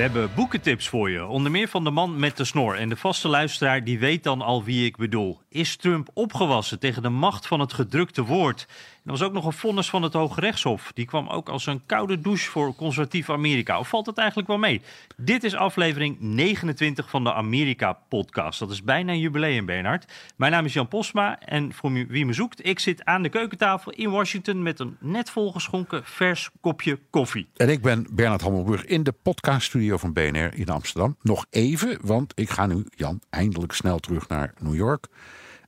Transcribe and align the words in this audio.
We 0.00 0.06
hebben 0.06 0.34
boekentips 0.34 0.88
voor 0.88 1.10
je. 1.10 1.26
Onder 1.26 1.50
meer 1.50 1.68
van 1.68 1.84
de 1.84 1.90
man 1.90 2.18
met 2.18 2.36
de 2.36 2.44
snor. 2.44 2.76
En 2.76 2.88
de 2.88 2.96
vaste 2.96 3.28
luisteraar 3.28 3.84
die 3.84 3.98
weet 3.98 4.22
dan 4.22 4.42
al 4.42 4.64
wie 4.64 4.84
ik 4.84 4.96
bedoel. 4.96 5.40
Is 5.48 5.76
Trump 5.76 6.08
opgewassen 6.14 6.78
tegen 6.78 7.02
de 7.02 7.08
macht 7.08 7.46
van 7.46 7.60
het 7.60 7.72
gedrukte 7.72 8.24
woord? 8.24 8.66
Er 9.10 9.18
was 9.18 9.26
ook 9.26 9.34
nog 9.34 9.44
een 9.44 9.52
vonnis 9.52 9.90
van 9.90 10.02
het 10.02 10.12
Hoge 10.12 10.40
Rechtshof. 10.40 10.90
Die 10.94 11.06
kwam 11.06 11.28
ook 11.28 11.48
als 11.48 11.66
een 11.66 11.82
koude 11.86 12.20
douche 12.20 12.50
voor 12.50 12.74
conservatief 12.74 13.30
Amerika. 13.30 13.78
Of 13.78 13.88
valt 13.88 14.06
het 14.06 14.18
eigenlijk 14.18 14.48
wel 14.48 14.58
mee? 14.58 14.82
Dit 15.16 15.44
is 15.44 15.54
aflevering 15.54 16.16
29 16.20 17.10
van 17.10 17.24
de 17.24 17.32
Amerika-podcast. 17.32 18.58
Dat 18.58 18.70
is 18.70 18.82
bijna 18.82 19.12
een 19.12 19.18
jubileum, 19.18 19.66
Bernhard. 19.66 20.12
Mijn 20.36 20.52
naam 20.52 20.64
is 20.64 20.72
Jan 20.72 20.88
Posma 20.88 21.40
en 21.40 21.72
voor 21.72 21.92
wie 21.92 22.26
me 22.26 22.32
zoekt, 22.32 22.66
ik 22.66 22.78
zit 22.78 23.04
aan 23.04 23.22
de 23.22 23.28
keukentafel 23.28 23.92
in 23.92 24.10
Washington 24.10 24.62
met 24.62 24.80
een 24.80 24.96
net 25.00 25.30
volgeschonken 25.30 26.04
vers 26.04 26.50
kopje 26.60 26.98
koffie. 27.10 27.48
En 27.56 27.68
ik 27.68 27.82
ben 27.82 28.06
Bernard 28.10 28.40
Hammelburg 28.40 28.84
in 28.84 29.02
de 29.02 29.12
podcaststudio 29.12 29.96
van 29.96 30.12
BNR 30.12 30.54
in 30.54 30.68
Amsterdam. 30.68 31.16
Nog 31.22 31.46
even, 31.50 31.98
want 32.02 32.32
ik 32.34 32.50
ga 32.50 32.66
nu, 32.66 32.86
Jan, 32.90 33.20
eindelijk 33.30 33.72
snel 33.72 33.98
terug 33.98 34.28
naar 34.28 34.54
New 34.58 34.74
York. 34.74 35.06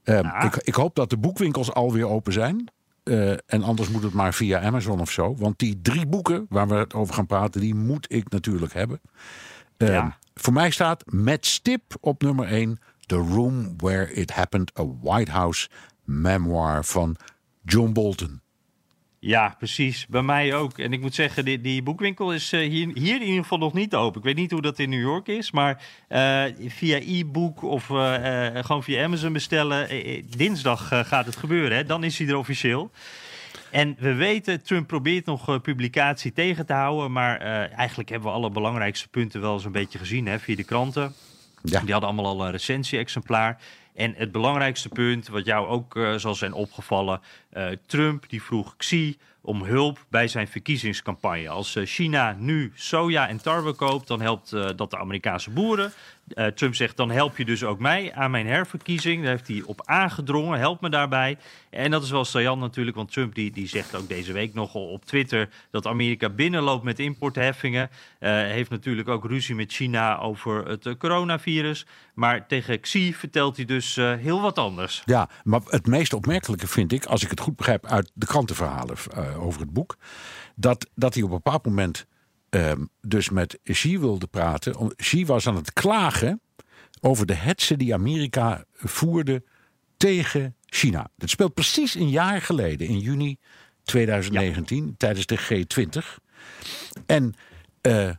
Um, 0.05 0.31
ik, 0.41 0.57
ik, 0.57 0.75
hoop 0.75 0.95
dat 0.95 1.11
de 1.11 1.17
boekwinkels 1.17 1.73
alweer 1.73 2.09
open 2.09 2.33
zijn. 2.33 2.71
Uh, 3.05 3.31
en 3.31 3.63
anders 3.63 3.89
moet 3.89 4.03
het 4.03 4.13
maar 4.13 4.35
via 4.35 4.61
Amazon 4.61 5.01
of 5.01 5.11
zo. 5.11 5.37
Want 5.37 5.59
die 5.59 5.81
drie 5.83 6.07
boeken 6.07 6.47
waar 6.49 6.69
we 6.69 6.75
het 6.75 6.95
over 6.95 7.15
gaan 7.15 7.27
praten, 7.27 7.61
die 7.61 7.75
moet 7.75 8.13
ik 8.13 8.31
natuurlijk 8.31 8.73
hebben. 8.73 9.01
Uh, 9.79 9.89
ja. 9.89 10.19
Voor 10.35 10.53
mij 10.53 10.71
staat 10.71 11.05
met 11.07 11.47
stip 11.47 11.83
op 12.01 12.23
nummer 12.23 12.47
1 12.47 12.79
The 13.07 13.17
Room 13.17 13.75
Where 13.77 14.13
It 14.13 14.31
Happened, 14.31 14.79
a 14.79 14.87
White 15.01 15.31
House 15.31 15.69
memoir 16.05 16.85
van 16.85 17.17
John 17.63 17.93
Bolton. 17.93 18.42
Ja, 19.25 19.55
precies. 19.59 20.07
Bij 20.07 20.23
mij 20.23 20.55
ook. 20.55 20.79
En 20.79 20.93
ik 20.93 21.01
moet 21.01 21.15
zeggen, 21.15 21.45
die, 21.45 21.61
die 21.61 21.83
boekwinkel 21.83 22.33
is 22.33 22.53
uh, 22.53 22.61
hier, 22.61 22.91
hier 22.95 23.15
in 23.15 23.27
ieder 23.27 23.43
geval 23.43 23.59
nog 23.59 23.73
niet 23.73 23.95
open. 23.95 24.19
Ik 24.19 24.27
weet 24.27 24.37
niet 24.37 24.51
hoe 24.51 24.63
dat 24.63 24.79
in 24.79 24.91
New 24.91 25.01
York 25.01 25.29
is, 25.29 25.51
maar 25.51 25.83
uh, 26.09 26.45
via 26.67 26.99
e-book 27.01 27.63
of 27.63 27.89
uh, 27.89 28.15
gewoon 28.55 28.83
via 28.83 29.05
Amazon 29.05 29.33
bestellen. 29.33 29.89
dinsdag 30.37 30.89
gaat 30.89 31.27
het 31.27 31.37
gebeuren, 31.37 31.77
hè? 31.77 31.85
dan 31.85 32.05
is 32.05 32.19
hij 32.19 32.29
er 32.29 32.37
officieel. 32.37 32.91
En 33.71 33.97
we 33.99 34.15
weten, 34.15 34.63
Trump 34.63 34.87
probeert 34.87 35.27
nog 35.27 35.61
publicatie 35.61 36.33
tegen 36.33 36.67
te 36.67 36.73
houden, 36.73 37.13
maar 37.13 37.39
eigenlijk 37.71 38.09
hebben 38.09 38.29
we 38.29 38.35
alle 38.35 38.51
belangrijkste 38.51 39.09
punten 39.09 39.41
wel 39.41 39.53
eens 39.53 39.65
een 39.65 39.73
beetje 39.73 39.99
gezien 39.99 40.27
hè, 40.27 40.39
via 40.39 40.57
de 40.57 40.65
kranten. 40.65 41.15
Ja. 41.63 41.81
Die 41.81 41.93
hadden 41.93 42.11
allemaal 42.11 42.27
al 42.27 42.45
een 42.45 42.51
recensie-exemplaar. 42.51 43.59
En 43.95 44.15
het 44.17 44.33
belangrijkste 44.33 44.89
punt, 44.89 45.29
wat 45.29 45.45
jou 45.45 45.67
ook 45.67 45.97
uh, 45.97 46.15
zal 46.15 46.35
zijn 46.35 46.53
opgevallen, 46.53 47.21
uh, 47.53 47.67
Trump 47.87 48.29
die 48.29 48.43
vroeg 48.43 48.77
Xi 48.77 49.19
om 49.41 49.63
hulp 49.63 50.05
bij 50.09 50.29
zijn 50.29 50.49
verkiezingscampagne. 50.49 51.49
Als 51.49 51.77
uh, 51.77 51.87
China 51.87 52.37
nu 52.39 52.73
soja 52.75 53.29
en 53.29 53.43
tarwe 53.43 53.73
koopt, 53.73 54.09
dan 54.09 54.21
helpt 54.21 54.51
dat 54.51 54.91
de 54.91 54.99
Amerikaanse 54.99 55.51
boeren. 55.51 55.93
Uh, 56.35 56.47
Trump 56.47 56.75
zegt, 56.75 56.97
dan 56.97 57.11
help 57.11 57.37
je 57.37 57.45
dus 57.45 57.65
ook 57.65 57.79
mij 57.79 58.13
aan 58.15 58.31
mijn 58.31 58.47
herverkiezing. 58.47 59.23
Daar 59.23 59.31
heeft 59.31 59.49
hij 59.49 59.63
op 59.67 59.81
aangedrongen, 59.85 60.59
help 60.59 60.81
me 60.81 60.89
daarbij. 60.89 61.37
En 61.71 61.91
dat 61.91 62.03
is 62.03 62.11
wel 62.11 62.25
saillant 62.25 62.61
natuurlijk, 62.61 62.97
want 62.97 63.13
Trump 63.13 63.35
die, 63.35 63.51
die 63.51 63.69
zegt 63.69 63.95
ook 63.95 64.09
deze 64.09 64.33
week 64.33 64.55
nogal 64.55 64.89
op 64.89 65.05
Twitter... 65.05 65.49
dat 65.71 65.87
Amerika 65.87 66.29
binnenloopt 66.29 66.85
met 66.85 66.99
importheffingen. 66.99 67.91
Uh, 68.21 68.31
heeft 68.31 68.71
natuurlijk 68.71 69.09
ook 69.09 69.25
ruzie 69.25 69.55
met 69.55 69.73
China 69.73 70.19
over 70.19 70.67
het 70.67 70.87
uh, 70.87 70.95
coronavirus. 70.99 71.87
Maar 72.15 72.47
tegen 72.47 72.81
Xi 72.81 73.15
vertelt 73.15 73.57
hij 73.57 73.65
dus 73.65 73.97
heel 73.97 74.41
wat 74.41 74.59
anders. 74.59 75.03
Ja, 75.05 75.29
maar 75.45 75.61
het 75.67 75.87
meest 75.87 76.13
opmerkelijke 76.13 76.67
vind 76.67 76.93
ik, 76.93 77.05
als 77.05 77.23
ik 77.23 77.31
het 77.31 77.41
goed 77.41 77.57
begrijp... 77.57 77.87
uit 77.87 78.11
de 78.15 78.27
krantenverhalen 78.27 78.97
over 79.39 79.61
het 79.61 79.73
boek... 79.73 79.97
dat, 80.55 80.91
dat 80.95 81.15
hij 81.15 81.23
op 81.23 81.29
een 81.29 81.37
bepaald 81.37 81.65
moment 81.65 82.07
um, 82.55 82.89
dus 83.01 83.29
met 83.31 83.59
Xi 83.63 83.99
wilde 83.99 84.27
praten. 84.27 84.95
Xi 84.97 85.27
was 85.27 85.47
aan 85.47 85.57
het 85.57 85.73
klagen 85.73 86.41
over 87.01 87.27
de 87.27 87.35
hetze 87.35 87.77
die 87.77 87.95
Amerika 87.95 88.65
voerde 88.73 89.43
tegen 89.97 90.57
China. 90.67 91.09
Dat 91.17 91.31
speelt 91.31 91.55
precies 91.55 91.95
een 91.95 92.11
jaar 92.11 92.43
geleden, 92.43 92.87
in 92.87 92.99
juni 92.99 93.39
2019, 93.83 94.87
ja. 94.87 94.93
tijdens 94.97 95.27
de 95.27 95.39
G20. 95.39 96.23
En 97.07 97.35
uh, 97.83 98.11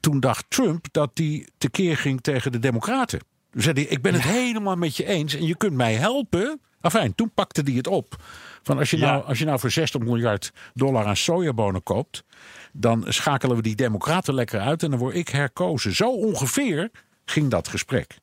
toen 0.00 0.20
dacht 0.20 0.44
Trump 0.48 0.86
dat 0.90 1.10
hij 1.14 1.48
tekeer 1.58 1.96
ging 1.96 2.20
tegen 2.20 2.52
de 2.52 2.58
Democraten. 2.58 3.20
Toen 3.50 3.62
zei 3.62 3.74
hij: 3.74 3.84
Ik 3.84 4.02
ben 4.02 4.14
het 4.14 4.22
ja. 4.22 4.28
helemaal 4.28 4.76
met 4.76 4.96
je 4.96 5.06
eens 5.06 5.34
en 5.34 5.46
je 5.46 5.56
kunt 5.56 5.74
mij 5.74 5.94
helpen. 5.94 6.60
Enfin, 6.80 7.14
toen 7.14 7.30
pakte 7.34 7.62
hij 7.62 7.72
het 7.72 7.86
op. 7.86 8.22
Van 8.62 8.78
als 8.78 8.90
je, 8.90 8.98
ja. 8.98 9.12
nou, 9.12 9.24
als 9.24 9.38
je 9.38 9.44
nou 9.44 9.58
voor 9.58 9.70
60 9.70 10.00
miljard 10.00 10.52
dollar 10.74 11.06
aan 11.06 11.16
sojabonen 11.16 11.82
koopt 11.82 12.24
dan 12.72 13.04
schakelen 13.08 13.56
we 13.56 13.62
die 13.62 13.76
democraten 13.76 14.34
lekker 14.34 14.60
uit 14.60 14.82
en 14.82 14.90
dan 14.90 14.98
word 14.98 15.14
ik 15.14 15.28
herkozen. 15.28 15.94
Zo 15.94 16.10
ongeveer 16.10 16.90
ging 17.24 17.50
dat 17.50 17.68
gesprek. 17.68 18.20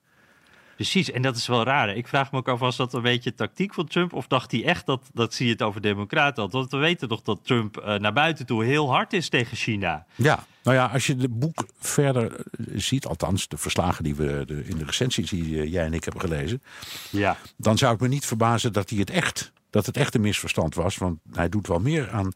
Precies, 0.75 1.11
en 1.11 1.21
dat 1.21 1.35
is 1.35 1.47
wel 1.47 1.63
raar. 1.63 1.95
Ik 1.95 2.07
vraag 2.07 2.31
me 2.31 2.37
ook 2.37 2.47
af, 2.47 2.59
was 2.59 2.75
dat 2.75 2.93
een 2.93 3.01
beetje 3.01 3.33
tactiek 3.33 3.73
van 3.73 3.87
Trump? 3.87 4.13
Of 4.13 4.27
dacht 4.27 4.51
hij 4.51 4.65
echt 4.65 4.85
dat, 4.85 5.09
dat 5.13 5.33
zie 5.33 5.45
je 5.45 5.51
het 5.51 5.61
over 5.61 5.81
democraten 5.81 6.43
had? 6.43 6.51
Want 6.51 6.71
we 6.71 6.77
weten 6.77 7.07
toch 7.07 7.21
dat 7.21 7.39
Trump 7.43 7.77
uh, 7.77 7.95
naar 7.95 8.13
buiten 8.13 8.45
toe 8.45 8.63
heel 8.63 8.91
hard 8.91 9.13
is 9.13 9.29
tegen 9.29 9.57
China. 9.57 10.05
Ja, 10.15 10.45
nou 10.63 10.77
ja, 10.77 10.85
als 10.85 11.07
je 11.07 11.15
het 11.15 11.39
boek 11.39 11.65
verder 11.79 12.35
eh, 12.35 12.43
ziet, 12.75 13.05
althans 13.05 13.47
de 13.47 13.57
verslagen 13.57 14.03
die 14.03 14.15
we 14.15 14.43
de, 14.45 14.63
in 14.65 14.77
de 14.77 14.85
recensies 14.85 15.29
die 15.29 15.61
eh, 15.61 15.71
jij 15.71 15.85
en 15.85 15.93
ik 15.93 16.03
hebben 16.03 16.21
gelezen. 16.21 16.61
Ja. 17.09 17.37
Dan 17.57 17.77
zou 17.77 17.93
ik 17.93 17.99
me 17.99 18.07
niet 18.07 18.25
verbazen 18.25 18.73
dat 18.73 18.89
hij 18.89 18.99
het 18.99 19.09
echt, 19.09 19.51
dat 19.69 19.85
het 19.85 19.97
echt 19.97 20.15
een 20.15 20.21
misverstand 20.21 20.75
was. 20.75 20.97
Want 20.97 21.19
hij 21.31 21.49
doet 21.49 21.67
wel 21.67 21.79
meer 21.79 22.11
aan 22.11 22.31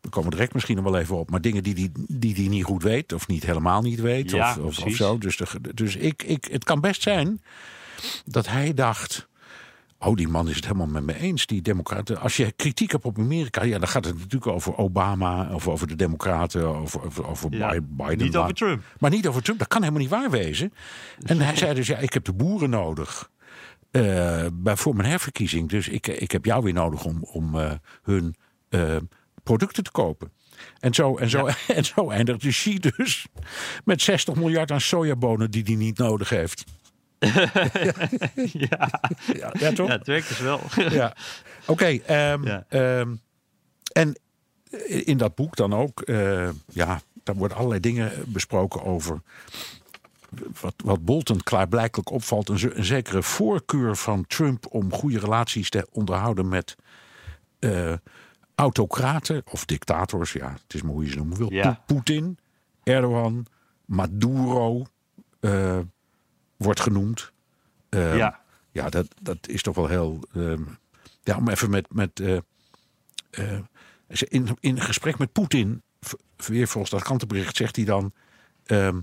we 0.00 0.08
komen 0.08 0.30
direct 0.30 0.54
misschien 0.54 0.76
nog 0.76 0.84
wel 0.84 0.98
even 0.98 1.16
op. 1.16 1.30
Maar 1.30 1.40
dingen 1.40 1.62
die 1.62 1.74
hij 1.74 1.90
die, 2.08 2.34
die 2.34 2.48
niet 2.48 2.64
goed 2.64 2.82
weet. 2.82 3.12
Of 3.12 3.28
niet 3.28 3.46
helemaal 3.46 3.82
niet 3.82 4.00
weet. 4.00 4.30
Ja, 4.30 4.50
of, 4.50 4.58
of, 4.58 4.84
of, 4.84 4.94
zo. 4.94 5.18
Dus, 5.18 5.36
de, 5.36 5.46
dus 5.74 5.96
ik, 5.96 6.22
ik, 6.22 6.44
het 6.50 6.64
kan 6.64 6.80
best 6.80 7.02
zijn 7.02 7.40
dat 8.24 8.48
hij 8.48 8.74
dacht... 8.74 9.28
Oh, 9.98 10.14
die 10.14 10.28
man 10.28 10.48
is 10.48 10.56
het 10.56 10.64
helemaal 10.64 10.86
met 10.86 11.04
me 11.04 11.14
eens, 11.14 11.46
die 11.46 11.62
democraten. 11.62 12.20
Als 12.20 12.36
je 12.36 12.52
kritiek 12.52 12.90
hebt 12.90 13.04
op 13.04 13.18
Amerika, 13.18 13.62
ja, 13.64 13.78
dan 13.78 13.88
gaat 13.88 14.04
het 14.04 14.14
natuurlijk 14.18 14.46
over 14.46 14.76
Obama, 14.76 15.54
of 15.54 15.68
over 15.68 15.86
de 15.86 15.96
democraten, 15.96 16.80
of 16.80 16.96
over, 16.96 17.26
over 17.26 17.54
ja, 17.54 17.80
Biden. 17.82 18.18
Niet 18.18 18.36
over 18.36 18.54
Trump. 18.54 18.82
Maar 18.98 19.10
niet 19.10 19.26
over 19.26 19.42
Trump, 19.42 19.58
dat 19.58 19.68
kan 19.68 19.80
helemaal 19.80 20.02
niet 20.02 20.10
waar 20.10 20.30
wezen. 20.30 20.72
En 21.22 21.40
hij 21.40 21.56
zei 21.56 21.74
dus, 21.74 21.86
ja, 21.86 21.96
ik 21.98 22.12
heb 22.12 22.24
de 22.24 22.32
boeren 22.32 22.70
nodig. 22.70 23.30
Uh, 23.90 24.46
voor 24.62 24.96
mijn 24.96 25.08
herverkiezing. 25.08 25.68
Dus 25.68 25.88
ik, 25.88 26.06
ik 26.06 26.30
heb 26.30 26.44
jou 26.44 26.62
weer 26.62 26.72
nodig 26.72 27.04
om, 27.04 27.22
om 27.22 27.54
uh, 27.54 27.72
hun 28.02 28.34
uh, 28.70 28.96
producten 29.46 29.82
te 29.82 29.90
kopen. 29.90 30.32
En 30.80 30.94
zo, 30.94 31.16
en 31.16 31.30
zo, 31.30 31.48
ja. 31.48 31.54
en 31.78 31.84
zo 31.84 32.10
eindigt 32.10 32.40
de 32.40 32.48
Xi 32.48 32.78
dus 32.78 33.26
met 33.84 34.02
60 34.02 34.34
miljard 34.34 34.70
aan 34.70 34.80
sojabonen 34.80 35.50
die 35.50 35.62
hij 35.62 35.74
niet 35.74 35.98
nodig 35.98 36.28
heeft. 36.28 36.64
ja. 38.68 38.90
Ja, 39.32 39.52
ja, 39.58 39.72
toch? 39.72 39.88
Ja, 39.88 39.96
het 39.96 40.06
werkt 40.06 40.28
dus 40.28 40.38
wel. 40.38 40.60
ja. 40.90 41.16
Oké, 41.66 42.00
okay, 42.00 42.32
um, 42.32 42.44
ja. 42.44 42.64
um, 42.98 43.20
en 43.92 44.18
in 44.86 45.16
dat 45.16 45.34
boek 45.34 45.56
dan 45.56 45.74
ook, 45.74 46.02
uh, 46.04 46.48
ja, 46.68 47.00
daar 47.24 47.34
worden 47.34 47.56
allerlei 47.56 47.80
dingen 47.80 48.12
besproken 48.26 48.82
over 48.82 49.20
wat, 50.60 50.74
wat 50.84 51.04
Bolton 51.04 51.42
klaarblijkelijk 51.42 52.10
opvalt, 52.10 52.48
een, 52.48 52.78
een, 52.78 52.84
zekere 52.84 53.22
voorkeur 53.22 53.96
van 53.96 54.26
Trump 54.26 54.66
om 54.68 54.92
goede 54.92 55.18
relaties 55.18 55.70
te 55.70 55.86
onderhouden 55.90 56.48
met 56.48 56.76
uh, 57.60 57.92
autocraten 58.56 59.42
of 59.50 59.64
dictators, 59.64 60.32
ja, 60.32 60.52
het 60.52 60.74
is 60.74 60.82
maar 60.82 60.92
hoe 60.92 61.04
je 61.04 61.10
ze 61.10 61.16
noemen 61.16 61.36
wil. 61.36 61.52
Ja. 61.52 61.82
Poetin, 61.86 62.38
Erdogan, 62.82 63.46
Maduro 63.84 64.86
uh, 65.40 65.78
wordt 66.56 66.80
genoemd. 66.80 67.32
Uh, 67.90 68.16
ja, 68.16 68.40
ja 68.70 68.88
dat, 68.88 69.06
dat 69.22 69.48
is 69.48 69.62
toch 69.62 69.76
wel 69.76 69.86
heel. 69.86 70.20
Uh, 70.34 70.54
ja, 71.22 71.36
om 71.36 71.48
even 71.48 71.70
met. 71.70 71.94
met 71.94 72.20
uh, 72.20 72.38
in, 74.28 74.48
in 74.60 74.80
gesprek 74.80 75.18
met 75.18 75.32
Poetin, 75.32 75.82
weer 76.36 76.68
volgens 76.68 76.92
dat 76.92 77.02
krantenbericht, 77.02 77.56
zegt 77.56 77.76
hij 77.76 77.84
dan. 77.84 78.12
ehm, 78.64 79.00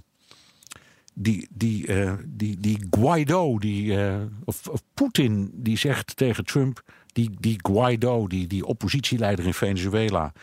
die, 1.14 1.48
die, 1.52 1.88
die, 2.26 2.60
die 2.60 2.88
Guaido, 2.90 3.60
die, 3.60 3.98
of, 4.46 4.68
of 4.68 4.84
Poetin, 4.94 5.52
die 5.54 5.78
zegt 5.78 6.18
tegen 6.18 6.46
Trump, 6.46 6.84
die, 7.13 7.30
die 7.39 7.60
Guaido, 7.62 8.27
die, 8.27 8.48
die 8.48 8.65
oppositieleider 8.65 9.45
in 9.45 9.54
Venezuela, 9.54 10.33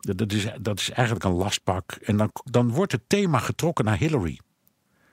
dat, 0.00 0.32
is, 0.32 0.46
dat 0.60 0.80
is 0.80 0.90
eigenlijk 0.90 1.24
een 1.24 1.32
lastpak. 1.34 1.92
En 1.92 2.16
dan, 2.16 2.30
dan 2.44 2.70
wordt 2.70 2.92
het 2.92 3.02
thema 3.06 3.38
getrokken 3.38 3.84
naar 3.84 3.98
Hillary. 3.98 4.40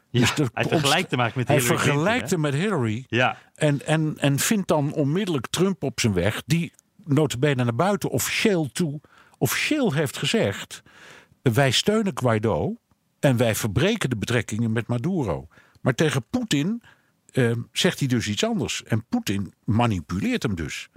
Ja, 0.10 0.20
dus 0.36 0.48
hij 0.54 0.66
vergelijkt 0.66 1.12
hem 1.12 1.20
eigenlijk 1.20 1.36
met 1.36 1.48
hij 1.48 1.58
Hillary. 1.58 1.76
Hij 1.76 1.86
vergelijkt 1.86 2.30
hem 2.30 2.40
met 2.40 2.54
Hillary. 2.54 3.06
Ja. 3.08 3.38
En, 3.56 3.86
en, 3.86 4.16
en 4.18 4.40
vindt 4.40 4.68
dan 4.68 4.94
onmiddellijk 4.94 5.48
Trump 5.48 5.84
op 5.84 6.00
zijn 6.00 6.14
weg, 6.14 6.44
die 6.46 6.74
notabene 7.06 7.64
naar 7.64 7.76
buiten 7.76 8.10
officieel 8.10 8.72
toe, 8.72 9.02
officieel 9.38 9.94
heeft 9.94 10.18
gezegd: 10.18 10.84
wij 11.42 11.72
steunen 11.72 12.18
Guaido 12.18 12.76
en 13.20 13.38
wij 13.38 13.56
verbreken 13.56 14.10
de 14.10 14.18
betrekkingen 14.18 14.72
met 14.72 14.88
Maduro. 14.88 15.48
Maar 15.82 15.96
tegen 15.96 16.26
Poetin 16.30 16.82
zegt 17.72 18.00
hij 18.00 18.08
dus 18.08 18.28
iets 18.28 18.44
anders. 18.44 18.84
En 18.84 19.06
Poetin 19.10 19.54
manipuleert 19.64 20.44
hem 20.44 20.56
dus. 20.56 20.90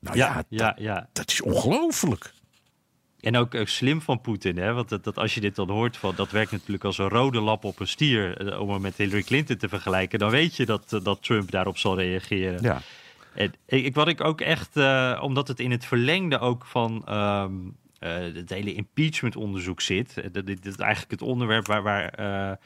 Nou 0.00 0.16
ja, 0.16 0.44
ja, 0.48 0.68
dat, 0.68 0.78
ja. 0.78 1.08
dat 1.12 1.30
is 1.30 1.40
ongelooflijk. 1.40 2.32
En 3.20 3.36
ook, 3.36 3.54
ook, 3.54 3.68
slim 3.68 4.00
van 4.00 4.20
Poetin, 4.20 4.58
hè? 4.58 4.72
want 4.72 4.88
dat, 4.88 5.04
dat, 5.04 5.18
als 5.18 5.34
je 5.34 5.40
dit 5.40 5.54
dan 5.54 5.70
hoort, 5.70 5.96
van, 5.96 6.14
dat 6.16 6.30
werkt 6.30 6.50
natuurlijk 6.50 6.84
als 6.84 6.98
een 6.98 7.08
rode 7.08 7.40
lap 7.40 7.64
op 7.64 7.80
een 7.80 7.88
stier. 7.88 8.36
eh, 8.36 8.60
Om 8.60 8.70
hem 8.70 8.80
met 8.80 8.96
Hillary 8.96 9.22
Clinton 9.22 9.56
te 9.56 9.68
vergelijken, 9.68 10.18
dan 10.18 10.30
weet 10.30 10.56
je 10.56 10.66
dat, 10.66 11.00
dat 11.02 11.22
Trump 11.22 11.50
daarop 11.50 11.78
zal 11.78 11.98
reageren. 11.98 12.62
Ja. 12.62 12.82
En 13.34 13.54
ik, 13.66 13.94
wat 13.94 14.08
ik 14.08 14.20
ook 14.20 14.40
echt, 14.40 14.76
uh, 14.76 15.20
omdat 15.22 15.48
het 15.48 15.60
in 15.60 15.70
het 15.70 15.84
verlengde 15.84 16.38
ook 16.38 16.64
van 16.64 17.14
um, 17.14 17.76
uh, 18.00 18.34
het 18.34 18.50
hele 18.50 18.74
impeachment-onderzoek 18.74 19.80
zit. 19.80 20.14
Dat, 20.32 20.46
dit 20.46 20.66
is 20.66 20.76
eigenlijk 20.76 21.10
het 21.10 21.22
onderwerp 21.22 21.66
waar, 21.66 21.82
waar 21.82 22.20
uh, 22.20 22.56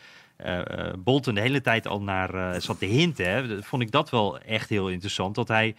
Bolton 0.98 1.34
de 1.34 1.40
hele 1.40 1.60
tijd 1.60 1.87
al 1.87 2.02
naar 2.02 2.60
zat 2.62 2.78
te 2.78 2.87
hinten. 2.87 3.31
Hè. 3.31 3.62
Vond 3.62 3.82
ik 3.82 3.90
dat 3.90 4.10
wel 4.10 4.38
echt 4.38 4.69
heel 4.69 4.88
interessant. 4.88 5.34
Dat 5.34 5.48
hij 5.48 5.75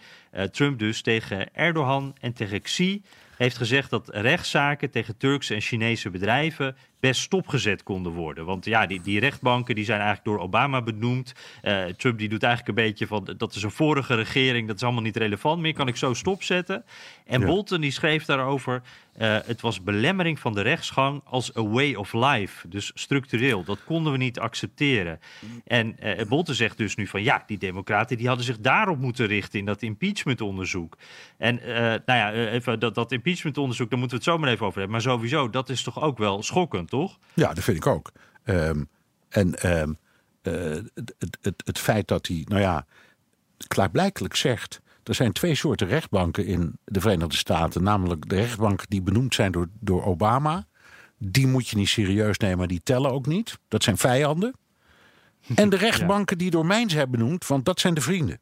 Trump 0.50 0.78
dus 0.78 1.02
tegen 1.02 1.54
Erdogan 1.54 2.14
en 2.20 2.32
tegen 2.32 2.62
Xi 2.62 3.02
heeft 3.36 3.56
gezegd 3.56 3.90
dat 3.90 4.08
rechtszaken 4.08 4.90
tegen 4.90 5.16
Turkse 5.16 5.54
en 5.54 5.60
Chinese 5.60 6.10
bedrijven 6.10 6.76
best 7.02 7.20
stopgezet 7.20 7.82
konden 7.82 8.12
worden. 8.12 8.44
Want 8.44 8.64
ja, 8.64 8.86
die, 8.86 9.00
die 9.00 9.20
rechtbanken 9.20 9.74
die 9.74 9.84
zijn 9.84 10.00
eigenlijk 10.00 10.28
door 10.28 10.46
Obama 10.46 10.82
benoemd. 10.82 11.32
Uh, 11.62 11.84
Trump 11.84 12.18
die 12.18 12.28
doet 12.28 12.42
eigenlijk 12.42 12.78
een 12.78 12.84
beetje 12.84 13.06
van 13.06 13.34
dat 13.36 13.54
is 13.54 13.62
een 13.62 13.70
vorige 13.70 14.14
regering, 14.14 14.66
dat 14.66 14.76
is 14.76 14.82
allemaal 14.82 15.02
niet 15.02 15.16
relevant 15.16 15.60
meer, 15.60 15.72
kan 15.72 15.88
ik 15.88 15.96
zo 15.96 16.14
stopzetten. 16.14 16.84
En 17.26 17.40
ja. 17.40 17.46
Bolton 17.46 17.80
die 17.80 17.90
schreef 17.90 18.24
daarover, 18.24 18.82
uh, 19.18 19.36
het 19.44 19.60
was 19.60 19.82
belemmering 19.82 20.38
van 20.38 20.54
de 20.54 20.60
rechtsgang 20.60 21.20
als 21.24 21.56
a 21.56 21.62
way 21.62 21.94
of 21.94 22.12
life. 22.12 22.68
Dus 22.68 22.90
structureel, 22.94 23.64
dat 23.64 23.84
konden 23.84 24.12
we 24.12 24.18
niet 24.18 24.38
accepteren. 24.38 25.20
En 25.66 25.96
uh, 26.02 26.26
Bolton 26.28 26.54
zegt 26.54 26.76
dus 26.76 26.94
nu 26.96 27.06
van 27.06 27.22
ja, 27.22 27.42
die 27.46 27.58
democraten 27.58 28.16
die 28.16 28.26
hadden 28.26 28.44
zich 28.44 28.58
daarop 28.58 28.98
moeten 28.98 29.26
richten 29.26 29.58
in 29.58 29.64
dat 29.64 29.82
impeachmentonderzoek. 29.82 30.96
En 31.38 31.60
nou 32.06 32.18
ja, 32.18 32.32
even 32.32 32.80
dat, 32.80 32.94
dat 32.94 33.12
impeachmentonderzoek, 33.12 33.90
daar 33.90 33.98
moeten 33.98 34.18
we 34.18 34.24
het 34.24 34.32
zo 34.32 34.40
maar 34.40 34.50
even 34.50 34.66
over 34.66 34.78
hebben. 34.78 35.02
Maar 35.02 35.12
sowieso, 35.12 35.50
dat 35.50 35.68
is 35.68 35.82
toch 35.82 36.02
ook 36.02 36.18
wel 36.18 36.42
schokkend, 36.42 36.90
toch? 36.92 37.18
Ja, 37.34 37.52
dat 37.54 37.64
vind 37.64 37.76
ik 37.76 37.86
ook. 37.86 38.12
Um, 38.44 38.88
en 39.28 39.78
um, 39.80 39.98
uh, 40.42 40.78
het, 40.94 41.14
het, 41.40 41.62
het 41.64 41.78
feit 41.78 42.08
dat 42.08 42.26
hij, 42.26 42.44
nou 42.48 42.60
ja, 42.60 42.86
klaarblijkelijk 43.66 44.36
zegt. 44.36 44.80
Er 45.02 45.14
zijn 45.14 45.32
twee 45.32 45.54
soorten 45.54 45.86
rechtbanken 45.86 46.46
in 46.46 46.78
de 46.84 47.00
Verenigde 47.00 47.36
Staten. 47.36 47.82
Namelijk 47.82 48.28
de 48.28 48.36
rechtbanken 48.36 48.86
die 48.88 49.02
benoemd 49.02 49.34
zijn 49.34 49.52
door, 49.52 49.68
door 49.80 50.04
Obama. 50.04 50.66
Die 51.18 51.46
moet 51.46 51.68
je 51.68 51.76
niet 51.76 51.88
serieus 51.88 52.38
nemen, 52.38 52.68
die 52.68 52.80
tellen 52.82 53.12
ook 53.12 53.26
niet. 53.26 53.58
Dat 53.68 53.82
zijn 53.82 53.96
vijanden. 53.96 54.54
En 55.54 55.68
de 55.68 55.76
rechtbanken 55.76 56.38
die 56.38 56.50
door 56.50 56.66
mij 56.66 56.88
zijn 56.88 57.10
benoemd, 57.10 57.46
want 57.46 57.64
dat 57.64 57.80
zijn 57.80 57.94
de 57.94 58.00
vrienden. 58.00 58.40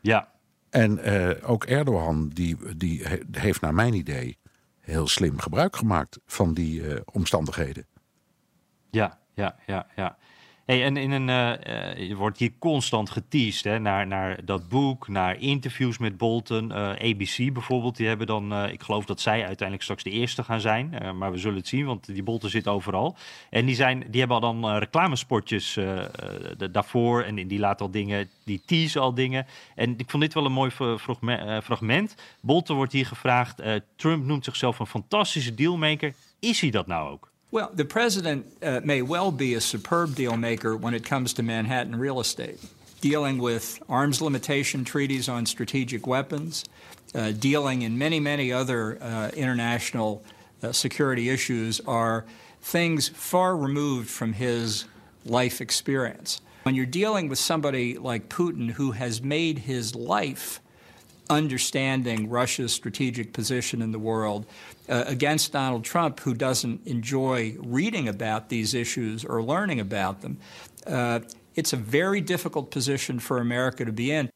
Ja. 0.00 0.32
En 0.70 1.08
uh, 1.08 1.30
ook 1.50 1.64
Erdogan, 1.64 2.28
die, 2.28 2.76
die 2.76 3.02
heeft 3.30 3.60
naar 3.60 3.74
mijn 3.74 3.94
idee 3.94 4.38
heel 4.86 5.08
slim 5.08 5.38
gebruik 5.38 5.76
gemaakt 5.76 6.18
van 6.26 6.54
die 6.54 6.80
uh, 6.80 7.00
omstandigheden. 7.04 7.86
Ja, 8.90 9.18
ja, 9.34 9.56
ja, 9.66 9.86
ja. 9.96 10.16
Hey, 10.66 10.84
en 10.84 10.96
in 10.96 11.10
een, 11.10 11.28
uh, 11.28 12.08
uh, 12.08 12.16
wordt 12.16 12.38
hier 12.38 12.52
constant 12.58 13.10
geteased 13.10 13.64
hè, 13.64 13.78
naar, 13.78 14.06
naar 14.06 14.44
dat 14.44 14.68
boek, 14.68 15.08
naar 15.08 15.40
interviews 15.40 15.98
met 15.98 16.16
Bolton. 16.16 16.70
Uh, 16.70 16.88
ABC 16.88 17.52
bijvoorbeeld, 17.52 17.96
die 17.96 18.06
hebben 18.06 18.26
dan, 18.26 18.68
ik 18.68 18.82
geloof 18.82 19.04
dat 19.04 19.20
zij 19.20 19.38
uiteindelijk 19.38 19.82
straks 19.82 20.02
de 20.02 20.10
eerste 20.10 20.44
gaan 20.44 20.60
zijn. 20.60 21.16
maar 21.18 21.30
we 21.30 21.38
zullen 21.38 21.56
het 21.56 21.68
zien, 21.68 21.86
want 21.86 22.06
die 22.06 22.22
Bolton 22.22 22.50
zit 22.50 22.68
overal. 22.68 23.16
En 23.50 23.66
die, 23.66 23.74
zijn, 23.74 24.04
die 24.10 24.18
hebben 24.20 24.40
al 24.40 24.52
dan 24.60 24.76
reclamespotjes 24.78 25.78
daarvoor 26.72 27.22
en 27.22 27.48
die 27.48 27.58
laten 27.58 27.86
al 27.86 27.92
dingen, 27.92 28.28
die 28.44 28.62
teasen 28.64 29.00
al 29.00 29.14
dingen. 29.14 29.46
En 29.74 29.94
ik 29.96 30.10
vond 30.10 30.22
dit 30.22 30.34
wel 30.34 30.44
een 30.44 30.52
mooi 30.52 30.70
fragment. 31.62 32.16
Bolton 32.40 32.76
wordt 32.76 32.92
hier 32.92 33.06
gevraagd, 33.06 33.62
Trump 33.96 34.24
noemt 34.24 34.44
zichzelf 34.44 34.78
een 34.78 34.86
fantastische 34.86 35.54
dealmaker. 35.54 36.14
Is 36.40 36.60
hij 36.60 36.70
dat 36.70 36.86
nou 36.86 37.10
ook? 37.10 37.34
Well, 37.50 37.70
the 37.72 37.84
president 37.84 38.46
uh, 38.62 38.80
may 38.84 39.02
well 39.02 39.30
be 39.30 39.54
a 39.54 39.60
superb 39.60 40.14
deal 40.14 40.36
maker 40.36 40.76
when 40.76 40.94
it 40.94 41.04
comes 41.04 41.32
to 41.34 41.42
Manhattan 41.42 41.96
real 41.96 42.20
estate, 42.20 42.58
dealing 43.00 43.38
with 43.38 43.80
arms 43.88 44.20
limitation 44.20 44.84
treaties 44.84 45.28
on 45.28 45.46
strategic 45.46 46.06
weapons, 46.06 46.64
uh, 47.14 47.30
dealing 47.32 47.82
in 47.82 47.96
many, 47.96 48.18
many 48.20 48.52
other 48.52 49.00
uh, 49.00 49.30
international 49.34 50.24
security 50.72 51.28
issues 51.28 51.80
are 51.86 52.24
things 52.60 53.08
far 53.08 53.56
removed 53.56 54.10
from 54.10 54.32
his 54.32 54.84
life 55.24 55.60
experience. 55.60 56.40
When 56.64 56.74
you're 56.74 56.86
dealing 56.86 57.28
with 57.28 57.38
somebody 57.38 57.96
like 57.96 58.28
Putin 58.28 58.72
who 58.72 58.90
has 58.92 59.22
made 59.22 59.60
his 59.60 59.94
life 59.94 60.60
understanding 61.28 62.30
Russia's 62.30 62.72
strategic 62.72 63.32
position 63.32 63.82
in 63.82 63.90
the 63.90 63.98
world 63.98 64.46
uh, 64.88 65.04
against 65.06 65.52
Donald 65.52 65.84
Trump, 65.84 66.20
who 66.20 66.34
doesn't 66.34 66.80
enjoy 66.84 67.56
reading 67.72 68.08
about 68.08 68.48
these 68.48 68.78
issues 68.78 69.24
or 69.24 69.42
learning 69.42 69.80
about 69.80 70.20
them. 70.20 70.38
Uh, 70.86 71.18
it's 71.54 71.72
a 71.72 71.76
very 71.90 72.24
difficult 72.24 72.70
position 72.70 73.20
for 73.20 73.38
America 73.38 73.84
to 73.84 73.92
be 73.92 74.12
in. 74.12 74.30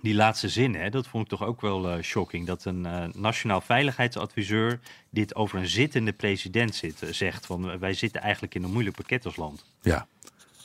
Die 0.00 0.14
laatste 0.14 0.48
zin, 0.48 0.74
hè, 0.74 0.90
dat 0.90 1.06
vond 1.06 1.24
ik 1.24 1.38
toch 1.38 1.48
ook 1.48 1.60
wel 1.60 1.96
uh, 1.96 2.02
shocking. 2.02 2.46
Dat 2.46 2.64
een 2.64 2.84
uh, 2.84 3.04
nationaal 3.12 3.60
veiligheidsadviseur 3.60 4.80
dit 5.10 5.34
over 5.34 5.58
een 5.58 5.68
zittende 5.68 6.12
president 6.12 6.74
zit, 6.74 7.02
uh, 7.02 7.10
zegt. 7.12 7.46
Van 7.46 7.78
wij 7.78 7.94
zitten 7.94 8.20
eigenlijk 8.20 8.54
in 8.54 8.62
een 8.62 8.72
moeilijk 8.72 8.96
pakket 8.96 9.24
als 9.24 9.36
land. 9.36 9.64
Ja, 9.82 10.06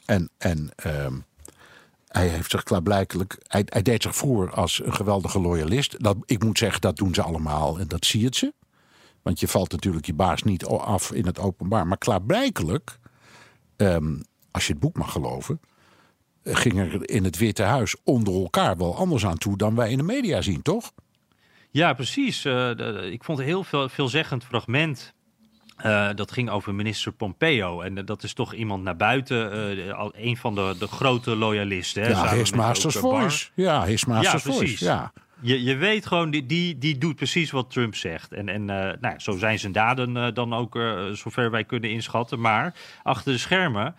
en, 0.06 0.30
en 0.38 0.72
um, 0.86 1.26
hij 2.14 2.28
heeft 2.28 2.52
zich 2.52 2.64
klaarblijkelijk. 2.64 3.38
Hij, 3.48 3.64
hij, 3.66 3.82
deed 3.82 4.04
zich 4.04 4.16
voor 4.16 4.52
als 4.52 4.84
een 4.84 4.94
geweldige 4.94 5.40
loyalist. 5.42 6.04
Dat, 6.04 6.18
ik 6.26 6.44
moet 6.44 6.58
zeggen, 6.58 6.82
dat 6.82 6.96
doen 6.96 7.14
ze 7.14 7.22
allemaal 7.22 7.80
en 7.80 7.88
dat 7.88 8.06
zie 8.06 8.26
het 8.26 8.36
ze. 8.36 8.54
Want 9.22 9.40
je 9.40 9.48
valt 9.48 9.72
natuurlijk 9.72 10.06
je 10.06 10.14
baas 10.14 10.44
niet 10.44 10.66
af 10.66 11.12
in 11.12 11.26
het 11.26 11.40
openbaar. 11.40 11.88
Maar 11.88 11.98
klaarblijkelijk, 11.98 13.00
um, 13.78 14.24
als 14.52 14.68
je 14.68 14.72
het 14.72 14.82
boek 14.82 14.98
mag 14.98 15.12
geloven. 15.12 15.60
ging 16.44 16.80
er 16.80 17.10
in 17.10 17.24
het 17.24 17.38
Witte 17.38 17.64
Huis 17.64 17.96
onder 18.04 18.34
elkaar 18.34 18.78
wel 18.78 18.96
anders 18.96 19.26
aan 19.26 19.38
toe 19.38 19.58
dan 19.58 19.76
wij 19.76 19.92
in 19.92 19.98
de 19.98 20.04
media 20.04 20.42
zien, 20.42 20.62
toch? 20.62 20.92
Ja, 21.70 21.94
precies. 21.94 22.42
De, 22.42 23.10
ik 23.12 23.24
vond 23.24 23.40
een 23.40 23.46
heel 23.46 23.64
veel, 23.64 23.90
veelzeggend 23.90 24.44
fragment. 24.44 25.14
Uh, 25.86 26.10
dat 26.16 26.32
ging 26.32 26.50
over 26.50 26.76
minister 26.76 27.12
Pompeo. 27.12 27.82
En 27.82 27.98
uh, 27.98 28.06
dat 28.06 28.24
is 28.24 28.34
toch 28.34 28.54
iemand 28.54 28.84
naar 28.84 28.96
buiten, 28.96 29.78
uh, 29.78 30.08
een 30.12 30.38
van 30.38 30.56
de, 30.56 30.76
de 30.80 30.88
grote 30.88 31.36
loyalisten. 31.36 32.04
Hè, 32.04 32.10
ja, 32.10 32.34
his 32.34 32.52
master's 32.52 32.96
voice. 32.96 33.50
Ja, 33.54 33.86
his 33.86 34.06
master's 34.06 34.44
ja, 34.44 34.50
precies. 34.50 34.78
voice. 34.80 34.86
Ja. 34.86 35.14
Je, 35.42 35.64
je 35.64 35.76
weet 35.76 36.06
gewoon, 36.06 36.32
die, 36.32 36.46
die, 36.46 36.78
die 36.78 36.98
doet 36.98 37.16
precies 37.16 37.52
wat 37.52 37.72
Trump 37.72 37.96
zegt. 37.96 38.32
En, 38.34 38.50
en 38.50 38.66
nou, 38.66 39.14
zo 39.18 39.38
zijn 39.38 39.60
zijn 39.60 39.72
daden 39.72 40.34
dan 40.34 40.54
ook, 40.54 40.80
zover 41.14 41.52
wij 41.52 41.64
kunnen 41.64 41.90
inschatten. 41.90 42.40
Maar 42.40 42.74
achter 43.04 43.32
de 43.32 43.38
schermen, 43.38 43.96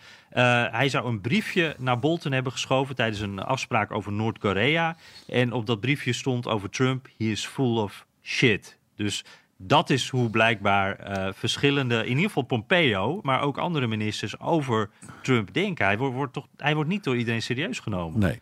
hij 0.70 0.88
zou 0.88 1.06
een 1.06 1.20
briefje 1.20 1.76
naar 1.78 1.98
Bolton 1.98 2.32
hebben 2.32 2.52
geschoven 2.52 2.94
tijdens 2.94 3.20
een 3.20 3.38
afspraak 3.38 3.92
over 3.92 4.12
Noord-Korea. 4.12 4.96
En 5.28 5.52
op 5.52 5.66
dat 5.66 5.80
briefje 5.80 6.12
stond 6.12 6.48
over 6.48 6.70
Trump, 6.70 7.06
he 7.18 7.24
is 7.24 7.46
full 7.46 7.76
of 7.78 8.06
shit. 8.22 8.78
Dus 8.96 9.24
dat 9.56 9.90
is 9.90 10.08
hoe 10.08 10.30
blijkbaar 10.30 11.10
uh, 11.10 11.32
verschillende, 11.32 11.96
in 12.02 12.08
ieder 12.08 12.24
geval 12.24 12.42
Pompeo, 12.42 13.20
maar 13.22 13.40
ook 13.40 13.58
andere 13.58 13.86
ministers 13.86 14.40
over 14.40 14.90
Trump 15.22 15.54
denken. 15.54 15.86
Hij 15.86 15.98
wordt, 15.98 16.32
toch, 16.32 16.46
hij 16.56 16.74
wordt 16.74 16.90
niet 16.90 17.04
door 17.04 17.16
iedereen 17.16 17.42
serieus 17.42 17.78
genomen. 17.78 18.20
Nee. 18.20 18.40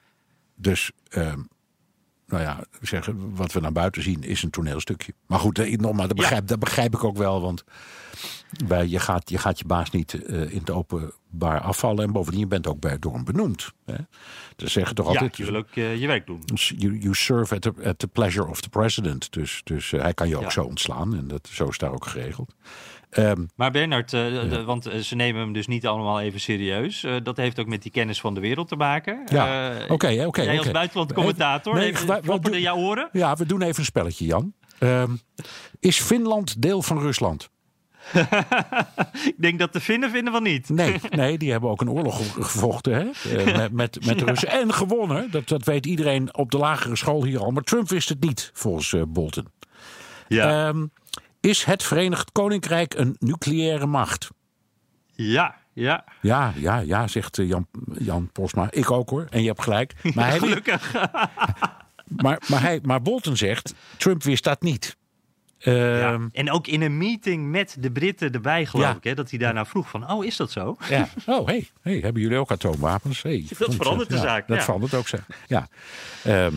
Dus, 0.55 0.91
um, 1.17 1.49
nou 2.33 2.45
ja, 2.45 2.65
zeggen, 2.81 3.35
wat 3.35 3.53
we 3.53 3.61
naar 3.61 3.73
buiten 3.73 4.03
zien 4.03 4.23
is 4.23 4.43
een 4.43 4.51
toneelstukje. 4.51 5.15
Maar 5.27 5.39
goed, 5.39 5.59
eh, 5.59 5.79
nogmaals, 5.79 6.09
dat 6.09 6.17
begrijp, 6.17 6.41
ja. 6.41 6.47
dat 6.47 6.59
begrijp 6.59 6.95
ik 6.95 7.05
ook 7.05 7.17
wel, 7.17 7.41
want 7.41 7.65
bij, 8.67 8.89
je, 8.89 8.99
gaat, 8.99 9.31
je 9.31 9.39
gaat 9.39 9.59
je 9.59 9.65
baas 9.65 9.91
niet 9.91 10.13
uh, 10.13 10.41
in 10.53 10.59
het 10.59 10.71
openbaar 10.71 11.61
afvallen. 11.61 12.05
En 12.05 12.13
bovendien, 12.13 12.41
je 12.41 12.47
bent 12.47 12.67
ook 12.67 12.81
bij, 12.81 12.99
door 12.99 13.13
hem 13.13 13.25
benoemd. 13.25 13.73
Hè? 13.85 13.97
Dus 14.57 14.73
zeggen 14.73 14.95
toch 14.95 15.07
altijd... 15.07 15.37
Ja, 15.37 15.45
je 15.45 15.51
wil 15.51 15.61
ook 15.61 15.77
uh, 15.77 15.97
je 15.97 16.07
werk 16.07 16.27
doen. 16.27 16.43
You, 16.55 16.99
you 16.99 17.15
serve 17.15 17.55
at 17.55 17.63
the, 17.63 17.73
at 17.85 17.99
the 17.99 18.09
pleasure 18.09 18.49
of 18.49 18.61
the 18.61 18.69
president. 18.69 19.33
Dus, 19.33 19.61
dus 19.65 19.93
uh, 19.93 20.01
hij 20.01 20.15
kan 20.15 20.29
je 20.29 20.37
ook 20.37 20.43
ja. 20.43 20.51
zo 20.51 20.65
ontslaan. 20.65 21.17
En 21.17 21.29
dat, 21.29 21.49
zo 21.53 21.69
is 21.69 21.79
daar 21.79 21.93
ook 21.93 22.07
geregeld. 22.07 22.55
Ehm, 23.13 23.45
Maar 23.57 23.71
Bernard, 23.71 24.13
eh, 24.13 24.21
de- 24.51 24.63
want 24.65 24.87
eh, 24.87 24.99
ze 24.99 25.15
nemen 25.15 25.41
hem 25.41 25.53
dus 25.53 25.67
niet 25.67 25.87
allemaal 25.87 26.21
even 26.21 26.41
serieus. 26.41 27.05
Eh, 27.05 27.15
dat 27.23 27.37
heeft 27.37 27.61
ook 27.61 27.67
met 27.67 27.83
die 27.83 27.91
kennis 27.93 28.21
van 28.21 28.35
de 28.35 28.41
wereld 28.41 28.69
te 28.69 28.77
maken. 28.77 29.23
Ja, 29.27 29.73
oké, 29.89 30.25
oké, 30.27 30.43
Jij 30.43 30.51
als 30.57 30.61
oké. 30.67 30.73
buitenlandcommentator, 30.73 31.75
Nee, 31.75 31.89
even, 31.89 32.61
jouw 32.61 32.77
oren? 32.77 33.09
ja, 33.13 33.35
we 33.37 33.47
doen 33.47 33.63
even 33.63 33.79
een 33.79 33.85
spelletje, 33.85 34.25
Jan. 34.25 34.53
Ehm, 34.79 35.11
is 35.81 36.01
Finland 36.01 36.63
deel 36.63 36.83
van 36.83 36.99
Rusland? 36.99 37.51
Ik 39.25 39.35
denk 39.39 39.59
dat 39.59 39.73
de 39.73 39.81
Finnen 39.81 40.11
vinden 40.11 40.33
van 40.33 40.43
niet. 40.43 40.69
Nee, 40.69 40.97
nee, 41.11 41.39
die 41.39 41.51
hebben 41.51 41.71
ook 41.71 41.81
een 41.81 41.91
oorlog 41.91 42.33
ge- 42.33 42.43
gevochten 42.43 42.93
hè? 42.95 43.05
met, 43.45 43.73
met, 43.73 44.07
met 44.07 44.19
de 44.19 44.25
Russen. 44.25 44.49
En 44.49 44.73
gewonnen. 44.75 45.31
Dat, 45.31 45.49
dat 45.49 45.65
weet 45.65 45.87
iedereen 45.87 46.35
op 46.37 46.51
de 46.51 46.59
lagere 46.59 46.97
school 46.97 47.25
hier 47.25 47.39
al. 47.41 47.51
Maar 47.51 47.63
Trump 47.63 47.89
wist 47.89 48.09
het 48.09 48.21
niet, 48.25 48.51
volgens 48.55 48.95
Bolton. 49.09 49.47
Ja, 50.29 50.69
Ehm, 50.69 50.87
is 51.43 51.65
het 51.65 51.83
Verenigd 51.83 52.33
Koninkrijk 52.33 52.95
een 52.95 53.17
nucleaire 53.19 53.87
macht? 53.87 54.29
ja, 55.15 55.55
ja. 55.73 56.05
Ja, 56.21 56.53
ja, 56.57 56.79
ja, 56.79 57.07
zegt 57.09 57.39
eh, 57.39 57.49
Jan, 57.49 57.67
Jan 57.99 58.29
Posma. 58.33 58.71
Ik 58.71 58.91
ook 58.91 59.11
hoor. 59.11 59.27
En 59.31 59.41
je 59.43 59.49
hebt 59.49 59.63
gelijk. 59.63 59.93
Maar, 60.15 60.29
hij, 60.29 60.39
Gelukkig. 60.39 60.93
maar, 62.23 62.43
maar, 62.49 62.61
hij, 62.61 62.81
maar 62.83 63.03
Bolton 63.03 63.37
zegt, 63.37 63.75
Trump 63.97 64.23
wist 64.23 64.45
dat 64.45 64.63
niet. 64.63 64.97
Ehm, 65.59 65.75
Ja. 65.77 66.29
En 66.33 66.51
ook 66.51 66.67
in 66.67 66.83
een 66.83 66.99
meeting 66.99 67.51
met 67.51 67.77
de 67.81 67.91
Britten 67.93 68.33
erbij, 68.33 68.67
geloof 68.67 68.87
Ja. 68.87 68.97
ik. 68.97 69.05
Hè, 69.05 69.15
dat 69.15 69.31
hij 69.31 69.39
daarna 69.39 69.65
vroeg 69.65 69.89
van, 69.89 70.11
oh, 70.11 70.25
is 70.25 70.37
dat 70.37 70.51
zo? 70.51 70.77
Ja. 70.89 71.09
Oh, 71.27 71.47
hey, 71.47 71.69
hey, 71.83 71.99
hebben 71.99 72.23
jullie 72.23 72.39
ook 72.39 72.51
atoomwapens? 72.51 73.23
Hey, 73.23 73.47
Dat 73.59 73.75
verandert 73.75 74.09
de 74.09 74.15
ja, 74.15 74.21
zaak, 74.23 74.49
Dat 74.49 74.65
verandert 74.65 74.95
ook 74.95 75.09
zaak. 75.09 75.27
Ja. 75.47 75.69
Ehm, 76.25 76.55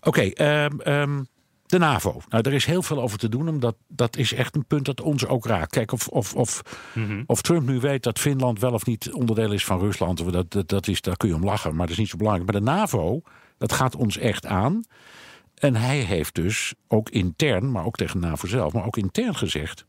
Oké, 0.00 0.20
ehm, 0.22 0.80
ehm, 0.80 1.22
de 1.70 1.78
NAVO. 1.78 2.20
Nou, 2.28 2.42
er 2.42 2.52
is 2.52 2.64
heel 2.64 2.82
veel 2.82 3.02
over 3.02 3.18
te 3.18 3.28
doen, 3.28 3.48
omdat 3.48 3.76
dat 3.88 4.16
is 4.16 4.32
echt 4.32 4.56
een 4.56 4.64
punt 4.66 4.84
dat 4.84 5.00
ons 5.00 5.26
ook 5.26 5.46
raakt. 5.46 5.70
Kijk, 5.70 5.92
of, 5.92 6.08
of, 6.08 6.34
of, 6.34 6.62
Mhm. 6.94 7.22
of 7.26 7.42
Trump 7.42 7.66
nu 7.68 7.80
weet 7.80 8.02
dat 8.02 8.18
Finland 8.18 8.60
wel 8.60 8.72
of 8.72 8.86
niet 8.86 9.12
onderdeel 9.12 9.52
is 9.52 9.64
van 9.64 9.78
Rusland, 9.78 10.32
dat, 10.32 10.50
dat, 10.50 10.68
dat 10.68 10.88
is, 10.88 11.00
daar 11.00 11.16
kun 11.16 11.28
je 11.28 11.34
om 11.34 11.44
lachen, 11.44 11.70
maar 11.70 11.80
dat 11.86 11.90
is 11.90 11.96
niet 11.98 12.08
zo 12.08 12.16
belangrijk. 12.16 12.50
Maar 12.52 12.60
de 12.60 12.66
NAVO, 12.70 13.20
dat 13.58 13.72
gaat 13.72 13.96
ons 13.96 14.16
echt 14.18 14.46
aan. 14.46 14.82
En 15.54 15.74
hij 15.76 15.98
heeft 15.98 16.34
dus 16.34 16.74
ook 16.88 17.10
intern, 17.10 17.70
maar 17.70 17.84
ook 17.84 17.96
tegen 17.96 18.20
NAVO 18.20 18.46
zelf, 18.46 18.72
maar 18.72 18.86
ook 18.86 18.96
intern 18.96 19.34
gezegd: 19.36 19.84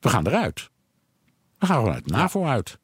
we 0.00 0.08
gaan 0.08 0.26
eruit. 0.26 0.70
We 1.58 1.66
gaan 1.66 1.76
gewoon 1.76 1.94
uit 1.94 2.04
de 2.08 2.12
NAVO 2.12 2.44
uit. 2.44 2.78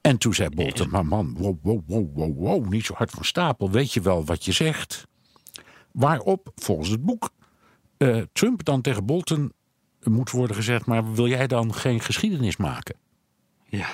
En 0.00 0.18
toen 0.18 0.34
zei 0.34 0.48
Bolton, 0.48 0.88
maar 0.90 1.06
man, 1.06 1.34
wow, 1.38 1.56
wow, 1.62 1.80
wow, 1.86 2.08
wow, 2.14 2.36
wow, 2.38 2.68
niet 2.68 2.84
zo 2.84 2.94
hard 2.94 3.10
van 3.10 3.24
stapel. 3.24 3.70
Weet 3.70 3.92
je 3.92 4.00
wel 4.00 4.24
wat 4.24 4.44
je 4.44 4.52
zegt? 4.52 5.06
Waarop, 5.92 6.52
volgens 6.54 6.88
het 6.88 7.04
boek, 7.04 7.30
eh, 7.96 8.22
Trump 8.32 8.64
dan 8.64 8.80
tegen 8.80 9.06
Bolton 9.06 9.52
moet 10.02 10.30
worden 10.30 10.56
gezegd... 10.56 10.86
maar 10.86 11.12
wil 11.12 11.28
jij 11.28 11.46
dan 11.46 11.74
geen 11.74 12.00
geschiedenis 12.00 12.56
maken? 12.56 12.96
Ja. 13.68 13.88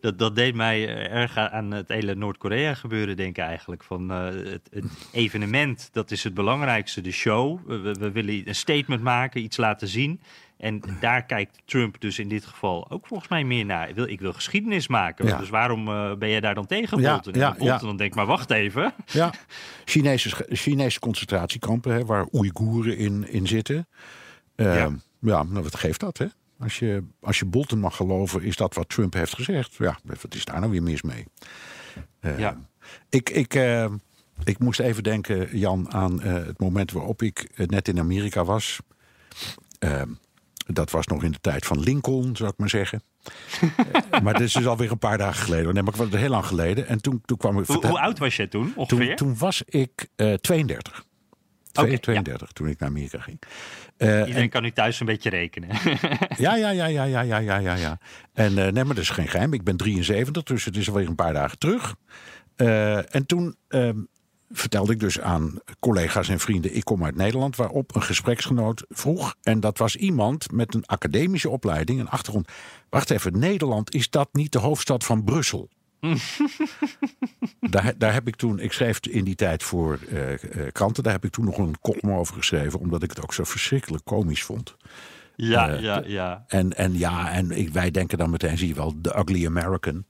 Dat, 0.00 0.18
dat 0.18 0.36
deed 0.36 0.54
mij 0.54 1.08
erg 1.08 1.36
aan 1.36 1.70
het 1.70 1.88
hele 1.88 2.14
Noord-Korea 2.14 2.74
gebeuren 2.74 3.16
denken 3.16 3.44
eigenlijk. 3.44 3.82
Van, 3.84 4.10
eh, 4.10 4.24
het, 4.70 4.70
evenement, 5.12 5.88
dat 5.92 6.10
is 6.10 6.24
het 6.24 6.34
belangrijkste, 6.34 7.00
de 7.00 7.10
show. 7.10 7.66
We 7.66 8.10
willen 8.12 8.48
een 8.48 8.54
statement 8.54 9.02
maken, 9.02 9.42
iets 9.42 9.56
laten 9.56 9.88
zien. 9.88 10.20
En 10.62 10.80
daar 11.00 11.24
kijkt 11.24 11.58
Trump 11.64 12.00
dus 12.00 12.18
in 12.18 12.28
dit 12.28 12.44
geval 12.46 12.90
ook 12.90 13.06
volgens 13.06 13.28
mij 13.28 13.44
meer 13.44 13.64
naar. 13.64 13.88
Ik 13.88 13.94
wil, 13.94 14.08
ik 14.08 14.20
wil 14.20 14.32
geschiedenis 14.32 14.88
maken. 14.88 15.26
Ja. 15.26 15.38
Dus 15.38 15.48
waarom 15.48 15.88
eh, 15.88 16.14
ben 16.14 16.28
jij 16.30 16.40
daar 16.40 16.54
dan 16.54 16.66
tegen, 16.66 17.00
Ja, 17.00 17.12
Bolton? 17.12 17.32
ja, 17.34 17.46
En 17.52 17.58
Bolton 17.58 17.74
ja. 17.74 17.78
dan 17.78 17.96
denkt, 17.96 18.14
maar 18.14 18.26
wacht 18.26 18.50
even. 18.50 18.94
Ja, 19.06 19.32
Chinese, 19.84 20.44
Chinese 20.48 21.00
concentratiekampen 21.00 21.92
hè, 21.92 22.04
waar 22.04 22.26
Oeigoeren 22.32 22.96
in, 22.96 23.28
in 23.28 23.46
zitten. 23.46 23.88
Eh, 24.54 24.74
Ja. 24.76 24.90
ja, 25.20 25.42
nou, 25.42 25.62
wat 25.62 25.76
geeft 25.76 26.00
dat, 26.00 26.18
hè? 26.18 26.26
Als 26.58 26.78
je, 26.78 27.04
als 27.20 27.38
je 27.38 27.44
Bolton 27.44 27.78
mag 27.78 27.96
geloven, 27.96 28.42
is 28.42 28.56
dat 28.56 28.74
wat 28.74 28.88
Trump 28.88 29.12
heeft 29.12 29.34
gezegd. 29.34 29.74
Ja, 29.74 29.98
wat 30.04 30.34
is 30.34 30.44
daar 30.44 30.58
nou 30.60 30.70
weer 30.72 30.82
mis 30.82 31.02
mee? 31.02 31.24
Eh, 32.20 32.38
Ja. 32.38 32.56
Ik, 33.08 33.30
ik, 33.30 33.54
eh, 33.54 33.86
ik 34.44 34.58
moest 34.58 34.80
even 34.80 35.02
denken, 35.02 35.58
Jan, 35.58 35.92
aan 35.92 36.22
eh, 36.22 36.32
het 36.32 36.58
moment 36.60 36.92
waarop 36.92 37.22
ik 37.22 37.48
eh, 37.54 37.66
net 37.66 37.88
in 37.88 37.98
Amerika 37.98 38.44
was. 38.44 38.78
Dat 40.66 40.90
was 40.90 41.06
nog 41.06 41.22
in 41.22 41.30
de 41.32 41.40
tijd 41.40 41.66
van 41.66 41.80
Lincoln, 41.80 42.36
zou 42.36 42.50
ik 42.50 42.58
maar 42.58 42.68
zeggen. 42.70 43.02
Maar 44.22 44.32
dit 44.32 44.42
is 44.42 44.52
dus 44.52 44.66
alweer 44.66 44.90
een 44.90 44.98
paar 44.98 45.18
dagen 45.18 45.42
geleden. 45.42 45.74
Nee, 45.74 45.82
maar 45.82 45.92
ik 45.92 45.98
was 45.98 46.08
het 46.10 46.20
heel 46.20 46.28
lang 46.28 46.46
geleden. 46.46 46.86
En 46.88 47.00
toen, 47.00 47.22
toen 47.24 47.36
kwam 47.36 47.58
ik. 47.58 47.66
Hoe, 47.66 47.86
hoe 47.86 48.00
oud 48.00 48.18
was 48.18 48.36
jij 48.36 48.46
toen 48.46 48.72
ongeveer? 48.76 49.16
Toen, 49.16 49.28
toen 49.28 49.38
was 49.38 49.62
ik 49.66 50.08
eh 50.16 50.32
32. 50.34 51.04
Twee- 51.72 51.84
Oké, 51.84 51.92
ja. 51.94 51.98
32 52.00 52.52
toen 52.52 52.68
ik 52.68 52.78
naar 52.78 52.88
Amerika 52.88 53.18
ging. 53.20 53.38
Eh, 53.96 54.08
Iedereen 54.08 54.34
en- 54.34 54.48
kan 54.48 54.62
nu 54.62 54.70
thuis 54.70 55.00
een 55.00 55.06
beetje 55.06 55.30
rekenen. 55.30 55.68
ja, 56.38 56.56
ja, 56.56 56.70
ja, 56.70 56.86
ja, 56.86 57.04
ja, 57.04 57.20
ja, 57.20 57.38
ja, 57.38 57.56
ja, 57.58 57.74
ja. 57.74 57.98
En 58.32 58.58
eh, 58.58 58.72
nee, 58.72 58.84
maar 58.84 58.94
dat 58.94 58.98
is 59.04 59.10
geen 59.10 59.28
geheim. 59.28 59.52
Ik 59.52 59.64
ben 59.64 59.76
73, 59.76 60.42
dus 60.42 60.64
het 60.64 60.76
is 60.76 60.88
alweer 60.88 61.06
een 61.08 61.14
paar 61.14 61.32
dagen 61.32 61.58
terug. 61.58 61.94
Eh, 62.56 63.14
en 63.14 63.26
toen 63.26 63.56
ehm, 63.68 63.96
vertelde 64.52 64.92
ik 64.92 65.00
dus 65.00 65.20
aan 65.20 65.54
collega's 65.80 66.28
en 66.28 66.40
vrienden... 66.40 66.76
ik 66.76 66.84
kom 66.84 67.04
uit 67.04 67.16
Nederland, 67.16 67.56
waarop 67.56 67.94
een 67.94 68.02
gespreksgenoot 68.02 68.84
vroeg... 68.88 69.34
en 69.42 69.60
dat 69.60 69.78
was 69.78 69.96
iemand 69.96 70.52
met 70.52 70.74
een 70.74 70.86
academische 70.86 71.50
opleiding, 71.50 72.00
een 72.00 72.08
achtergrond... 72.08 72.48
wacht 72.88 73.10
even, 73.10 73.38
Nederland, 73.38 73.94
is 73.94 74.10
dat 74.10 74.28
niet 74.32 74.52
de 74.52 74.58
hoofdstad 74.58 75.04
van 75.04 75.24
Brussel? 75.24 75.68
daar, 77.60 77.94
daar 77.98 78.12
heb 78.12 78.28
ik 78.28 78.36
toen, 78.36 78.58
ik 78.58 78.72
schreef 78.72 78.98
in 79.06 79.24
die 79.24 79.34
tijd 79.34 79.62
voor 79.62 79.98
eh, 80.08 80.32
eh, 80.32 80.72
kranten... 80.72 81.02
daar 81.02 81.12
heb 81.12 81.24
ik 81.24 81.30
toen 81.30 81.44
nog 81.44 81.58
een 81.58 81.80
column 81.80 82.18
over 82.18 82.34
geschreven... 82.34 82.80
omdat 82.80 83.02
ik 83.02 83.10
het 83.10 83.22
ook 83.22 83.34
zo 83.34 83.44
verschrikkelijk 83.44 84.04
komisch 84.04 84.42
vond. 84.42 84.76
ja, 85.36 85.70
Eh, 85.70 85.80
ja, 85.80 86.02
ja. 86.06 86.44
En, 86.46 86.76
en 86.76 86.98
ja, 86.98 87.32
en 87.32 87.50
ik, 87.50 87.68
wij 87.68 87.90
denken 87.90 88.18
dan 88.18 88.30
meteen, 88.30 88.58
zie 88.58 88.68
je 88.68 88.74
wel, 88.74 88.94
The 89.02 89.18
Ugly 89.18 89.46
American. 89.46 90.04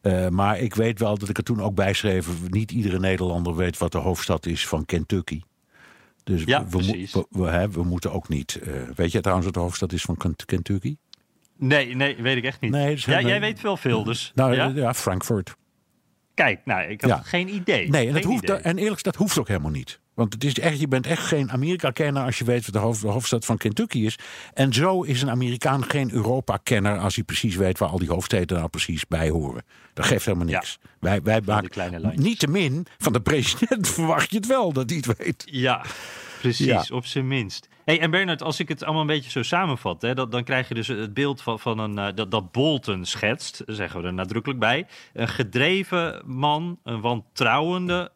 Eh, 0.00 0.28
maar 0.28 0.58
ik 0.60 0.74
weet 0.74 0.98
wel 0.98 1.18
dat 1.18 1.28
ik 1.28 1.36
er 1.36 1.44
toen 1.44 1.62
ook 1.62 1.74
bij 1.74 1.92
schreef... 1.92 2.28
niet 2.50 2.70
iedere 2.72 2.98
Nederlander 2.98 3.56
weet 3.56 3.78
wat 3.78 3.92
de 3.92 3.98
hoofdstad 3.98 4.46
is 4.46 4.66
van 4.66 4.84
Kentucky. 4.84 5.40
Dus 6.24 6.42
Ja, 6.44 6.66
we, 6.66 6.78
we, 7.12 7.26
we, 7.30 7.46
hè, 7.48 7.70
we 7.70 7.82
moeten 7.84 8.12
ook 8.12 8.28
niet... 8.28 8.54
eh, 8.62 8.72
weet 8.94 9.12
je 9.12 9.20
trouwens 9.20 9.46
wat 9.46 9.54
de 9.54 9.60
hoofdstad 9.60 9.92
is 9.92 10.02
van 10.02 10.16
Kent- 10.16 10.44
Kentucky? 10.44 10.96
Nee, 11.58 11.94
nee, 11.94 12.16
weet 12.22 12.36
ik 12.36 12.44
echt 12.44 12.60
niet. 12.60 12.70
Nee, 12.70 12.96
ja, 12.98 13.20
jij 13.20 13.40
weet 13.40 13.60
wel 13.60 13.76
veel, 13.76 14.04
dus. 14.04 14.32
Nou 14.34 14.54
ja? 14.54 14.72
ja, 14.74 14.94
Frankfurt. 14.94 15.56
Kijk, 16.34 16.60
nou, 16.64 16.82
ik 16.90 17.00
had 17.00 17.10
Ja. 17.10 17.16
geen 17.22 17.54
idee. 17.54 17.88
Nee, 17.88 18.06
en, 18.06 18.12
dat 18.14 18.24
hoeft, 18.24 18.50
en 18.50 18.78
eerlijk, 18.78 19.02
dat 19.02 19.16
hoeft 19.16 19.38
ook 19.38 19.48
helemaal 19.48 19.70
niet. 19.70 20.00
Want 20.16 20.32
het 20.32 20.44
is 20.44 20.58
echt, 20.58 20.80
je 20.80 20.88
bent 20.88 21.06
echt 21.06 21.22
geen 21.26 21.50
Amerika-kenner 21.50 22.22
als 22.24 22.38
je 22.38 22.44
weet 22.44 22.64
wat 22.64 22.72
de, 22.74 22.78
hoofd- 22.78 23.00
de 23.00 23.08
hoofdstad 23.08 23.44
van 23.44 23.56
Kentucky 23.56 23.98
is. 23.98 24.18
En 24.54 24.72
zo 24.72 25.02
is 25.02 25.22
een 25.22 25.30
Amerikaan 25.30 25.84
geen 25.84 26.12
Europa-kenner 26.12 26.98
als 26.98 27.14
hij 27.14 27.24
precies 27.24 27.56
weet 27.56 27.78
waar 27.78 27.88
al 27.88 27.98
die 27.98 28.08
hoofdsteden 28.08 28.56
nou 28.56 28.68
precies 28.68 29.06
bij 29.06 29.28
horen. 29.30 29.62
Dat 29.94 30.04
geeft 30.06 30.24
helemaal 30.24 30.48
Ja. 30.48 30.54
niks. 30.58 30.78
Wij, 31.00 31.22
wij 31.22 31.40
maken, 31.44 32.12
niet 32.14 32.38
te 32.38 32.46
min 32.48 32.86
van 32.98 33.12
de 33.12 33.20
president 33.20 33.88
verwacht 33.96 34.30
je 34.30 34.36
het 34.36 34.46
wel 34.46 34.72
dat 34.72 34.90
hij 34.90 35.02
het 35.04 35.16
weet. 35.18 35.42
Ja, 35.50 35.84
precies, 36.40 36.66
Ja. 36.66 36.84
op 36.90 37.06
zijn 37.06 37.26
minst. 37.26 37.68
Hey, 37.84 38.00
en 38.00 38.10
Bernard, 38.10 38.42
als 38.42 38.60
ik 38.60 38.68
het 38.68 38.82
allemaal 38.84 39.00
een 39.00 39.06
beetje 39.06 39.30
zo 39.30 39.42
samenvat, 39.42 40.02
hè, 40.02 40.14
dat, 40.14 40.32
dan 40.32 40.44
krijg 40.44 40.68
je 40.68 40.74
dus 40.74 40.86
het 40.88 41.14
beeld 41.14 41.42
van, 41.42 41.58
van 41.58 41.78
een, 41.78 41.98
eh, 41.98 42.14
dat, 42.14 42.30
dat 42.30 42.52
Bolton 42.52 43.04
schetst, 43.04 43.62
zeggen 43.66 44.00
we 44.00 44.06
er 44.06 44.14
nadrukkelijk 44.14 44.60
bij. 44.60 44.86
Een 45.12 45.28
gedreven 45.28 46.22
man, 46.24 46.78
een 46.84 47.00
wantrouwende, 47.00 48.12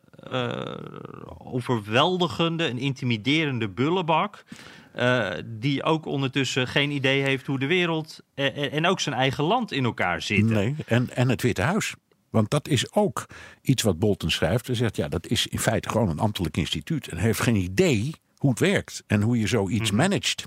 overweldigende, 1.39 2.69
een 2.69 2.79
intimiderende 2.79 3.69
bullebak. 3.69 4.45
eh, 4.93 5.31
die 5.45 5.83
ook 5.83 6.07
ondertussen 6.07 6.67
geen 6.69 6.91
idee 6.91 7.23
heeft 7.23 7.47
hoe 7.47 7.59
de 7.59 7.67
wereld 7.67 8.21
eh, 8.35 8.47
eh, 8.47 8.73
en 8.75 8.87
ook 8.87 9.01
zijn 9.01 9.15
eigen 9.15 9.45
land 9.45 9.73
in 9.73 9.85
elkaar 9.85 10.23
zitten. 10.23 10.53
Nee, 10.55 10.75
en, 10.87 11.11
en 11.15 11.29
het 11.29 11.43
Witte 11.43 11.63
Huis. 11.63 11.95
Want 12.31 12.51
dat 12.51 12.69
is 12.69 12.93
ook 12.93 13.27
iets 13.63 13.83
wat 13.83 13.99
Bolton 13.99 14.31
schrijft. 14.31 14.67
Hij 14.67 14.77
zegt, 14.77 14.97
ja, 14.97 15.09
dat 15.09 15.27
is 15.27 15.47
in 15.47 15.59
feite 15.59 15.89
gewoon 15.89 16.09
een 16.09 16.19
ambtelijk 16.19 16.57
instituut. 16.57 17.09
En 17.09 17.17
hij 17.17 17.27
heeft 17.27 17.41
geen 17.41 17.57
idee 17.57 18.15
hoe 18.37 18.51
het 18.51 18.59
werkt 18.59 19.03
en 19.07 19.23
hoe 19.23 19.39
je 19.39 19.47
zoiets 19.47 19.91
managt. 19.91 20.45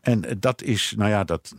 En 0.00 0.24
eh, 0.24 0.34
dat 0.38 0.62
is, 0.62 0.94
nou 0.96 1.10
ja, 1.10 1.24
dat, 1.24 1.54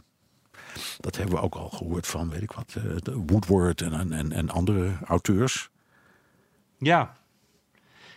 dat 1.00 1.17
hebben 1.17 1.36
we 1.36 1.41
ook 1.41 1.55
al 1.55 1.70
gehoord 1.70 2.08
van, 2.08 2.29
weet 2.29 2.41
ik 2.41 2.51
wat, 2.51 2.75
eh, 2.75 3.13
Woodward 3.25 3.82
en, 3.82 4.12
en, 4.12 4.32
en 4.32 4.50
andere 4.50 4.98
auteurs. 5.05 5.70
Ja. 6.77 7.17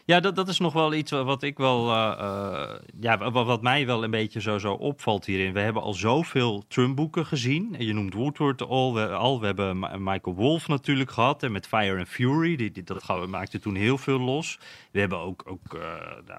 Ja, 0.05 0.21
dat, 0.21 0.37
dat 0.37 0.49
is 0.49 0.59
nog 0.59 0.73
wel 0.73 0.95
iets 0.95 1.11
wa- 1.11 1.25
wat 1.25 1.43
ik 1.43 1.57
wel. 1.59 1.91
eh, 1.93 2.15
eh, 2.19 2.79
ja, 3.00 3.19
wa- 3.31 3.45
wat, 3.45 3.62
mij 3.62 3.87
wel 3.87 4.05
een 4.05 4.11
beetje 4.11 4.41
zo, 4.41 4.59
zo 4.59 4.73
opvalt 4.73 5.25
hierin. 5.27 5.53
We 5.53 5.61
hebben 5.61 5.83
al 5.83 5.95
zoveel 5.95 6.65
Trump-boeken 6.69 7.27
gezien. 7.27 7.75
Je 7.79 7.93
noemt 7.93 8.15
Woodward 8.15 8.62
al. 8.62 8.95
We, 9.41 9.47
hebben 9.47 9.79
Michael 9.79 10.37
Wolff 10.37 10.69
natuurlijk 10.69 11.11
gehad. 11.11 11.43
En 11.43 11.53
met 11.53 11.67
Fire 11.67 11.99
and 11.99 12.09
Fury. 12.09 12.57
Die, 12.57 12.71
die, 12.71 12.83
dat 12.83 13.27
maakte 13.27 13.59
toen 13.59 13.75
heel 13.75 13.99
veel 13.99 14.19
los. 14.21 14.59
We 14.91 15.00
hebben 15.00 15.19
ook, 15.19 15.43
ook 15.47 15.79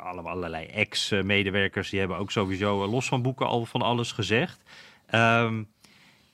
allemaal 0.04 0.34
allerlei 0.34 0.66
ex-medewerkers. 0.66 1.90
Die 1.90 2.00
hebben 2.00 2.18
ook 2.18 2.32
sowieso 2.32 2.88
los 2.88 3.08
van 3.08 3.22
boeken 3.22 3.48
al 3.48 3.66
van 3.66 3.82
alles 3.82 4.12
gezegd. 4.12 4.62
Ehm, 5.06 5.64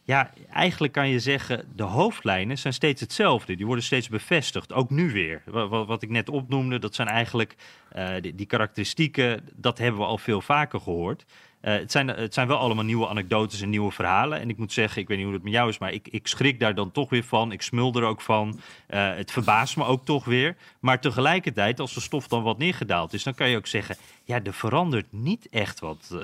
ja, 0.06 0.32
eigenlijk 0.52 0.94
kan 0.94 1.10
je 1.10 1.20
zeggen, 1.20 1.66
de 1.76 1.84
hoofdlijnen 1.84 2.58
zijn 2.58 2.74
steeds 2.74 3.02
hetzelfde. 3.02 3.56
Die 3.56 3.66
worden 3.66 3.84
steeds 3.84 4.10
bevestigd, 4.10 4.74
ook 4.74 4.90
nu 4.90 5.12
weer. 5.12 5.42
Wa- 5.46 5.68
wa- 5.68 5.86
Wat, 5.86 6.04
ik 6.04 6.10
net 6.10 6.30
opnoemde, 6.30 6.80
dat 6.80 6.96
zijn 6.96 7.08
eigenlijk 7.08 7.56
eh, 7.90 8.10
die, 8.22 8.36
die 8.36 8.46
karakteristieken, 8.46 9.50
dat 9.56 9.78
hebben 9.78 10.00
we 10.02 10.08
al 10.08 10.18
veel 10.18 10.42
vaker 10.42 10.80
gehoord. 10.80 11.26
Uh, 11.66 11.74
het, 11.74 11.92
zijn, 11.92 12.08
het 12.08 12.34
zijn 12.34 12.48
wel 12.48 12.58
allemaal 12.58 12.84
nieuwe 12.84 13.08
anekdotes 13.08 13.62
en 13.62 13.70
nieuwe 13.70 13.92
verhalen. 13.92 14.40
En 14.40 14.50
ik 14.50 14.58
moet 14.58 14.74
zeggen, 14.74 15.02
ik 15.02 15.08
weet 15.08 15.18
niet 15.18 15.26
hoe 15.26 15.36
het 15.36 15.44
met 15.44 15.54
jou 15.54 15.70
is, 15.70 15.78
maar 15.78 15.94
ik, 15.94 16.08
ik 16.08 16.28
schrik 16.28 16.60
daar 16.60 16.76
dan 16.76 16.92
toch 16.92 17.10
weer 17.10 17.24
van. 17.24 17.52
Ik 17.52 17.62
smul 17.62 17.94
er 17.94 18.04
ook 18.04 18.22
van. 18.22 18.60
Uh, 18.90 19.16
het 19.16 19.32
verbaast 19.32 19.78
me 19.78 19.86
ook 19.86 20.06
toch 20.06 20.26
weer. 20.26 20.56
Maar 20.80 21.02
tegelijkertijd, 21.02 21.80
als 21.80 21.94
de 21.94 22.02
stof 22.02 22.28
dan 22.28 22.44
wat 22.44 22.58
neergedaald 22.58 23.14
is, 23.14 23.24
dan 23.24 23.36
kan 23.36 23.50
je 23.50 23.58
ook 23.58 23.68
zeggen, 23.68 23.96
ja, 24.24 24.44
er 24.44 24.54
verandert 24.54 25.06
niet 25.10 25.48
echt 25.50 25.80
wat. 25.80 26.16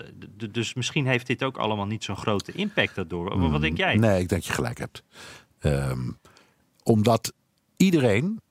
dus 0.51 0.73
misschien 0.73 1.07
heeft 1.07 1.27
dit 1.27 1.43
ook 1.43 1.57
allemaal 1.57 1.85
niet 1.85 2.03
zo'n 2.03 2.17
grote 2.17 2.51
impact 2.51 2.95
daardoor. 2.95 3.37
Mm, 3.37 3.51
wat 3.51 3.61
denk 3.61 3.77
jij? 3.77 3.95
Nee, 3.95 4.19
ik 4.19 4.29
denk 4.29 4.29
dat 4.29 4.45
je 4.45 4.53
gelijk 4.53 4.77
hebt. 4.77 5.03
Um, 5.61 6.17
omdat 6.83 7.33
iedereen 7.77 8.41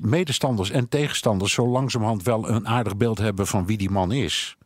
medestanders 0.00 0.70
en 0.70 0.88
tegenstanders 0.88 1.52
zo 1.52 1.66
langzamerhand 1.66 2.22
wel 2.22 2.48
een 2.48 2.68
aardig 2.68 2.96
beeld 2.96 3.18
hebben 3.18 3.46
van 3.46 3.66
wie 3.66 3.78
die 3.78 3.90
man 3.90 4.12
is. 4.12 4.56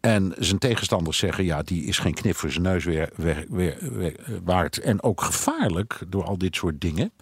En 0.00 0.34
zijn 0.38 0.58
tegenstanders 0.58 1.18
zeggen, 1.18 1.44
ja, 1.44 1.62
die 1.62 1.84
is 1.84 1.98
geen 1.98 2.14
knip 2.14 2.36
voor 2.36 2.50
zijn 2.50 2.62
neus 2.62 2.84
weer, 2.84 3.10
weer, 3.16 3.46
weer, 3.48 4.14
waard. 4.44 4.78
En 4.78 5.02
ook 5.02 5.20
gevaarlijk 5.20 6.00
door 6.08 6.24
al 6.24 6.38
dit 6.38 6.56
soort 6.56 6.80
dingen. 6.80 7.12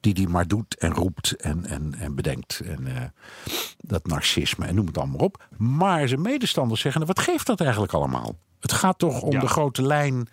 Die 0.00 0.12
hij 0.12 0.26
maar 0.26 0.46
doet 0.46 0.76
en 0.76 0.92
roept 0.92 1.32
en, 1.32 1.66
en, 1.66 1.94
en 1.98 2.14
bedenkt. 2.14 2.60
En 2.64 2.86
uh, 2.86 2.94
dat 3.78 4.06
narcisme 4.06 4.66
en 4.66 4.74
noem 4.74 4.86
het 4.86 4.98
allemaal 4.98 5.20
op. 5.20 5.46
Maar 5.56 6.08
zijn 6.08 6.22
medestanders 6.22 6.80
zeggen, 6.80 7.06
wat 7.06 7.20
geeft 7.20 7.46
dat 7.46 7.60
eigenlijk 7.60 7.92
allemaal? 7.92 8.38
Het 8.60 8.72
gaat 8.72 8.98
toch 8.98 9.22
om 9.22 9.38
de 9.38 9.48
grote 9.48 9.82
lijn 9.82 10.28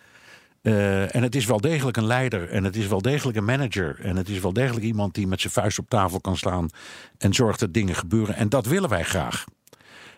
uh, 0.62 1.16
en 1.16 1.24
het 1.24 1.36
is 1.36 1.46
wel 1.46 1.62
degelijk 1.62 1.98
een 1.98 2.06
leider 2.06 2.50
en 2.50 2.64
het 2.64 2.76
is 2.76 2.88
wel 2.88 3.02
degelijk 3.02 3.38
een 3.38 3.46
manager. 3.46 4.00
En 4.00 4.16
het 4.16 4.30
is 4.30 4.40
wel 4.40 4.54
degelijk 4.54 4.86
iemand 4.86 5.14
die 5.14 5.28
met 5.28 5.42
zijn 5.42 5.54
vuist 5.54 5.80
op 5.80 5.90
tafel 5.90 6.22
kan 6.22 6.38
slaan 6.38 6.70
en 7.18 7.34
zorgt 7.34 7.60
dat 7.60 7.74
dingen 7.74 7.96
gebeuren. 7.96 8.36
En 8.36 8.50
dat 8.50 8.66
willen 8.66 8.90
wij 8.90 9.04
graag. 9.04 9.46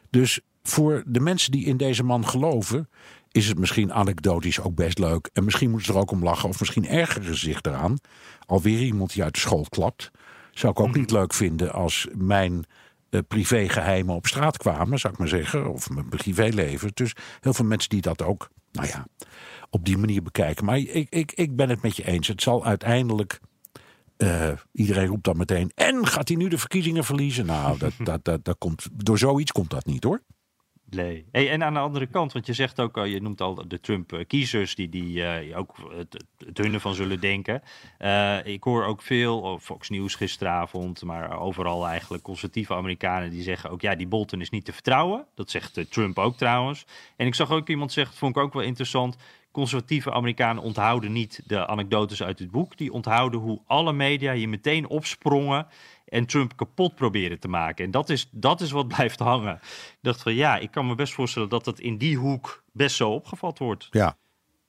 Dus 0.09 0.39
voor 0.63 1.03
de 1.05 1.19
mensen 1.19 1.51
die 1.51 1.65
in 1.65 1.77
deze 1.77 2.03
man 2.03 2.27
geloven, 2.27 2.89
is 3.31 3.47
het 3.47 3.59
misschien 3.59 3.93
anekdotisch 3.93 4.59
ook 4.59 4.75
best 4.75 4.99
leuk. 4.99 5.29
En 5.33 5.43
misschien 5.43 5.69
moeten 5.69 5.87
ze 5.87 5.93
er 5.93 5.99
ook 5.99 6.11
om 6.11 6.23
lachen, 6.23 6.49
of 6.49 6.59
misschien 6.59 6.87
ergeren 6.87 7.25
ze 7.25 7.35
zich 7.35 7.61
eraan. 7.61 7.97
Alweer 8.45 8.79
iemand 8.79 9.13
die 9.13 9.23
uit 9.23 9.33
de 9.33 9.39
school 9.39 9.65
klapt. 9.69 10.11
Zou 10.51 10.71
ik 10.71 10.79
ook 10.79 10.95
niet 10.95 11.11
leuk 11.11 11.33
vinden 11.33 11.73
als 11.73 12.07
mijn 12.15 12.65
uh, 13.09 13.21
privégeheimen 13.27 14.15
op 14.15 14.27
straat 14.27 14.57
kwamen, 14.57 14.99
zou 14.99 15.13
ik 15.13 15.19
maar 15.19 15.27
zeggen. 15.27 15.71
Of 15.73 15.89
mijn 15.89 16.09
privéleven. 16.09 16.91
Dus 16.93 17.13
heel 17.39 17.53
veel 17.53 17.65
mensen 17.65 17.89
die 17.89 18.01
dat 18.01 18.21
ook, 18.21 18.49
nou 18.71 18.87
ja, 18.87 19.07
op 19.69 19.85
die 19.85 19.97
manier 19.97 20.23
bekijken. 20.23 20.65
Maar 20.65 20.77
ik, 20.77 21.07
ik, 21.09 21.31
ik 21.31 21.55
ben 21.55 21.69
het 21.69 21.81
met 21.81 21.95
je 21.95 22.05
eens. 22.07 22.27
Het 22.27 22.41
zal 22.41 22.65
uiteindelijk. 22.65 23.39
Uh, 24.17 24.51
iedereen 24.71 25.07
roept 25.07 25.23
dan 25.23 25.37
meteen. 25.37 25.71
En 25.75 26.07
gaat 26.07 26.27
hij 26.27 26.37
nu 26.37 26.47
de 26.47 26.57
verkiezingen 26.57 27.03
verliezen? 27.03 27.45
Nou, 27.45 27.77
dat, 27.77 27.93
dat, 28.03 28.23
dat, 28.23 28.45
dat 28.45 28.57
komt, 28.57 28.87
door 28.93 29.17
zoiets 29.17 29.51
komt 29.51 29.69
dat 29.69 29.85
niet 29.85 30.03
hoor. 30.03 30.21
Hey, 31.31 31.49
en 31.49 31.63
aan 31.63 31.73
de 31.73 31.79
andere 31.79 32.05
kant, 32.05 32.33
want 32.33 32.45
je 32.45 32.53
zegt 32.53 32.79
ook 32.79 32.97
al, 32.97 33.03
je 33.03 33.21
noemt 33.21 33.41
al 33.41 33.67
de 33.67 33.79
Trump-kiezers 33.79 34.75
die, 34.75 34.89
die 34.89 35.17
uh, 35.17 35.57
ook 35.57 35.75
het, 35.95 36.23
het 36.45 36.57
hunne 36.57 36.79
van 36.79 36.93
zullen 36.93 37.19
denken. 37.19 37.61
Uh, 37.99 38.45
ik 38.45 38.63
hoor 38.63 38.85
ook 38.85 39.01
veel, 39.01 39.39
op 39.39 39.61
Fox 39.61 39.89
News 39.89 40.15
gisteravond, 40.15 41.03
maar 41.03 41.39
overal 41.39 41.87
eigenlijk 41.87 42.23
conservatieve 42.23 42.73
Amerikanen 42.73 43.29
die 43.29 43.43
zeggen 43.43 43.69
ook, 43.69 43.81
ja, 43.81 43.95
die 43.95 44.07
Bolton 44.07 44.41
is 44.41 44.49
niet 44.49 44.65
te 44.65 44.73
vertrouwen. 44.73 45.25
Dat 45.35 45.49
zegt 45.49 45.91
Trump 45.91 46.19
ook 46.19 46.37
trouwens. 46.37 46.85
En 47.15 47.27
ik 47.27 47.35
zag 47.35 47.51
ook 47.51 47.69
iemand 47.69 47.91
zeggen, 47.91 48.17
vond 48.17 48.35
ik 48.35 48.41
ook 48.41 48.53
wel 48.53 48.63
interessant 48.63 49.17
conservatieve 49.51 50.11
Amerikanen 50.11 50.63
onthouden 50.63 51.11
niet 51.11 51.41
de 51.45 51.67
anekdotes 51.67 52.23
uit 52.23 52.39
het 52.39 52.51
boek. 52.51 52.77
Die 52.77 52.93
onthouden 52.93 53.39
hoe 53.39 53.61
alle 53.65 53.93
media 53.93 54.33
hier 54.33 54.49
meteen 54.49 54.87
opsprongen 54.87 55.67
en 56.11 56.25
Trump 56.25 56.57
kapot 56.57 56.95
proberen 56.95 57.39
te 57.39 57.47
maken. 57.47 57.85
En 57.85 57.91
dat 57.91 58.09
is, 58.09 58.27
dat 58.31 58.61
is 58.61 58.71
wat 58.71 58.87
blijft 58.95 59.19
hangen. 59.19 59.55
Ik 59.55 59.97
dacht 60.01 60.21
van 60.21 60.33
ja, 60.33 60.57
ik 60.57 60.71
kan 60.71 60.87
me 60.87 60.95
best 60.95 61.13
voorstellen 61.13 61.49
dat 61.49 61.65
het 61.65 61.79
in 61.79 61.97
die 61.97 62.17
hoek 62.17 62.63
best 62.71 62.95
zo 62.95 63.09
opgevat 63.09 63.59
wordt. 63.59 63.87
Ja, 63.91 64.17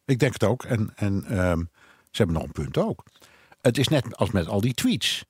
ik 0.04 0.18
denk 0.18 0.32
het 0.32 0.44
ook. 0.44 0.64
En, 0.64 0.92
en 0.94 1.38
um, 1.38 1.70
ze 2.02 2.22
hebben 2.22 2.36
nog 2.36 2.44
een 2.44 2.52
punt 2.52 2.78
ook. 2.78 3.02
Het 3.60 3.78
is 3.78 3.88
net 3.88 4.16
als 4.16 4.30
met 4.30 4.46
al 4.48 4.60
die 4.60 4.74
tweets. 4.74 5.24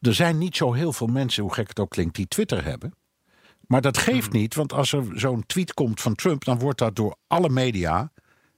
Er 0.00 0.14
zijn 0.14 0.38
niet 0.38 0.56
zo 0.56 0.72
heel 0.72 0.92
veel 0.92 1.06
mensen, 1.06 1.42
hoe 1.42 1.54
gek 1.54 1.68
het 1.68 1.80
ook 1.80 1.90
klinkt, 1.90 2.16
die 2.16 2.28
Twitter 2.28 2.64
hebben. 2.64 2.94
Maar 3.66 3.80
dat 3.80 3.98
geeft 3.98 4.30
hmm. 4.30 4.40
niet, 4.40 4.54
want 4.54 4.72
als 4.72 4.92
er 4.92 5.04
zo'n 5.12 5.46
tweet 5.46 5.74
komt 5.74 6.00
van 6.00 6.14
Trump, 6.14 6.44
dan 6.44 6.58
wordt 6.58 6.78
dat 6.78 6.96
door 6.96 7.16
alle 7.26 7.48
media 7.48 8.12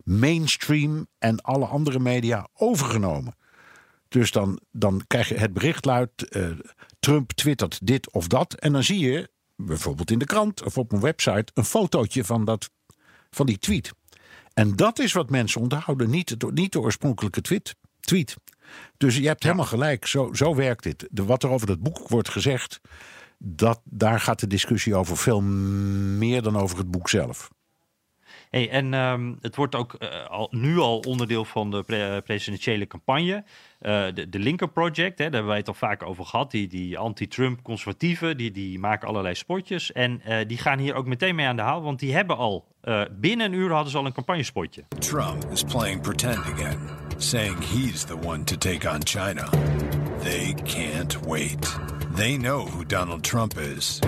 mainstream 0.04 1.06
en 1.18 1.40
alle 1.40 1.66
andere 1.66 1.98
media 1.98 2.48
overgenomen. 2.54 3.36
Dus 4.08 4.30
dan, 4.30 4.60
dan 4.70 5.02
krijg 5.06 5.28
je 5.28 5.34
het 5.34 5.52
bericht 5.52 5.84
luidt: 5.84 6.36
uh, 6.36 6.50
Trump 7.00 7.32
twittert 7.32 7.86
dit 7.86 8.12
of 8.12 8.26
dat. 8.26 8.54
En 8.54 8.72
dan 8.72 8.84
zie 8.84 8.98
je 8.98 9.30
bijvoorbeeld 9.56 10.10
in 10.10 10.18
de 10.18 10.24
krant 10.24 10.64
of 10.64 10.78
op 10.78 10.92
een 10.92 11.00
website 11.00 11.52
een 11.54 11.64
fotootje 11.64 12.24
van, 12.24 12.44
dat, 12.44 12.70
van 13.30 13.46
die 13.46 13.58
tweet. 13.58 13.92
En 14.54 14.76
dat 14.76 14.98
is 14.98 15.12
wat 15.12 15.30
mensen 15.30 15.60
onthouden, 15.60 16.10
niet 16.10 16.40
de, 16.40 16.52
niet 16.52 16.72
de 16.72 16.80
oorspronkelijke 16.80 17.40
tweet. 17.40 17.76
tweet. 18.00 18.36
Dus 18.96 19.16
je 19.16 19.26
hebt 19.26 19.42
helemaal 19.42 19.64
gelijk, 19.64 20.06
zo, 20.06 20.32
zo 20.32 20.54
werkt 20.54 20.82
dit. 20.82 21.08
De, 21.10 21.24
wat 21.24 21.42
er 21.42 21.50
over 21.50 21.66
dat 21.66 21.80
boek 21.80 22.08
wordt 22.08 22.28
gezegd, 22.28 22.80
dat, 23.38 23.80
daar 23.84 24.20
gaat 24.20 24.40
de 24.40 24.46
discussie 24.46 24.94
over 24.94 25.16
veel 25.16 25.40
meer 25.40 26.42
dan 26.42 26.56
over 26.56 26.78
het 26.78 26.90
boek 26.90 27.08
zelf. 27.08 27.50
Hey, 28.50 28.70
en 28.70 28.94
um, 28.94 29.38
het 29.40 29.56
wordt 29.56 29.74
ook 29.74 29.96
uh, 29.98 30.26
al, 30.26 30.48
nu 30.50 30.78
al 30.78 30.98
onderdeel 30.98 31.44
van 31.44 31.70
de 31.70 31.82
pre 31.82 32.22
presidentiële 32.24 32.86
campagne. 32.86 33.44
Uh, 33.82 34.04
de, 34.14 34.28
de 34.28 34.38
Linker 34.38 34.68
Project, 34.68 35.18
hè, 35.18 35.24
daar 35.24 35.32
hebben 35.32 35.46
wij 35.46 35.56
het 35.56 35.68
al 35.68 35.74
vaak 35.74 36.02
over 36.02 36.24
gehad. 36.24 36.50
Die, 36.50 36.68
die 36.68 36.98
anti-Trump 36.98 37.62
conservatieven, 37.62 38.36
die, 38.36 38.50
die 38.50 38.78
maken 38.78 39.08
allerlei 39.08 39.34
spotjes. 39.34 39.92
En 39.92 40.22
uh, 40.28 40.36
die 40.46 40.58
gaan 40.58 40.78
hier 40.78 40.94
ook 40.94 41.06
meteen 41.06 41.34
mee 41.34 41.46
aan 41.46 41.56
de 41.56 41.62
haal, 41.62 41.82
want 41.82 41.98
die 41.98 42.14
hebben 42.14 42.36
al 42.36 42.66
binnen 43.10 43.46
een 43.46 43.58
uur 43.58 43.72
hadden 43.72 43.90
ze 43.90 43.98
al 43.98 44.06
een 44.06 44.12
campagnespotje. 44.12 44.84
Trump 44.98 45.44
is 45.52 45.64
playing 45.64 46.00
pretend 46.00 46.38
again, 46.38 46.78
saying 47.16 47.64
he's 47.64 48.04
the 48.04 48.16
one 48.24 48.44
to 48.44 48.56
take 48.56 48.90
on 48.90 49.00
China. 49.04 49.48
They 50.22 50.54
can't 50.64 51.18
wait. 51.26 51.78
They 52.14 52.36
know 52.36 52.68
who 52.68 52.84
Donald 52.84 53.22
Trump 53.22 53.58
is. 53.58 54.00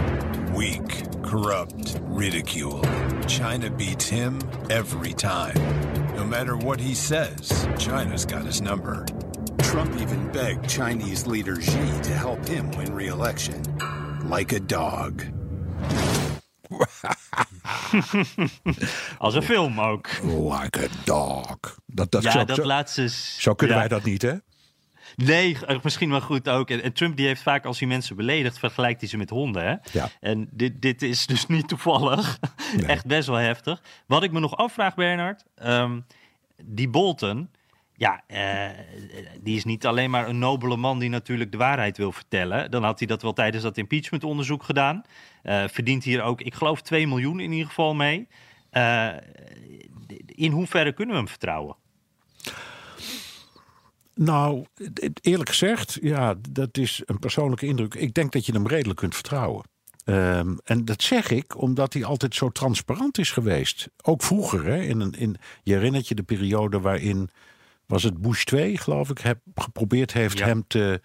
Weak, 0.55 1.23
corrupt, 1.23 2.01
ridicule. 2.03 2.83
China 3.27 3.71
beats 3.71 4.09
him 4.09 4.39
every 4.69 5.13
time. 5.13 5.55
No 6.17 6.25
matter 6.25 6.57
what 6.57 6.81
he 6.81 6.95
says, 6.95 7.69
China's 7.79 8.27
got 8.27 8.45
his 8.45 8.61
number. 8.61 9.05
Trump 9.59 9.95
even 10.01 10.31
begged 10.33 10.69
Chinese 10.69 11.27
leader 11.27 11.57
Xi 11.57 12.01
to 12.03 12.13
help 12.13 12.47
him 12.47 12.71
win 12.73 12.93
re-election. 12.93 13.63
Like 14.29 14.53
a 14.53 14.61
dog. 14.61 15.25
Als 19.19 19.35
een 19.35 19.43
film 19.43 19.81
ook. 19.81 20.09
Like 20.23 20.85
a 20.85 20.89
dog. 21.05 21.59
Dat, 21.87 22.11
dat 22.11 22.23
ja, 22.23 22.31
zo, 22.31 22.45
dat 22.45 22.57
zo, 22.57 22.65
laatste... 22.65 23.09
Zo 23.39 23.55
kunnen 23.55 23.77
ja. 23.77 23.83
wij 23.83 23.91
dat 23.91 24.05
niet, 24.05 24.23
hè? 24.23 24.35
Nee, 25.25 25.57
misschien 25.83 26.11
wel 26.11 26.21
goed 26.21 26.49
ook. 26.49 26.71
En, 26.71 26.83
en, 26.83 26.93
Trump 26.93 27.17
die 27.17 27.27
heeft 27.27 27.43
vaak 27.43 27.65
als 27.65 27.79
hij 27.79 27.89
mensen 27.89 28.17
beledigt, 28.17 28.59
vergelijkt 28.59 29.01
hij 29.01 29.09
ze 29.09 29.17
met 29.17 29.31
honden. 29.31 29.65
Hè? 29.65 29.75
Ja. 29.93 30.09
En 30.21 30.49
dit, 30.53 30.83
dit 30.83 31.03
is 31.03 31.27
dus 31.27 31.47
niet 31.47 31.69
toevallig. 31.69 32.39
Nee. 32.77 32.87
Echt 32.87 33.07
best 33.07 33.29
wel 33.29 33.37
heftig. 33.37 33.83
Wat 34.07 34.23
ik 34.23 34.33
me 34.33 34.41
nog 34.41 34.57
afvraag, 34.57 34.95
Bernard. 34.95 35.45
Um, 35.63 36.07
die 36.65 36.89
Bolton, 36.89 37.51
ja, 37.95 38.23
uh, 38.29 38.69
die 39.41 39.57
is 39.57 39.65
niet 39.65 39.87
alleen 39.87 40.11
maar 40.11 40.29
een 40.29 40.39
nobele 40.39 40.77
man 40.77 40.99
die 40.99 41.09
natuurlijk 41.09 41.53
de 41.53 41.59
waarheid 41.59 41.97
wil 41.97 42.13
vertellen. 42.13 42.71
Dan 42.71 42.83
had 42.83 42.99
hij 42.99 43.09
dat 43.09 43.23
wel 43.23 43.33
tijdens 43.33 43.63
dat 43.63 43.79
impeachmentonderzoek 43.79 44.63
gedaan. 44.63 45.03
Uh, 45.43 45.65
verdient 45.69 46.05
hier 46.05 46.23
ook, 46.23 46.41
ik 46.41 46.55
geloof, 46.55 46.83
2 46.83 47.07
miljoen 47.07 47.41
in 47.41 47.53
ieder 47.53 47.69
geval 47.69 47.95
mee. 47.95 48.29
Uh, 48.73 49.09
in 50.27 50.53
hoeverre 50.53 50.93
kunnen 50.93 51.15
we 51.15 51.21
hem 51.21 51.31
vertrouwen? 51.31 51.77
Nou, 54.15 54.65
eerlijk 55.21 55.49
gezegd, 55.49 55.99
ja, 56.03 56.35
dat 56.51 56.79
is 56.79 57.03
een 57.05 57.19
persoonlijke 57.19 57.67
indruk. 57.67 57.95
Ik 57.95 58.15
denk 58.15 58.33
dat 58.33 58.47
je 58.47 58.53
hem 58.53 58.67
redelijk 58.67 58.99
kunt 58.99 59.15
vertrouwen. 59.15 59.65
Um, 60.05 60.59
en 60.65 60.85
dat 60.85 61.03
zeg 61.03 61.31
ik 61.31 61.57
omdat 61.59 61.93
hij 61.93 62.05
altijd 62.05 62.35
zo 62.35 62.49
transparant 62.49 63.19
is 63.19 63.31
geweest. 63.31 63.89
Ook 64.03 64.23
vroeger, 64.23 64.65
hè, 64.65 64.83
in 64.83 65.01
een, 65.01 65.13
in, 65.13 65.37
je 65.63 65.75
herinnert 65.75 66.09
je 66.09 66.15
de 66.15 66.23
periode 66.23 66.81
waarin, 66.81 67.31
was 67.87 68.03
het 68.03 68.19
Bush 68.19 68.45
2, 68.45 68.79
geloof 68.79 69.11
ik, 69.11 69.19
heb, 69.19 69.39
geprobeerd 69.55 70.13
heeft 70.13 70.39
ja. 70.39 70.47
hem 70.47 70.65
te, 70.67 71.01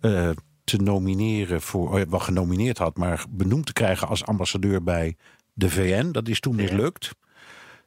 uh, 0.00 0.30
te 0.64 0.76
nomineren 0.76 1.62
voor, 1.62 2.08
wel 2.10 2.20
genomineerd 2.20 2.78
had, 2.78 2.96
maar 2.96 3.24
benoemd 3.30 3.66
te 3.66 3.72
krijgen 3.72 4.08
als 4.08 4.24
ambassadeur 4.24 4.82
bij 4.82 5.16
de 5.52 5.70
VN. 5.70 6.10
Dat 6.10 6.28
is 6.28 6.40
toen 6.40 6.56
mislukt. 6.56 7.10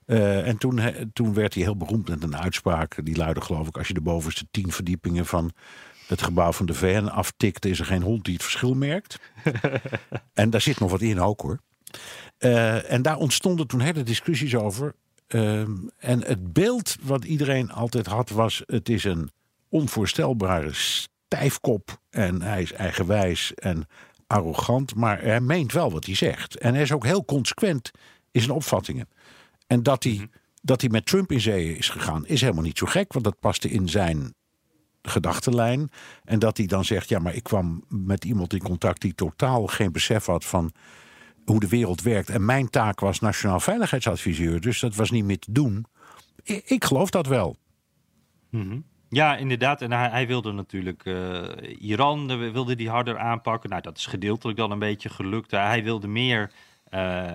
Uh, 0.08 0.48
en 0.48 0.58
toen, 0.58 0.80
he, 0.80 1.12
toen 1.14 1.34
werd 1.34 1.54
hij 1.54 1.64
heel 1.64 1.78
beroemd 1.78 2.10
met 2.10 2.24
een 2.24 2.38
uitspraak. 2.38 3.06
Die 3.06 3.16
luidde 3.16 3.42
geloof 3.42 3.68
ik, 3.68 3.78
als 3.78 3.88
je 3.88 3.94
de 3.94 4.02
bovenste 4.02 4.48
tien 4.52 4.72
verdiepingen 4.72 5.26
van 5.26 5.52
het 6.08 6.22
gebouw 6.22 6.52
van 6.52 6.66
de 6.66 6.74
VN 6.74 7.06
aftikt, 7.06 7.66
is 7.66 7.80
er 7.80 7.86
geen 7.86 8.02
hond 8.02 8.24
die 8.26 8.34
het 8.34 8.44
verschil 8.44 8.74
merkt. 8.74 9.20
en 10.34 10.50
daar 10.50 10.62
zit 10.62 10.80
nog 10.80 10.92
wat 10.92 11.02
in 11.02 11.20
ook 11.20 11.42
hoor. 11.42 11.60
Uh, 12.40 12.92
en 12.92 13.02
daar 13.02 13.18
ontstonden 13.18 13.68
toen 13.68 13.80
hele 13.80 14.04
discussies 14.04 14.56
over. 14.56 14.94
Uh, 15.28 15.60
en 15.98 16.24
het 16.24 16.54
beeld 16.54 16.96
wat 17.02 17.26
iedereen 17.26 17.72
altijd 17.72 18.06
had 18.06 18.30
was: 18.30 18.64
het 18.66 18.90
is 18.90 19.04
een 19.04 19.32
onvoorstelbare 19.70 20.74
stijfkop. 20.74 22.00
En 22.10 22.42
hij 22.42 22.62
is 22.62 22.74
eigenwijs 22.74 23.54
en 23.54 23.88
arrogant. 24.28 24.96
Maar 24.96 25.22
hij 25.22 25.42
meent 25.42 25.72
wel 25.72 25.92
wat 25.92 26.06
hij 26.06 26.16
zegt. 26.16 26.58
En 26.58 26.74
hij 26.74 26.84
is 26.84 26.92
ook 26.92 27.06
heel 27.06 27.26
consequent 27.26 27.92
in 28.32 28.42
zijn 28.42 28.56
opvattingen. 28.56 29.08
En 29.68 29.84
dat 29.84 30.04
hij, 30.04 30.14
Mhm. 30.14 30.26
dat 30.62 30.82
hij 30.82 30.90
met 30.90 31.06
Trump 31.06 31.32
in 31.32 31.42
zee 31.42 31.78
is 31.78 31.90
gegaan, 31.90 32.26
is 32.26 32.42
helemaal 32.42 32.64
niet 32.64 32.78
zo 32.78 32.86
gek. 32.86 33.14
Want 33.14 33.26
dat 33.26 33.40
paste 33.40 33.70
in 33.70 33.90
zijn 33.90 34.34
gedachtenlijn. 35.02 35.90
En 36.24 36.40
dat 36.40 36.58
hij 36.58 36.66
dan 36.66 36.86
zegt: 36.86 37.10
Ja, 37.10 37.20
maar 37.20 37.36
ik 37.36 37.44
kwam 37.44 37.84
met 37.88 38.26
iemand 38.26 38.54
in 38.54 38.62
contact 38.62 39.02
die 39.02 39.16
totaal 39.16 39.68
geen 39.68 39.92
besef 39.92 40.26
had 40.26 40.46
van 40.46 40.72
hoe 41.46 41.60
de 41.60 41.68
wereld 41.68 42.02
werkt. 42.02 42.30
En 42.30 42.46
mijn 42.46 42.70
taak 42.70 43.00
was 43.00 43.20
nationaal 43.20 43.60
veiligheidsadviseur. 43.60 44.62
Dus 44.62 44.80
dat 44.80 44.96
was 44.96 45.12
niet 45.12 45.26
meer 45.26 45.40
te 45.40 45.52
doen. 45.52 45.86
Ik, 46.44 46.64
ik 46.66 46.86
geloof 46.86 47.10
dat 47.10 47.28
wel. 47.28 47.58
Ja, 49.10 49.36
inderdaad. 49.38 49.82
En 49.82 49.92
hij, 49.92 50.10
hij 50.10 50.28
wilde 50.28 50.52
natuurlijk 50.52 51.06
eh, 51.06 51.44
Iran 51.80 52.30
eh, 52.32 52.52
wilde 52.52 52.76
die 52.76 52.90
harder 52.90 53.18
aanpakken. 53.18 53.70
Nou, 53.70 53.82
dat 53.82 53.98
is 53.98 54.06
gedeeltelijk 54.06 54.58
dan 54.58 54.72
een 54.72 54.80
beetje 54.80 55.10
gelukt. 55.10 55.54
Uh, 55.54 55.66
hij 55.66 55.84
wilde 55.84 56.08
meer 56.08 56.52
eh, 56.90 57.26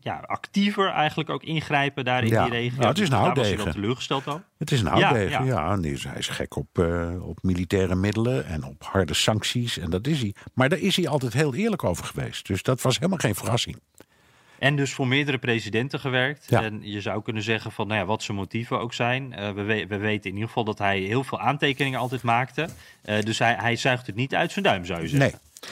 ja, 0.00 0.16
actiever 0.26 0.90
eigenlijk 0.90 1.30
ook 1.30 1.42
ingrijpen 1.42 2.04
daar 2.04 2.22
in 2.24 2.28
Ja. 2.28 2.42
die 2.44 2.52
regio. 2.52 2.76
Nou, 2.76 2.88
het 2.88 2.98
is 2.98 3.08
een 3.08 3.14
hij 3.14 3.22
houtdegen. 3.24 3.70
teleurgesteld 3.72 4.26
al. 4.26 4.40
Het 4.58 4.70
is 4.70 4.80
een 4.80 4.86
Ja, 4.86 4.92
houtdegen, 4.92 5.44
ja. 5.44 5.76
ja. 5.76 5.78
Hij 6.08 6.18
is 6.18 6.28
gek 6.28 6.56
op, 6.56 6.78
eh, 6.78 7.28
op 7.28 7.38
militaire 7.42 7.94
middelen 7.94 8.46
en 8.46 8.64
op 8.64 8.82
harde 8.84 9.14
sancties. 9.14 9.78
En 9.78 9.90
dat 9.90 10.06
is 10.06 10.20
hij. 10.20 10.34
Maar 10.54 10.68
daar 10.68 10.78
is 10.78 10.96
hij 10.96 11.08
altijd 11.08 11.32
heel 11.32 11.54
eerlijk 11.54 11.84
over 11.84 12.04
geweest. 12.04 12.46
Dus 12.46 12.62
dat 12.62 12.82
was 12.82 12.94
helemaal 12.96 13.18
geen 13.18 13.34
verrassing. 13.34 13.78
En 14.58 14.76
dus 14.76 14.92
voor 14.92 15.06
meerdere 15.06 15.38
presidenten 15.38 16.00
gewerkt. 16.00 16.44
Ja. 16.48 16.62
En 16.62 16.78
je 16.82 17.00
zou 17.00 17.22
kunnen 17.22 17.42
zeggen 17.42 17.72
van 17.72 17.86
nou 17.86 18.00
ja, 18.00 18.06
wat 18.06 18.22
zijn 18.22 18.36
motieven 18.36 18.80
ook 18.80 18.94
zijn. 18.94 19.32
Eh, 19.32 19.50
we, 19.52 19.62
we- 19.62 19.86
we 19.88 19.96
weten 19.96 20.24
in 20.28 20.32
ieder 20.34 20.48
geval 20.48 20.64
dat 20.64 20.78
hij 20.78 20.98
heel 20.98 21.24
veel 21.24 21.40
aantekeningen 21.40 21.98
altijd 21.98 22.22
maakte. 22.22 22.68
Dus 23.20 23.38
hij, 23.38 23.54
hij 23.58 23.76
zuigt 23.76 24.06
het 24.06 24.16
niet 24.16 24.34
uit 24.34 24.52
zijn 24.52 24.64
duim, 24.64 24.84
zou 24.84 25.00
je 25.02 25.08
zeggen. 25.08 25.30
Nee. 25.30 25.70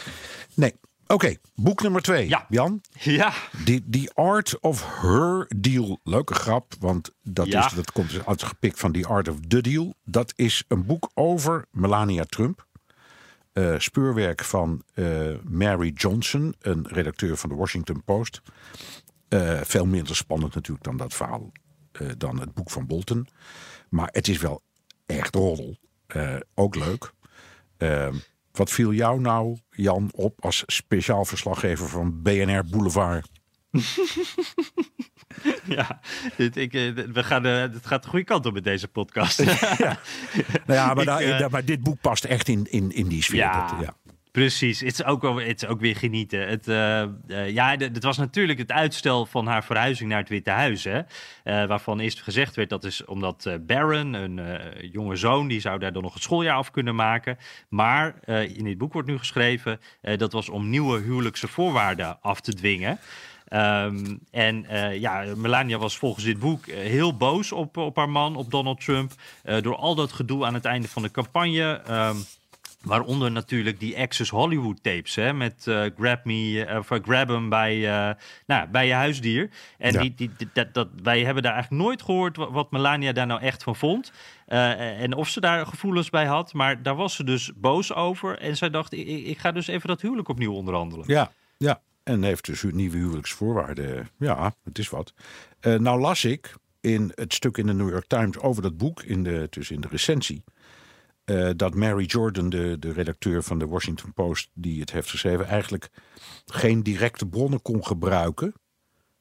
Nee. 0.55 0.73
Oké, 1.07 1.37
boek 1.55 1.83
nummer 1.83 2.03
twee. 2.03 2.29
Ja. 2.29 2.47
Jan, 2.49 2.81
Ja, 3.01 3.33
The, 3.65 3.83
The 3.91 4.11
Art 4.15 4.61
of 4.61 5.01
Her 5.01 5.47
Deal. 5.57 6.01
Leuke 6.05 6.35
grap, 6.35 6.75
want 6.79 7.11
dat, 7.23 7.47
Ja. 7.47 7.67
is, 7.67 7.73
dat 7.73 7.93
komt 7.93 8.11
dus 8.11 8.27
uitgepikt 8.27 8.79
van 8.81 8.93
The 8.93 9.07
Art 9.07 9.29
of 9.29 9.37
the 9.49 9.61
Deal. 9.61 9.95
Dat 10.05 10.33
is 10.37 10.65
een 10.69 10.87
boek 10.87 11.11
over 11.15 11.65
Melania 11.71 12.25
Trump. 12.25 12.67
Eh, 13.53 13.75
speurwerk 13.79 14.45
van 14.45 14.83
eh, 14.95 15.35
Mary 15.43 15.89
Johnson, 15.95 16.55
een 16.61 16.87
redacteur 16.89 17.37
van 17.37 17.49
de 17.49 17.55
Washington 17.55 18.03
Post. 18.05 18.41
Eh, 19.29 19.61
veel 19.61 19.87
minder 19.87 20.17
spannend 20.17 20.55
natuurlijk 20.55 20.85
dan 20.85 20.97
dat 20.97 21.15
verhaal, 21.15 21.53
dan 22.17 22.41
het 22.41 22.55
boek 22.55 22.71
van 22.71 22.87
Bolton. 22.87 23.27
Maar 23.89 24.09
het 24.13 24.29
is 24.29 24.39
wel 24.39 24.63
echt 25.07 25.35
roddel. 25.35 25.77
Ook 26.55 26.75
leuk. 26.75 27.13
Wat 28.55 28.71
viel 28.71 28.93
jou 28.93 29.21
nou, 29.21 29.59
Jan, 29.71 30.11
op 30.13 30.45
als 30.45 30.63
speciaal 30.67 31.25
verslaggever 31.25 31.89
van 31.89 32.23
BNR 32.23 32.65
Boulevard? 32.71 33.29
ja. 35.65 36.01
Dit, 36.37 36.57
ik, 36.57 36.75
eh, 36.75 36.93
we 36.93 37.25
gaan, 37.25 37.47
eh, 37.47 37.61
het 37.61 37.87
gaat 37.87 38.03
de 38.03 38.09
goede 38.09 38.25
kant 38.25 38.47
op 38.47 38.53
met 38.53 38.65
deze 38.65 38.89
podcast. 38.89 39.39
Nou 40.67 40.79
ja, 40.81 40.87
maar, 40.95 40.99
Ik, 41.03 41.05
daar- 41.07 41.41
eh, 41.41 41.49
maar 41.49 41.65
dit 41.65 41.83
boek 41.83 42.01
past 42.01 42.25
echt 42.25 42.49
in, 42.49 42.67
in, 42.71 42.93
in 42.93 43.09
die 43.09 43.23
sfeer. 43.23 43.37
Ja. 43.39 43.71
Dat, 43.71 43.81
ja. 43.81 44.04
Precies, 44.35 44.81
het 44.81 44.93
is 44.93 45.05
ook, 45.05 45.25
ook 45.25 45.81
weer 45.81 45.97
genieten. 45.97 46.49
Het, 46.49 46.69
eh, 46.69 47.03
eh, 47.03 47.09
ja, 47.49 47.77
het 47.77 48.03
was 48.03 48.17
natuurlijk 48.17 48.59
het 48.59 48.73
uitstel 48.73 49.27
van 49.27 49.47
haar 49.47 49.65
verhuizing 49.65 50.09
naar 50.09 50.19
het 50.19 50.29
Witte 50.29 50.51
Huis. 50.51 50.85
Hè? 50.85 50.99
Eh, 50.99 51.05
waarvan 51.67 52.01
eerst 52.01 52.23
gezegd 52.23 52.57
werd 52.57 52.69
dat 52.69 52.85
is 52.85 53.05
omdat 53.05 53.49
Barron, 53.61 54.13
een 54.13 54.41
jonge 54.93 55.17
zoon, 55.17 55.49
die 55.49 55.61
zou 55.61 55.79
daar 55.79 55.93
dan 55.93 56.03
nog 56.03 56.15
het 56.15 56.23
schooljaar 56.23 56.57
af 56.57 56.71
kunnen 56.71 56.95
maken. 56.95 57.39
Maar 57.69 58.15
in 58.27 58.65
dit 58.65 58.79
boek 58.79 58.93
wordt 58.93 59.09
nu 59.09 59.19
geschreven 59.19 59.81
dat 60.17 60.33
was 60.33 60.49
om 60.49 60.71
nieuwe 60.71 61.01
huwelijkse 61.01 61.49
voorwaarden 61.49 62.21
af 62.21 62.41
te 62.41 62.55
dwingen. 62.55 62.99
Ehm, 63.49 64.17
en 64.31 64.67
ja, 65.01 65.25
Melania 65.37 65.79
was 65.79 65.99
volgens 65.99 66.25
dit 66.25 66.39
boek 66.39 66.67
heel 66.67 67.17
boos 67.17 67.53
op, 67.53 67.77
op 67.77 67.97
haar 67.97 68.11
man, 68.11 68.37
op 68.37 68.51
Donald 68.51 68.81
Trump. 68.81 69.13
door 69.61 69.77
al 69.77 69.95
dat 69.95 70.13
gedoe 70.13 70.45
aan 70.45 70.55
het 70.55 70.65
einde 70.65 70.89
van 70.89 71.03
de 71.03 71.11
campagne. 71.11 71.83
Ehm, 71.87 72.17
Waaronder 72.85 73.31
natuurlijk 73.33 73.81
die 73.81 73.99
Access 73.99 74.31
Hollywood 74.31 74.83
tapes 74.83 75.15
hè, 75.15 75.33
met 75.33 75.67
eh, 75.67 75.85
Grab 75.99 76.25
Me 76.25 76.65
eh, 76.65 76.79
of 76.79 76.91
eh, 76.91 76.99
Grab 77.03 77.31
'em 77.31 77.49
bij, 77.49 77.79
nou, 78.47 78.69
bij 78.69 78.87
je 78.87 78.93
huisdier. 78.93 79.51
En 79.79 79.93
Ja. 79.93 80.01
die, 80.01 80.15
die, 80.15 80.31
die- 80.37 80.49
dat, 80.53 80.75
dat, 80.75 80.89
wij 81.03 81.25
hebben 81.25 81.43
daar 81.43 81.53
eigenlijk 81.53 81.83
nooit 81.83 82.03
gehoord 82.03 82.37
wat, 82.37 82.51
wat 82.51 82.71
Melania 82.71 83.13
daar 83.13 83.27
nou 83.27 83.41
echt 83.41 83.63
van 83.63 83.77
vond. 83.77 84.13
En 84.47 85.13
of 85.15 85.29
ze 85.29 85.41
daar 85.41 85.67
gevoelens 85.67 86.11
bij 86.11 86.27
had. 86.27 86.53
Maar 86.53 86.83
daar 86.83 86.97
was 86.97 87.15
ze 87.15 87.25
dus 87.25 87.51
boos 87.57 87.93
over. 87.95 88.39
En 88.39 88.57
zij 88.57 88.71
dacht, 88.71 88.93
ik, 88.93 89.07
ik 89.07 89.39
ga 89.39 89.53
dus 89.53 89.67
even 89.67 89.89
dat 89.89 90.01
huwelijk 90.01 90.29
opnieuw 90.29 90.53
onderhandelen. 90.53 91.05
Ja, 91.09 91.33
ja. 91.57 91.81
En 92.03 92.23
heeft 92.23 92.45
dus 92.45 92.63
nieuwe 92.63 92.97
huwelijksvoorwaarden. 92.97 94.09
Ja, 94.19 94.55
het 94.65 94.79
is 94.79 94.89
wat. 94.91 95.13
Nou 95.61 96.01
las 96.01 96.25
ik 96.25 96.55
in 96.81 97.13
het 97.15 97.35
stuk 97.35 97.57
in 97.57 97.67
de 97.67 97.75
New 97.75 97.89
York 97.91 98.07
Times 98.07 98.39
over 98.39 98.63
dat 98.63 98.77
boek, 98.77 99.03
in 99.03 99.23
de, 99.23 99.47
dus 99.51 99.71
in 99.71 99.81
de 99.81 99.89
recensie. 99.91 100.45
Eh, 101.25 101.51
dat 101.57 101.75
Mary 101.75 102.05
Jordan, 102.05 102.49
de, 102.49 102.77
de 102.79 102.93
redacteur 102.93 103.43
van 103.43 103.59
de 103.59 103.67
Washington 103.67 104.13
Post, 104.13 104.51
die 104.53 104.81
het 104.81 104.93
heeft 104.93 105.11
geschreven, 105.11 105.47
eigenlijk 105.47 105.91
geen 106.47 106.83
directe 106.83 107.27
bronnen 107.27 107.63
kon 107.63 107.87
gebruiken. 107.87 108.55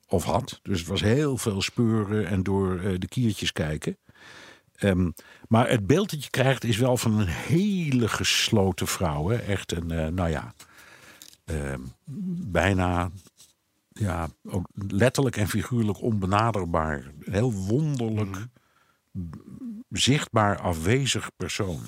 Of 0.07 0.23
had. 0.23 0.59
Dus 0.63 0.79
het 0.79 0.87
was 0.87 1.01
heel 1.01 1.37
veel 1.37 1.61
speuren 1.61 2.27
en 2.27 2.43
door 2.43 2.79
eh, 2.79 2.99
de 2.99 3.07
kiertjes 3.07 3.51
kijken. 3.51 3.97
Ehm, 4.75 5.11
maar 5.47 5.69
het 5.69 5.87
beeld 5.87 6.09
dat 6.09 6.23
je 6.23 6.29
krijgt 6.29 6.63
is 6.63 6.77
wel 6.77 6.97
van 6.97 7.19
een 7.19 7.27
hele 7.27 8.07
gesloten 8.07 8.87
vrouw. 8.87 9.29
Hè? 9.29 9.35
Echt 9.35 9.71
een, 9.71 9.91
eh, 9.91 10.07
nou 10.07 10.29
ja, 10.29 10.53
ehm, 11.45 11.79
bijna 12.47 13.11
ja, 13.89 14.27
ook 14.43 14.67
letterlijk 14.73 15.37
en 15.37 15.47
figuurlijk 15.47 16.01
onbenaderbaar. 16.01 17.11
Heel 17.19 17.53
wonderlijk, 17.53 18.37
zichtbaar 19.93 20.59
afwezig 20.59 21.29
persoon. 21.37 21.81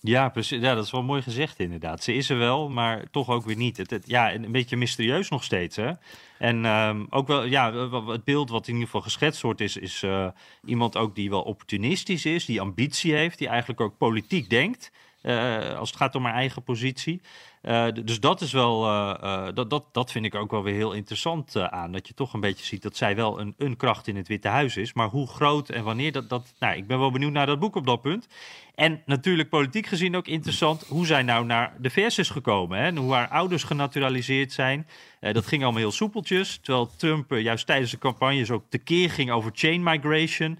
Ja, 0.00 0.28
precies. 0.28 0.60
Ja, 0.60 0.74
dat 0.74 0.84
is 0.84 0.90
wel 0.90 1.02
mooi 1.02 1.22
gezegd 1.22 1.58
inderdaad. 1.58 2.02
Ze 2.02 2.14
is 2.14 2.30
er 2.30 2.38
wel, 2.38 2.68
maar 2.68 3.04
toch 3.10 3.28
ook 3.28 3.44
weer 3.44 3.56
niet. 3.56 3.76
Het, 3.76 4.02
ja, 4.06 4.32
een 4.34 4.52
beetje 4.52 4.76
mysterieus 4.76 5.28
nog 5.28 5.44
steeds. 5.44 5.76
Hè? 5.76 5.92
En 6.38 6.64
ehm, 6.64 7.04
ook 7.10 7.26
wel, 7.26 7.44
ja, 7.44 7.72
het 8.06 8.24
beeld 8.24 8.50
wat 8.50 8.66
in 8.66 8.72
ieder 8.72 8.86
geval 8.86 9.00
geschetst 9.00 9.42
wordt, 9.42 9.60
is, 9.60 9.76
is 9.76 10.02
eh, 10.02 10.28
iemand 10.64 10.96
ook 10.96 11.14
die 11.14 11.30
wel 11.30 11.42
opportunistisch 11.42 12.24
is, 12.24 12.44
die 12.44 12.60
ambitie 12.60 13.14
heeft, 13.14 13.38
die 13.38 13.48
eigenlijk 13.48 13.80
ook 13.80 13.98
politiek 13.98 14.50
denkt. 14.50 14.90
eh, 15.22 15.78
als 15.78 15.88
het 15.88 15.98
gaat 15.98 16.14
om 16.14 16.24
haar 16.24 16.34
eigen 16.34 16.62
positie. 16.62 17.20
Eh, 17.62 17.86
dus 18.04 18.20
dat 18.20 18.40
is 18.40 18.52
wel, 18.52 18.86
eh, 18.86 19.14
eh, 19.20 19.54
dat, 19.54 19.70
dat, 19.70 19.84
dat 19.92 20.12
vind 20.12 20.24
ik 20.24 20.34
ook 20.34 20.50
wel 20.50 20.62
weer 20.62 20.74
heel 20.74 20.92
interessant 20.92 21.56
aan. 21.56 21.92
Dat 21.92 22.08
je 22.08 22.14
toch 22.14 22.32
een 22.32 22.40
beetje 22.40 22.64
ziet 22.64 22.82
dat 22.82 22.96
zij 22.96 23.16
wel 23.16 23.40
een, 23.40 23.54
een 23.58 23.76
kracht 23.76 24.06
in 24.06 24.16
het 24.16 24.28
Witte 24.28 24.48
Huis 24.48 24.76
is. 24.76 24.92
Maar 24.92 25.08
hoe 25.08 25.26
groot 25.26 25.68
en 25.68 25.84
wanneer 25.84 26.12
dat, 26.12 26.28
dat. 26.28 26.54
Nou, 26.58 26.76
ik 26.76 26.86
ben 26.86 26.98
wel 26.98 27.10
benieuwd 27.10 27.32
naar 27.32 27.46
dat 27.46 27.58
boek 27.58 27.76
op 27.76 27.86
dat 27.86 28.00
punt. 28.00 28.26
En 28.74 29.02
natuurlijk 29.06 29.48
politiek 29.48 29.86
gezien 29.86 30.16
ook 30.16 30.26
interessant 30.26 30.86
hoe 30.88 31.06
zij 31.06 31.22
nou 31.22 31.44
naar 31.44 31.74
de 31.78 31.90
VS 31.90 32.30
gekomen. 32.30 32.78
Hè? 32.78 32.84
En 32.84 32.96
hoe 32.96 33.12
haar 33.12 33.28
ouders 33.28 33.62
genaturaliseerd 33.62 34.52
zijn. 34.52 34.86
Dat 35.20 35.46
ging 35.46 35.62
allemaal 35.62 35.80
heel 35.80 35.92
soepeltjes. 35.92 36.58
Terwijl 36.62 36.90
Trump 36.96 37.30
juist 37.30 37.66
tijdens 37.66 37.90
de 37.90 37.98
campagnes 37.98 38.50
ook 38.50 38.64
tekeer 38.68 39.10
ging 39.10 39.30
over 39.30 39.50
chain 39.54 39.82
migration. 39.82 40.58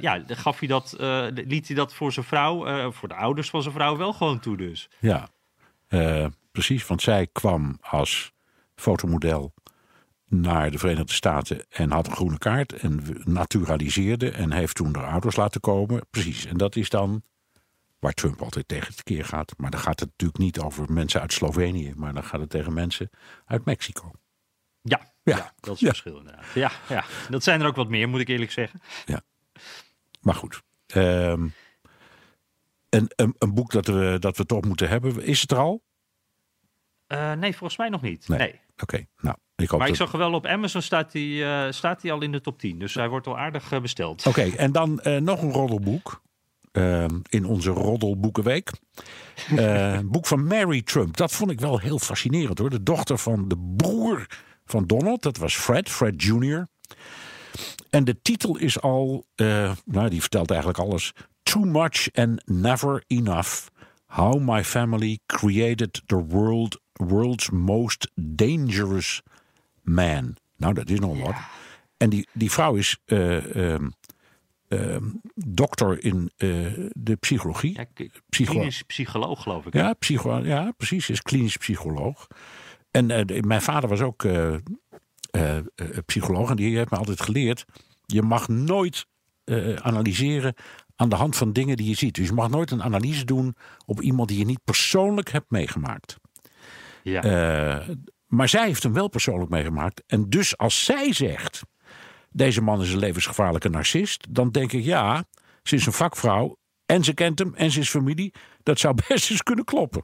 Ja, 0.00 0.22
gaf 0.26 0.58
hij 0.58 0.68
dat, 0.68 0.96
liet 1.34 1.66
hij 1.66 1.76
dat 1.76 1.94
voor 1.94 2.12
zijn 2.12 2.26
vrouw, 2.26 2.90
voor 2.92 3.08
de 3.08 3.14
ouders 3.14 3.50
van 3.50 3.62
zijn 3.62 3.74
vrouw 3.74 3.96
wel 3.96 4.12
gewoon 4.12 4.40
toe 4.40 4.56
dus. 4.56 4.88
Ja, 4.98 5.28
eh, 5.88 6.26
precies. 6.52 6.86
Want 6.86 7.02
zij 7.02 7.26
kwam 7.32 7.78
als 7.80 8.32
fotomodel 8.74 9.54
naar 10.28 10.70
de 10.70 10.78
Verenigde 10.78 11.12
Staten 11.12 11.64
en 11.70 11.90
had 11.90 12.06
een 12.06 12.12
groene 12.12 12.38
kaart 12.38 12.72
en 12.72 13.02
naturaliseerde 13.24 14.30
en 14.30 14.52
heeft 14.52 14.74
toen 14.76 14.94
haar 14.96 15.10
ouders 15.10 15.36
laten 15.36 15.60
komen. 15.60 16.06
Precies. 16.10 16.46
En 16.46 16.56
dat 16.56 16.76
is 16.76 16.88
dan 16.88 17.22
waar 17.98 18.12
Trump 18.12 18.42
altijd 18.42 18.68
tegen 18.68 18.86
het 18.88 19.02
keer 19.02 19.24
gaat. 19.24 19.54
Maar 19.56 19.70
dan 19.70 19.80
gaat 19.80 20.00
het 20.00 20.08
natuurlijk 20.08 20.38
niet 20.38 20.58
over 20.60 20.92
mensen 20.92 21.20
uit 21.20 21.32
Slovenië, 21.32 21.92
maar 21.96 22.14
dan 22.14 22.24
gaat 22.24 22.40
het 22.40 22.50
tegen 22.50 22.72
mensen 22.74 23.10
uit 23.46 23.64
Mexico. 23.64 24.10
Ja, 24.82 25.12
Ja. 25.22 25.36
ja. 25.36 25.52
dat 25.60 25.74
is 25.74 25.80
Ja. 25.80 25.86
het 25.86 25.96
verschil 25.96 26.18
inderdaad. 26.18 26.44
Ja, 26.54 26.70
ja, 26.88 27.04
dat 27.30 27.42
zijn 27.42 27.60
er 27.60 27.66
ook 27.66 27.76
wat 27.76 27.88
meer, 27.88 28.08
moet 28.08 28.20
ik 28.20 28.28
eerlijk 28.28 28.52
zeggen. 28.52 28.80
Maar 30.20 30.34
goed. 30.34 30.62
ehm, 30.86 31.48
en 32.88 33.06
een, 33.16 33.34
een 33.38 33.54
boek 33.54 33.72
dat 33.72 33.86
we, 33.86 34.16
dat 34.18 34.36
we 34.36 34.46
toch 34.46 34.64
moeten 34.64 34.88
hebben, 34.88 35.22
is 35.22 35.40
het 35.40 35.50
er 35.50 35.58
al? 35.58 35.82
Eh, 37.06 37.32
nee, 37.32 37.56
volgens 37.56 37.78
mij 37.78 37.88
nog 37.88 38.02
niet. 38.02 38.28
Nee. 38.28 38.38
Nee. 38.38 38.60
Oké, 38.82 39.06
nou, 39.20 39.36
ik 39.56 39.68
hoop 39.68 39.80
Maar 39.80 39.88
ik 39.88 39.94
zag 39.94 40.10
wel 40.10 40.32
op 40.32 40.46
Amazon 40.46 40.82
staat 40.82 41.12
hij 41.12 41.66
eh, 41.66 41.72
staat 41.72 42.02
hij 42.02 42.12
al 42.12 42.22
in 42.22 42.32
de 42.32 42.40
top 42.40 42.58
10. 42.58 42.78
Dus 42.78 42.94
hij 42.94 43.08
wordt 43.08 43.26
al 43.26 43.38
aardig 43.38 43.72
eh, 43.72 43.80
besteld. 43.80 44.26
Oké, 44.26 44.42
en 44.42 44.72
dan 44.72 45.00
nog 45.18 45.42
een 45.42 45.52
roddelboek. 45.52 46.22
ehm, 46.72 47.18
in 47.28 47.44
onze 47.44 47.70
Roddelboekenweek. 47.70 48.70
Een 49.56 50.10
boek 50.12 50.26
van 50.26 50.44
Mary 50.44 50.82
Trump. 50.82 51.16
Dat 51.16 51.32
vond 51.32 51.50
ik 51.50 51.60
wel 51.60 51.78
heel 51.78 51.98
fascinerend 51.98 52.58
hoor. 52.58 52.70
De 52.70 52.82
dochter 52.82 53.18
van 53.18 53.48
de 53.48 53.74
broer 53.76 54.26
van 54.64 54.86
Donald. 54.86 55.22
Dat 55.22 55.36
was 55.36 55.56
Fred, 55.56 55.88
Fred 55.88 56.22
Jr. 56.22 56.68
En 57.90 58.04
de 58.04 58.22
titel 58.22 58.56
is 58.56 58.80
al, 58.80 59.24
nou 59.84 60.08
die 60.08 60.20
vertelt 60.20 60.50
eigenlijk 60.50 60.80
alles. 60.80 61.12
Too 61.48 61.64
much 61.64 62.08
and 62.14 62.42
never 62.44 63.02
enough. 63.06 63.70
How 64.06 64.40
my 64.40 64.64
family 64.64 65.20
created 65.26 66.02
the 66.06 66.26
world, 66.26 66.80
world's 66.92 67.50
most 67.50 68.10
dangerous 68.14 69.22
man. 69.82 70.36
Nou, 70.56 70.74
dat 70.74 70.90
is 70.90 70.98
nog 70.98 71.20
wat. 71.20 71.34
En 71.96 72.10
die, 72.10 72.28
die 72.32 72.50
vrouw 72.50 72.74
is 72.74 72.98
uh, 73.06 73.76
dokter 75.34 76.04
in 76.04 76.30
de 76.92 77.16
psychologie. 77.20 77.74
Ja, 77.74 77.86
klinisch 78.28 78.82
psycholoog, 78.82 79.42
geloof 79.42 79.66
ik. 79.66 79.74
Ja, 79.74 79.92
psycho, 79.92 80.38
ja, 80.44 80.72
precies. 80.76 81.10
Is 81.10 81.22
klinisch 81.22 81.56
psycholoog. 81.56 82.26
En 82.90 83.06
mijn 83.46 83.62
vader 83.62 83.88
was 83.88 84.00
ook 84.00 84.26
psycholoog. 86.06 86.50
En 86.50 86.56
die 86.56 86.76
heeft 86.76 86.90
me 86.90 86.96
altijd 86.96 87.22
geleerd. 87.22 87.64
Je 88.06 88.22
mag 88.22 88.48
nooit 88.48 89.06
analyseren 89.82 90.54
aan 90.98 91.08
de 91.08 91.16
hand 91.16 91.36
van 91.36 91.52
dingen 91.52 91.76
die 91.76 91.88
je 91.88 91.96
ziet. 91.96 92.14
Dus 92.14 92.26
je 92.26 92.32
mag 92.32 92.50
nooit 92.50 92.70
een 92.70 92.82
analyse 92.82 93.24
doen 93.24 93.56
op 93.86 94.00
iemand 94.00 94.28
die 94.28 94.38
je 94.38 94.44
niet 94.44 94.64
persoonlijk 94.64 95.30
hebt 95.30 95.50
meegemaakt. 95.50 96.16
Ja. 97.02 97.24
Uh, 97.24 97.88
maar 98.26 98.48
zij 98.48 98.66
heeft 98.66 98.82
hem 98.82 98.92
wel 98.92 99.08
persoonlijk 99.08 99.50
meegemaakt. 99.50 100.02
En 100.06 100.30
dus 100.30 100.56
als 100.56 100.84
zij 100.84 101.12
zegt: 101.12 101.62
deze 102.30 102.60
man 102.60 102.82
is 102.82 102.92
een 102.92 102.98
levensgevaarlijke 102.98 103.68
narcist, 103.68 104.26
dan 104.30 104.50
denk 104.50 104.72
ik 104.72 104.84
ja, 104.84 105.24
ze 105.62 105.74
is 105.74 105.86
een 105.86 105.92
vakvrouw 105.92 106.56
en 106.86 107.04
ze 107.04 107.14
kent 107.14 107.38
hem 107.38 107.54
en 107.54 107.70
ze 107.70 107.80
is 107.80 107.90
familie. 107.90 108.34
Dat 108.62 108.78
zou 108.78 108.94
best 109.08 109.30
eens 109.30 109.42
kunnen 109.42 109.64
kloppen. 109.64 110.02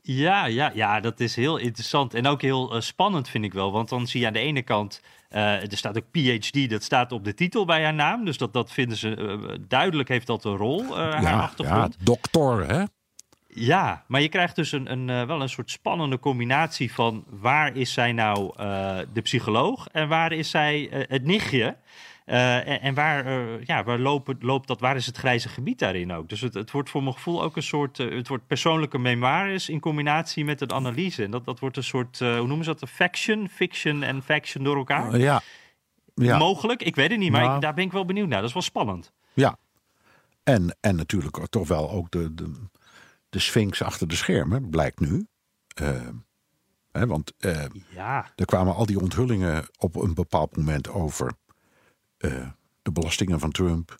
Ja, 0.00 0.46
ja, 0.46 0.70
ja, 0.74 1.00
dat 1.00 1.20
is 1.20 1.36
heel 1.36 1.56
interessant 1.56 2.14
en 2.14 2.26
ook 2.26 2.42
heel 2.42 2.74
uh, 2.74 2.80
spannend 2.80 3.28
vind 3.28 3.44
ik 3.44 3.52
wel. 3.52 3.72
Want 3.72 3.88
dan 3.88 4.06
zie 4.06 4.20
je 4.20 4.26
aan 4.26 4.32
de 4.32 4.38
ene 4.38 4.62
kant, 4.62 5.00
er 5.40 5.76
staat 5.76 5.96
ook 5.96 6.10
PhD, 6.10 6.70
dat 6.70 6.82
staat 6.82 7.12
op 7.12 7.24
de 7.24 7.34
titel 7.34 7.64
bij 7.64 7.82
haar 7.82 7.94
naam. 7.94 8.24
Dus 8.24 8.38
dat, 8.38 8.52
dat 8.52 8.72
vinden 8.72 8.96
ze 8.96 9.16
uh, 9.16 9.54
duidelijk, 9.68 10.08
heeft 10.08 10.26
dat 10.26 10.44
een 10.44 10.56
rol, 10.56 10.84
ja, 10.86 11.22
haar 11.22 11.42
achtergrond. 11.42 11.96
Ja, 11.98 12.04
dokter, 12.04 12.68
hè? 12.68 12.84
Ja, 13.56 14.04
maar 14.06 14.20
je 14.20 14.28
krijgt 14.28 14.56
dus 14.56 14.72
een, 14.72 14.92
een, 14.92 15.08
uh, 15.08 15.22
wel 15.22 15.42
een 15.42 15.48
soort 15.48 15.70
spannende 15.70 16.18
combinatie 16.18 16.92
van 16.92 17.24
waar 17.28 17.76
is 17.76 17.92
zij 17.92 18.12
nou 18.12 18.54
uh, 18.60 18.98
de 19.12 19.20
psycholoog 19.20 19.88
en 19.92 20.08
waar 20.08 20.32
is 20.32 20.50
zij 20.50 20.90
uh, 20.92 21.04
het 21.08 21.24
nichtje? 21.24 21.76
En, 22.24 22.80
en, 22.80 22.94
waar, 22.94 23.48
ja, 23.64 23.84
waar 23.84 23.98
loopt, 23.98 24.42
loopt 24.42 24.68
dat, 24.68 24.80
waar 24.80 24.96
is 24.96 25.06
het 25.06 25.16
grijze 25.16 25.48
gebied 25.48 25.78
daarin 25.78 26.12
ook? 26.12 26.28
Dus 26.28 26.40
het, 26.40 26.54
het 26.54 26.70
wordt 26.70 26.90
voor 26.90 27.02
mijn 27.02 27.14
gevoel 27.14 27.42
ook 27.42 27.56
een 27.56 27.62
soort, 27.62 27.98
het 27.98 28.28
wordt 28.28 28.46
persoonlijke 28.46 28.98
memoires 28.98 29.68
in 29.68 29.80
combinatie 29.80 30.44
met 30.44 30.60
een 30.60 30.72
analyse. 30.72 31.24
En 31.24 31.30
dat, 31.30 31.44
dat 31.44 31.58
wordt 31.58 31.76
een 31.76 31.84
soort, 31.84 32.18
hoe 32.18 32.46
noemen 32.46 32.64
ze 32.64 32.74
dat, 32.78 32.90
faction, 32.90 33.48
fiction 33.48 34.02
en 34.02 34.22
faction 34.22 34.64
door 34.64 34.76
elkaar? 34.76 35.18
ja. 35.18 35.42
ja. 36.14 36.38
Mogelijk, 36.38 36.82
ik 36.82 36.94
weet 36.94 37.10
het 37.10 37.18
niet, 37.18 37.30
maar 37.30 37.42
nou. 37.42 37.54
ik, 37.54 37.60
daar 37.60 37.74
ben 37.74 37.84
ik 37.84 37.92
wel 37.92 38.04
benieuwd 38.04 38.28
naar. 38.28 38.38
Dat 38.38 38.48
is 38.48 38.54
wel 38.54 38.62
spannend. 38.62 39.12
Ja, 39.32 39.56
en, 40.42 40.76
en 40.80 40.96
natuurlijk 40.96 41.46
toch 41.46 41.68
wel 41.68 41.90
ook 41.90 42.10
de, 42.10 42.34
de 42.34 42.52
de 43.34 43.40
Sphinx 43.40 43.82
achter 43.82 44.08
de 44.08 44.14
schermen, 44.14 44.70
blijkt 44.70 45.00
nu. 45.00 45.26
Uh, 45.82 46.08
hè, 46.92 47.06
want 47.06 47.32
uh, 47.38 47.64
ja. 47.88 48.32
er 48.36 48.44
kwamen 48.44 48.74
al 48.74 48.86
die 48.86 49.00
onthullingen 49.00 49.68
op 49.78 49.96
een 49.96 50.14
bepaald 50.14 50.56
moment 50.56 50.88
over 50.88 51.32
de 52.82 52.92
belastingen 52.92 53.40
van 53.40 53.50
Trump. 53.50 53.96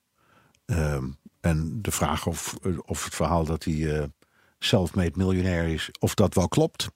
Ehm, 0.65 1.09
en 1.41 1.83
de 1.83 1.91
vraag 1.91 2.27
of, 2.27 2.59
of 2.85 3.05
het 3.05 3.15
verhaal 3.15 3.45
dat 3.45 3.65
hij 3.65 4.11
self-made 4.59 5.13
miljonair 5.15 5.69
is, 5.69 5.91
of 5.99 6.15
dat 6.15 6.35
wel 6.35 6.49
klopt. 6.49 6.89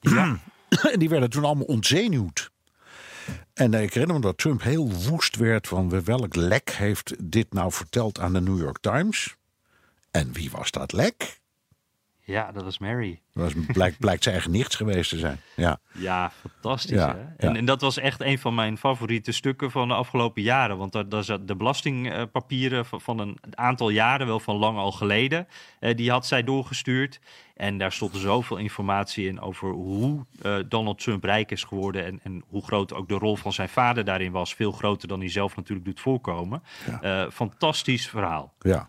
Ja. 0.00 0.38
en 0.92 0.98
die 0.98 1.08
werden 1.08 1.30
toen 1.30 1.44
allemaal 1.44 1.66
ontzenuwd. 1.66 2.50
En 3.54 3.74
ik 3.74 3.92
herinner 3.92 4.16
me 4.16 4.22
dat 4.22 4.38
Trump 4.38 4.62
heel 4.62 4.92
woest 4.92 5.36
werd 5.36 5.68
van 5.68 6.04
welk 6.04 6.34
lek 6.34 6.70
heeft 6.70 7.14
dit 7.30 7.52
nou 7.52 7.72
verteld 7.72 8.18
aan 8.18 8.32
de 8.32 8.40
New 8.40 8.58
York 8.58 8.78
Times? 8.80 9.36
En 10.10 10.32
wie 10.32 10.50
was 10.50 10.70
dat 10.70 10.92
lek? 10.92 11.37
Ja, 12.28 12.52
dat 12.52 12.62
was 12.62 12.78
Mary. 12.78 13.20
Dat 13.32 13.42
was, 13.42 13.64
blijkt, 13.72 13.98
blijkt 13.98 14.22
zijn 14.22 14.34
eigen 14.34 14.52
nichts 14.52 14.76
geweest 14.76 15.10
te 15.10 15.18
zijn. 15.18 15.40
Ja, 15.56 15.78
ja 15.92 16.30
fantastisch. 16.40 16.96
Ja, 16.96 17.14
hè? 17.14 17.20
En, 17.36 17.52
ja. 17.52 17.58
en, 17.58 17.64
dat 17.64 17.80
was 17.80 17.98
echt 17.98 18.20
een 18.20 18.38
van 18.38 18.54
mijn 18.54 18.78
favoriete 18.78 19.32
stukken 19.32 19.70
van 19.70 19.88
de 19.88 19.94
afgelopen 19.94 20.42
jaren. 20.42 20.78
Want 20.78 20.92
daar, 20.92 21.08
daar 21.08 21.24
zat 21.24 21.48
de 21.48 21.56
belastingpapieren 21.56 22.86
van 22.86 23.18
een 23.18 23.38
aantal 23.54 23.90
jaren, 23.90 24.26
wel 24.26 24.40
van 24.40 24.56
lang 24.56 24.78
al 24.78 24.92
geleden, 24.92 25.48
eh, 25.80 25.96
die 25.96 26.10
had 26.10 26.26
zij 26.26 26.44
doorgestuurd. 26.44 27.20
En 27.56 27.78
daar 27.78 27.92
stond 27.92 28.16
zoveel 28.16 28.56
informatie 28.56 29.26
in 29.26 29.40
over 29.40 29.70
hoe 29.70 30.26
uh, 30.42 30.56
Donald 30.68 30.98
Trump 30.98 31.24
rijk 31.24 31.50
is 31.50 31.64
geworden. 31.64 32.04
En, 32.04 32.20
en, 32.22 32.44
hoe 32.48 32.64
groot 32.64 32.94
ook 32.94 33.08
de 33.08 33.14
rol 33.14 33.36
van 33.36 33.52
zijn 33.52 33.68
vader 33.68 34.04
daarin 34.04 34.32
was. 34.32 34.54
Veel 34.54 34.72
groter 34.72 35.08
dan 35.08 35.20
hij 35.20 35.30
zelf 35.30 35.56
natuurlijk 35.56 35.86
doet 35.86 36.00
voorkomen. 36.00 36.62
Ja. 37.00 37.24
Uh, 37.24 37.30
fantastisch 37.30 38.08
verhaal. 38.08 38.52
Ja. 38.58 38.88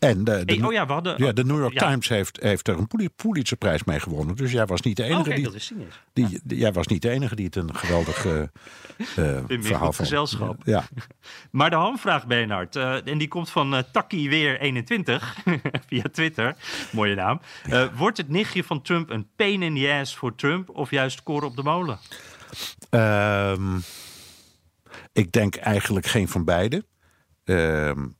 En 0.00 0.24
de, 0.24 0.44
de, 0.44 0.54
hey, 0.54 0.64
oh 0.64 0.72
ja, 0.72 0.86
we 0.86 0.92
hadden, 0.92 1.14
ja, 1.24 1.32
de 1.32 1.44
New 1.44 1.58
York 1.58 1.72
ja. 1.72 1.88
Times 1.88 2.08
heeft, 2.08 2.40
heeft 2.42 2.68
er 2.68 2.78
een 2.78 3.10
Pulitzerprijs 3.16 3.84
mee 3.84 4.00
gewonnen. 4.00 4.36
Dus 4.36 4.52
jij 4.52 4.66
was 4.66 4.80
niet 4.80 4.96
de 4.96 5.02
enige 5.02 5.18
oh, 5.18 5.26
okay, 5.26 5.34
die, 5.34 5.44
dat 5.44 5.54
is 5.54 5.72
die, 6.12 6.28
ja. 6.28 6.38
die, 6.42 6.58
Jij 6.58 6.72
was 6.72 6.86
niet 6.86 7.02
de 7.02 7.10
enige 7.10 7.36
die 7.36 7.44
het 7.44 7.56
een 7.56 7.74
geweldig 7.74 8.24
uh, 8.24 8.42
verhaal 9.46 9.92
van. 9.92 10.04
gezelschap. 10.04 10.62
Ja. 10.64 10.84
maar 11.50 11.70
de 11.70 11.76
hamvraag, 11.76 12.26
Bernard, 12.26 12.76
uh, 12.76 13.06
en 13.06 13.18
die 13.18 13.28
komt 13.28 13.50
van 13.50 13.74
uh, 13.74 13.80
Taki 13.92 14.28
Weer 14.28 14.60
21 14.60 15.36
via 15.88 16.04
Twitter. 16.12 16.56
Mooie 16.92 17.14
naam. 17.14 17.40
wordt 17.94 18.16
het 18.16 18.28
nichtje 18.28 18.64
van 18.64 18.82
Trump 18.82 19.10
een 19.10 19.28
pain 19.36 19.62
in 19.62 19.74
the 19.74 19.98
ass 20.00 20.16
voor 20.16 20.34
Trump 20.34 20.68
of 20.68 20.90
juist 20.90 21.22
koren 21.22 21.48
op 21.48 21.56
de 21.56 21.62
molen? 21.62 21.98
Um, 22.90 23.82
ik 25.12 25.32
denk 25.32 25.56
eigenlijk 25.56 26.06
geen 26.06 26.28
van 26.28 26.44
beide. 26.44 26.84
Um, 27.44 28.18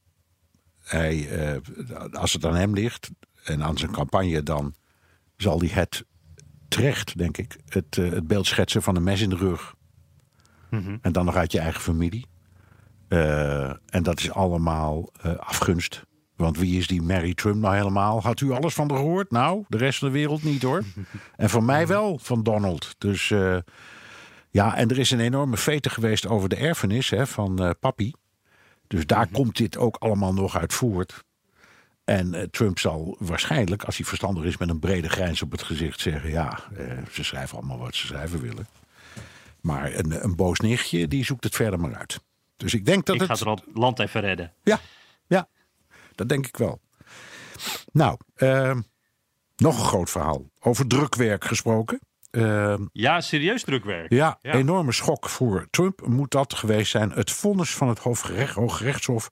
hij, 0.90 1.52
uh, 1.52 2.04
als 2.12 2.32
het 2.32 2.44
aan 2.44 2.54
hem 2.54 2.74
ligt 2.74 3.10
en 3.44 3.62
aan 3.62 3.78
zijn 3.78 3.90
campagne, 3.90 4.42
dan 4.42 4.74
zal 5.36 5.58
hij 5.58 5.68
het 5.68 6.04
terecht, 6.68 7.18
denk 7.18 7.36
ik, 7.36 7.56
het, 7.68 7.96
uh, 7.96 8.10
het 8.10 8.26
beeld 8.26 8.46
schetsen 8.46 8.82
van 8.82 8.96
een 8.96 9.02
mes 9.02 9.20
in 9.20 9.30
de 9.30 9.36
rug. 9.36 9.74
Mm 10.70 10.82
-hmm. 10.82 10.98
En 11.02 11.12
dan 11.12 11.24
nog 11.24 11.36
uit 11.36 11.52
je 11.52 11.58
eigen 11.58 11.80
familie. 11.80 12.26
Uh, 13.08 13.70
en 13.70 14.02
dat 14.02 14.18
is 14.18 14.30
allemaal 14.30 15.12
afgunst. 15.36 16.02
Want 16.36 16.58
wie 16.58 16.78
is 16.78 16.86
die 16.86 17.02
Mary 17.02 17.34
Trump 17.34 17.56
nou 17.56 17.76
helemaal? 17.76 18.22
Had 18.22 18.40
u 18.40 18.50
alles 18.50 18.74
van 18.74 18.90
haar 18.90 18.98
gehoord? 18.98 19.30
Nou, 19.30 19.64
de 19.68 19.76
rest 19.76 19.98
van 19.98 20.08
de 20.08 20.14
wereld 20.14 20.42
niet 20.42 20.62
hoor. 20.62 20.82
en 21.36 21.50
van 21.50 21.64
mij 21.64 21.86
wel, 21.86 22.18
van 22.18 22.42
Donald. 22.42 22.94
Dus 22.98 23.28
ja, 24.50 24.76
en 24.76 24.88
er 24.88 24.98
is 24.98 25.10
een 25.10 25.20
enorme 25.20 25.56
fete 25.56 25.90
geweest 25.90 26.26
over 26.26 26.48
de 26.48 26.56
erfenis 26.56 27.10
hè, 27.10 27.26
van 27.26 27.74
papi. 27.80 28.12
Dus 28.90 29.06
daar 29.06 29.28
komt 29.28 29.56
dit 29.56 29.76
ook 29.76 29.96
allemaal 29.96 30.32
nog 30.32 30.56
uit 30.56 30.72
voort. 30.72 31.24
En 32.04 32.34
uh, 32.34 32.42
Trump 32.42 32.78
zal 32.78 33.16
waarschijnlijk, 33.18 33.84
als 33.84 33.96
hij 33.96 34.06
verstandig 34.06 34.44
is 34.44 34.56
met 34.56 34.68
een 34.68 34.78
brede 34.78 35.08
grijns 35.08 35.42
op 35.42 35.50
het 35.50 35.62
gezicht, 35.62 36.00
zeggen: 36.00 36.30
ja, 36.30 36.58
uh, 36.78 36.92
ze 37.10 37.24
schrijven 37.24 37.58
allemaal 37.58 37.78
wat 37.78 37.94
ze 37.94 38.06
schrijven 38.06 38.40
willen. 38.40 38.66
Maar 39.60 39.94
een, 39.94 40.24
een 40.24 40.36
boos 40.36 40.58
nichtje, 40.58 41.08
die 41.08 41.24
zoekt 41.24 41.44
het 41.44 41.54
verder 41.54 41.80
maar 41.80 41.94
uit. 41.94 42.20
Dus 42.56 42.74
ik 42.74 42.84
denk 42.84 43.06
dat 43.06 43.14
ik 43.14 43.20
het. 43.20 43.38
gaat 43.38 43.58
het 43.58 43.64
land 43.74 43.98
even 43.98 44.20
redden. 44.20 44.52
Ja, 44.62 44.80
ja, 45.26 45.48
dat 46.14 46.28
denk 46.28 46.46
ik 46.46 46.56
wel. 46.56 46.80
Nou, 47.92 48.18
uh, 48.36 48.76
nog 49.56 49.78
een 49.78 49.84
groot 49.84 50.10
verhaal. 50.10 50.50
Over 50.60 50.86
drukwerk 50.86 51.44
gesproken. 51.44 52.00
Uh, 52.30 52.74
ja, 52.92 53.20
serieus 53.20 53.62
drukwerk. 53.62 54.12
Ja, 54.12 54.38
ja, 54.40 54.52
enorme 54.52 54.92
schok 54.92 55.28
voor 55.28 55.66
Trump 55.70 56.06
moet 56.06 56.30
dat 56.30 56.54
geweest 56.54 56.90
zijn. 56.90 57.10
Het 57.10 57.30
vonnis 57.30 57.74
van 57.74 57.88
het 57.88 57.98
Hooggerecht, 57.98 58.54
Hooggerechtshof 58.54 59.30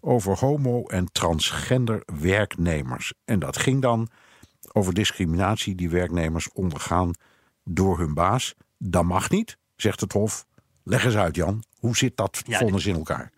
over 0.00 0.38
homo- 0.38 0.86
en 0.86 1.12
transgender 1.12 2.02
werknemers. 2.20 3.12
En 3.24 3.38
dat 3.38 3.58
ging 3.58 3.82
dan 3.82 4.08
over 4.72 4.94
discriminatie 4.94 5.74
die 5.74 5.90
werknemers 5.90 6.52
ondergaan 6.52 7.10
door 7.64 7.98
hun 7.98 8.14
baas. 8.14 8.54
Dat 8.78 9.04
mag 9.04 9.30
niet, 9.30 9.56
zegt 9.76 10.00
het 10.00 10.12
Hof. 10.12 10.46
Leg 10.84 11.04
eens 11.04 11.16
uit, 11.16 11.36
Jan. 11.36 11.64
Hoe 11.78 11.96
zit 11.96 12.16
dat 12.16 12.42
ja, 12.46 12.58
vonnis 12.58 12.86
in 12.86 12.94
elkaar? 12.94 13.32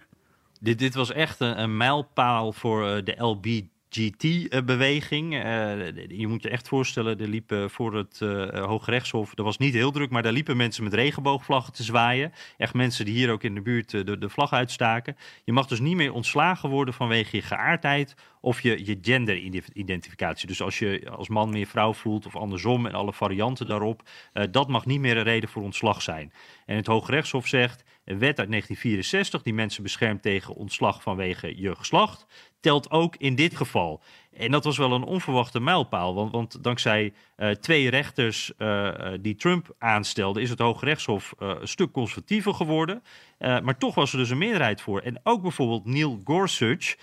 Dit, 0.60 0.78
dit 0.78 0.94
was 0.94 1.12
echt 1.12 1.40
een, 1.40 1.62
een 1.62 1.76
mijlpaal 1.76 2.52
voor 2.52 2.88
uh, 2.88 3.04
de 3.04 3.14
LB. 3.24 3.46
GT-beweging. 3.94 5.35
Uh, 5.35 6.09
je 6.09 6.26
moet 6.26 6.42
je 6.42 6.48
echt 6.48 6.68
voorstellen, 6.68 7.20
er 7.20 7.28
liepen 7.28 7.70
voor 7.70 7.94
het 7.94 8.20
uh, 8.22 8.64
Hooggerechtshof, 8.64 9.38
er 9.38 9.44
was 9.44 9.59
niet 9.59 9.74
heel 9.74 9.90
druk, 9.90 10.11
maar 10.11 10.22
daar 10.22 10.33
liepen 10.33 10.57
mensen 10.57 10.85
met 10.85 10.94
regenboogvlaggen 10.94 11.72
te 11.72 11.83
zwaaien. 11.83 12.33
Echt 12.57 12.74
mensen 12.74 13.05
die 13.05 13.14
hier 13.14 13.31
ook 13.31 13.42
in 13.42 13.55
de 13.55 13.62
buurt 13.62 13.90
de, 13.90 14.28
vlag 14.28 14.52
uitstaken. 14.52 15.16
Je 15.44 15.52
mag 15.52 15.66
dus 15.66 15.81
niet 15.81 15.96
meer 15.96 16.12
ontslagen 16.12 16.68
worden 16.68 16.94
vanwege 16.94 17.37
je 17.37 17.42
geaardheid 17.42 18.14
of 18.40 18.61
je, 18.61 18.87
je 18.87 18.98
genderidentificatie. 19.02 20.46
Dus 20.46 20.62
als 20.62 20.78
je 20.78 21.11
als 21.11 21.28
man 21.28 21.50
meer 21.50 21.66
vrouw 21.66 21.92
voelt 21.92 22.26
of 22.26 22.37
andersom 22.37 22.87
en 22.87 22.94
alle 22.94 23.12
varianten 23.12 23.66
daarop, 23.66 24.02
dat 24.50 24.68
mag 24.68 24.87
niet 24.87 25.00
meer 25.00 25.16
een 25.16 25.22
reden 25.22 25.48
voor 25.48 25.62
ontslag 25.62 26.02
zijn. 26.02 26.33
En 26.66 26.76
het 26.76 26.87
Hooggerechtshof 26.87 27.46
zegt, 27.46 27.85
een 28.05 28.18
wet 28.18 28.38
uit 28.38 28.48
1964 28.48 29.42
die 29.42 29.55
mensen 29.55 29.83
beschermt 29.83 30.22
tegen 30.22 30.55
ontslag 30.55 31.02
vanwege 31.02 31.61
je 31.61 31.76
geslacht, 31.76 32.26
telt 32.62 32.90
ook 32.90 33.16
in 33.16 33.35
dit 33.35 33.57
geval. 33.57 34.01
En 34.33 34.51
dat 34.51 34.64
was 34.64 34.77
wel 34.77 34.92
een 34.92 35.03
onverwachte 35.03 35.61
mijlpaal. 35.61 36.14
Want, 36.14 36.33
want 36.33 36.64
dankzij 36.64 37.12
uh, 37.42 37.50
twee 37.50 37.90
rechters 37.90 38.52
uh, 38.59 38.90
die 39.20 39.35
Trump 39.35 39.74
aanstelde, 39.78 40.40
is 40.40 40.50
het 40.50 40.59
Hoge 40.59 40.85
Rechtshof 40.85 41.35
een 41.38 41.68
stuk 41.68 41.92
conservatiever 41.92 42.55
geworden. 42.55 43.02
maar 43.38 43.78
toch 43.78 43.94
was 43.94 44.12
er 44.12 44.18
dus 44.18 44.31
een 44.31 44.38
meerderheid 44.38 44.81
voor. 44.81 45.00
En 45.00 45.20
ook 45.22 45.42
bijvoorbeeld 45.42 45.87
Neil 45.87 46.20
Gorsuch, 46.24 46.96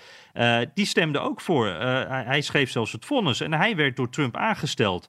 die 0.74 0.86
stemde 0.86 1.18
ook 1.18 1.40
voor. 1.40 1.66
Hij, 1.66 2.24
hij, 2.24 2.40
schreef 2.40 2.70
zelfs 2.70 2.92
het 2.92 3.04
vonnis 3.04 3.40
en 3.40 3.52
hij 3.52 3.76
werd 3.76 3.96
door 3.96 4.10
Trump 4.10 4.36
aangesteld. 4.36 5.08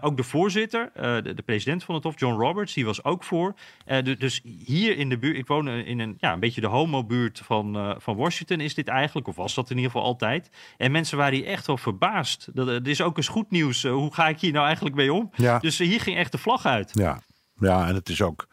ook 0.00 0.16
de 0.16 0.22
voorzitter, 0.22 0.90
de, 0.94 1.34
de, 1.34 1.42
president 1.42 1.84
van 1.84 1.94
het 1.94 2.04
Hof, 2.04 2.20
John 2.20 2.40
Roberts, 2.40 2.74
die 2.74 2.84
was 2.84 3.04
ook 3.04 3.24
voor. 3.24 3.54
dus 4.02 4.40
hier 4.66 4.96
in 4.96 5.08
de 5.08 5.18
buurt, 5.18 5.36
ik 5.36 5.46
woon 5.46 5.68
in 5.68 5.98
een, 5.98 6.16
ja, 6.18 6.32
een 6.32 6.40
beetje 6.40 6.60
de 6.60 6.66
homo-buurt 6.66 7.40
van, 7.44 7.96
van 7.98 8.16
Washington, 8.16 8.60
is 8.60 8.74
dit 8.74 8.88
eigenlijk, 8.88 9.28
of 9.28 9.36
was 9.36 9.54
dat 9.54 9.70
in 9.70 9.76
ieder 9.76 9.90
geval 9.90 10.06
altijd. 10.06 10.50
En 10.76 10.90
mensen 10.90 11.18
waren 11.18 11.34
hier 11.34 11.46
echt 11.46 11.66
wel 11.66 11.76
verbaasd. 11.76 12.48
Dat, 12.52 12.86
is 12.86 13.02
ook 13.02 13.16
eens 13.16 13.28
goed 13.28 13.50
nieuws. 13.50 13.82
Hoe 13.82 14.14
ga 14.14 14.28
ik 14.28 14.40
hier 14.40 14.52
nou 14.52 14.59
eigenlijk 14.64 14.96
mee 14.96 15.12
om? 15.12 15.30
Ja. 15.34 15.58
Dus 15.58 15.80
uh, 15.80 15.88
hier 15.88 16.00
ging 16.00 16.16
echt 16.16 16.32
de 16.32 16.38
vlag 16.38 16.66
uit. 16.66 16.90
Ja, 16.94 17.20
ja 17.58 17.88
en 17.88 17.94
het 17.94 18.08
is 18.08 18.22
ook. 18.22 18.46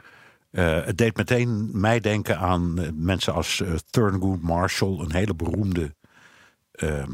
Uh, 0.51 0.85
het 0.85 0.97
deed 0.97 1.17
meteen 1.17 1.69
mij 1.79 1.99
denken 1.99 2.37
aan 2.37 2.93
mensen 3.05 3.33
als 3.33 3.63
Thurgood 3.89 4.41
Marshall, 4.41 4.99
een 4.99 5.13
hele 5.13 5.35
beroemde 5.35 5.95
ehm, 6.71 7.11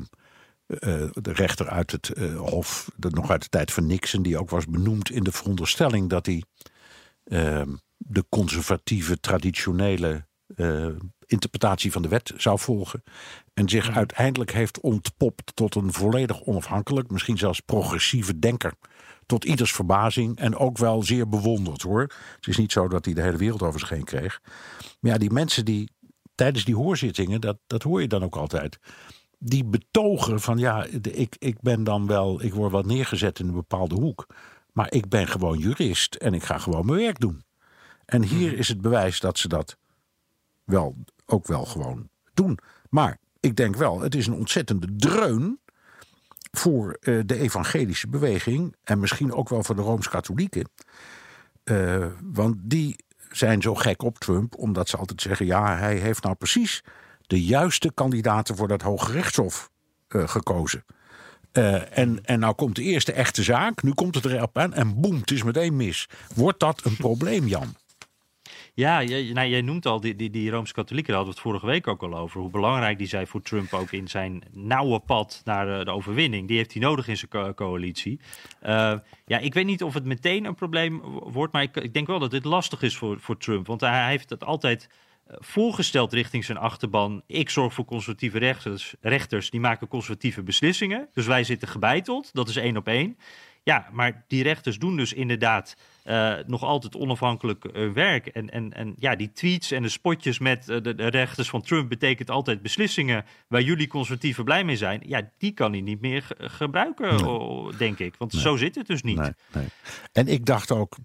de 1.12 1.34
rechter 1.34 1.70
uit 1.70 1.92
het 1.92 2.08
Hof, 2.38 2.92
de, 2.96 3.10
nog 3.10 3.30
uit 3.30 3.42
de 3.42 3.50
tijd 3.50 3.72
van 3.72 3.88
Nixon, 3.88 4.22
die 4.22 4.38
ook 4.38 4.50
was 4.50 4.66
benoemd 4.66 5.10
in 5.12 5.24
de 5.24 5.32
veronderstelling 5.32 6.10
dat 6.10 6.26
hij 6.26 6.44
ehm, 7.24 7.70
de 7.98 8.26
conservatieve, 8.30 9.20
traditionele 9.20 10.26
interpretatie 11.34 11.92
van 11.92 12.02
de 12.02 12.08
wet 12.08 12.34
zou 12.38 12.60
volgen. 12.60 13.04
En 13.54 13.70
zich 13.70 13.96
uiteindelijk 13.96 14.52
heeft 14.52 14.80
ontpopt 14.80 15.56
tot 15.56 15.76
een 15.76 15.94
volledig 15.94 16.42
onafhankelijk, 16.42 17.12
misschien 17.12 17.38
zelfs 17.38 17.60
progressieve 17.60 18.40
denker. 18.40 18.74
Tot 19.26 19.46
ieders 19.46 19.72
verbazing 19.72 20.38
en 20.38 20.56
ook 20.56 20.78
wel 20.78 21.04
zeer 21.04 21.30
bewonderd 21.30 21.82
hoor. 21.82 22.02
Het 22.36 22.48
is 22.48 22.58
niet 22.58 22.72
zo 22.72 22.88
dat 22.88 23.06
hij 23.06 23.14
de 23.14 23.22
hele 23.22 23.38
wereld 23.38 23.62
over 23.62 23.80
zich 23.80 23.90
heen 23.90 24.04
kreeg. 24.04 24.42
Maar 25.00 25.12
ja, 25.12 25.18
die 25.18 25.32
mensen 25.32 25.66
die 25.66 25.90
tijdens 26.36 26.66
die 26.66 26.76
hoorzittingen, 26.76 27.42
dat, 27.42 27.58
dat 27.68 27.84
hoor 27.84 28.02
je 28.02 28.08
dan 28.08 28.24
ook 28.24 28.36
altijd. 28.36 28.80
Die 29.38 29.64
betogen 29.64 30.40
van 30.40 30.58
ja, 30.58 30.86
ik, 31.02 31.36
ik 31.40 31.62
ben 31.62 31.84
dan 31.84 32.08
wel, 32.08 32.44
ik 32.44 32.54
word 32.54 32.72
wel 32.72 32.84
neergezet 32.84 33.40
in 33.40 33.48
een 33.48 33.54
bepaalde 33.54 33.96
hoek. 33.96 34.28
Maar 34.72 34.92
ik 34.92 35.10
ben 35.10 35.28
gewoon 35.28 35.58
jurist 35.58 36.16
en 36.16 36.34
ik 36.34 36.44
ga 36.44 36.58
gewoon 36.58 36.86
mijn 36.86 37.00
werk 37.00 37.20
doen. 37.20 37.44
En 38.06 38.24
hier 38.24 38.50
mhm. 38.52 38.60
is 38.60 38.68
het 38.68 38.82
bewijs 38.82 39.20
dat 39.20 39.38
ze 39.38 39.48
dat 39.48 39.78
wel 40.64 40.96
ook 41.26 41.48
wel 41.48 41.66
gewoon 41.66 42.10
doen. 42.34 42.60
Maar 42.90 43.18
ik 43.40 43.56
denk 43.56 43.76
wel, 43.76 44.02
het 44.02 44.16
is 44.16 44.28
een 44.28 44.34
ontzettende 44.34 44.88
dreun 44.96 45.60
voor 46.52 46.98
uh, 47.00 47.22
de 47.26 47.38
evangelische 47.38 48.08
beweging 48.08 48.76
en 48.84 49.00
misschien 49.00 49.34
ook 49.34 49.50
wel 49.50 49.64
voor 49.64 49.76
de 49.76 49.82
Rooms-Katholieken. 49.82 50.70
Uh, 51.64 52.06
want 52.22 52.56
die 52.60 52.96
zijn 53.30 53.62
zo 53.62 53.76
gek 53.76 54.02
op 54.02 54.20
Trump, 54.20 54.58
omdat 54.58 54.90
ze 54.90 54.98
altijd 54.98 55.22
zeggen: 55.22 55.46
ja, 55.46 55.78
hij 55.78 55.96
heeft 55.96 56.24
nou 56.24 56.36
precies 56.36 56.84
de 57.22 57.44
juiste 57.44 57.92
kandidaten 57.94 58.56
voor 58.56 58.68
dat 58.68 58.82
Hoge 58.82 59.12
Rechtshof 59.12 59.70
uh, 60.10 60.28
gekozen. 60.28 60.86
en, 61.52 62.26
en 62.26 62.40
nou 62.40 62.56
komt 62.56 62.76
de 62.76 62.82
eerste 62.82 63.12
echte 63.12 63.44
zaak, 63.44 63.84
nu 63.84 63.94
komt 63.94 64.16
het 64.16 64.26
erop 64.26 64.58
aan 64.58 64.74
en 64.74 65.02
boem, 65.02 65.16
het 65.16 65.32
is 65.32 65.44
meteen 65.44 65.76
mis. 65.76 66.10
Wordt 66.36 66.60
dat 66.60 66.86
een 66.86 66.96
probleem, 66.96 67.48
Jan? 67.48 67.76
Ja, 68.76 69.04
jij, 69.04 69.32
nou, 69.34 69.48
jij 69.48 69.62
noemt 69.62 69.86
al 69.86 70.00
die, 70.00 70.16
die, 70.16 70.30
die 70.30 70.50
Rooms-Katholieken, 70.50 71.14
daar 71.14 71.24
hadden 71.24 71.36
we 71.36 71.42
het 71.42 71.52
vorige 71.52 71.74
week 71.74 71.88
ook 71.88 72.04
al 72.04 72.18
over. 72.18 72.42
Hoe 72.42 72.50
belangrijk 72.50 72.98
die 72.98 73.08
zijn 73.08 73.28
voor 73.28 73.42
Trump 73.42 73.74
ook 73.74 73.92
in 73.92 74.08
zijn 74.08 74.44
nauwe 74.52 75.00
pad 75.00 75.42
naar 75.44 75.86
de, 75.86 75.92
overwinning. 75.92 76.48
Die 76.48 76.58
heeft 76.58 76.74
hij 76.74 76.82
nodig 76.82 77.08
in 77.08 77.18
zijn 77.18 77.54
coalitie. 77.54 78.20
Uh, 78.64 78.94
ja, 79.26 79.38
ik 79.38 79.54
weet 79.54 79.66
niet 79.66 79.84
of 79.84 79.94
het 79.94 80.06
meteen 80.06 80.46
een 80.46 80.56
probleem 80.56 81.02
wordt, 81.24 81.54
maar 81.54 81.62
ik, 81.62 81.76
ik 81.76 81.94
denk 81.94 82.08
wel 82.08 82.20
dat 82.20 82.32
dit 82.32 82.44
lastig 82.44 82.82
is 82.82 82.98
voor, 82.98 83.20
voor 83.20 83.38
Trump. 83.38 83.68
Want 83.68 83.82
hij 83.82 84.10
heeft 84.10 84.30
het 84.30 84.44
altijd 84.44 84.90
eh, 85.26 85.36
voorgesteld 85.40 86.14
richting 86.14 86.46
zijn 86.46 86.58
achterban. 86.58 87.22
Ik 87.28 87.50
zorg 87.50 87.74
voor 87.74 87.86
conservatieve 87.86 88.38
rechters, 88.38 88.96
rechters, 89.02 89.50
die 89.50 89.60
maken 89.60 89.88
conservatieve 89.88 90.44
beslissingen. 90.44 91.08
Dus 91.14 91.26
wij 91.26 91.44
zitten 91.44 91.68
gebeiteld, 91.68 92.30
dat 92.34 92.50
is 92.50 92.56
één 92.56 92.78
op 92.78 92.88
één. 92.88 93.18
Ja, 93.64 93.90
maar 93.92 94.24
die 94.28 94.44
rechters 94.44 94.80
doen 94.80 94.98
dus 94.98 95.14
inderdaad 95.14 95.76
uh, 96.04 96.34
nog 96.46 96.64
altijd 96.64 96.96
onafhankelijk 96.96 97.66
uh, 97.66 97.92
werk. 97.92 98.28
En, 98.28 98.50
en, 98.50 98.74
en 98.74 98.94
ja, 98.98 99.16
die 99.16 99.32
tweets 99.32 99.72
en 99.72 99.82
de 99.82 99.90
spotjes 99.90 100.40
met 100.40 100.70
uh, 100.70 100.82
de, 100.82 100.96
de, 100.96 101.08
rechters 101.08 101.50
van 101.50 101.62
Trump 101.62 101.90
betekent 101.90 102.30
altijd 102.30 102.62
beslissingen 102.62 103.26
waar 103.48 103.62
jullie 103.62 103.88
conservatieven 103.88 104.44
blij 104.44 104.64
mee 104.64 104.78
zijn. 104.78 105.02
Ja, 105.06 105.32
die 105.38 105.52
kan 105.52 105.72
hij 105.72 105.82
niet 105.82 106.02
meer 106.02 106.28
gebruiken, 106.38 107.26
nee. 107.26 107.78
denk 107.78 108.00
ik. 108.00 108.16
Want 108.18 108.34
nee. 108.34 108.42
zo 108.42 108.58
zit 108.58 108.76
het 108.76 108.88
dus 108.88 109.02
niet. 109.02 109.18
Nee, 109.18 109.32
nee. 109.54 109.68
En 110.12 110.28
ik 110.28 110.46
dacht 110.46 110.72
ook, 110.72 110.98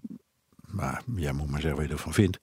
maar 0.61 1.01
jij 1.15 1.33
moet 1.33 1.49
maar 1.49 1.61
zeggen 1.61 1.79
wat 1.79 1.87
je 1.87 1.93
ervan 1.93 2.13
vindt. 2.13 2.39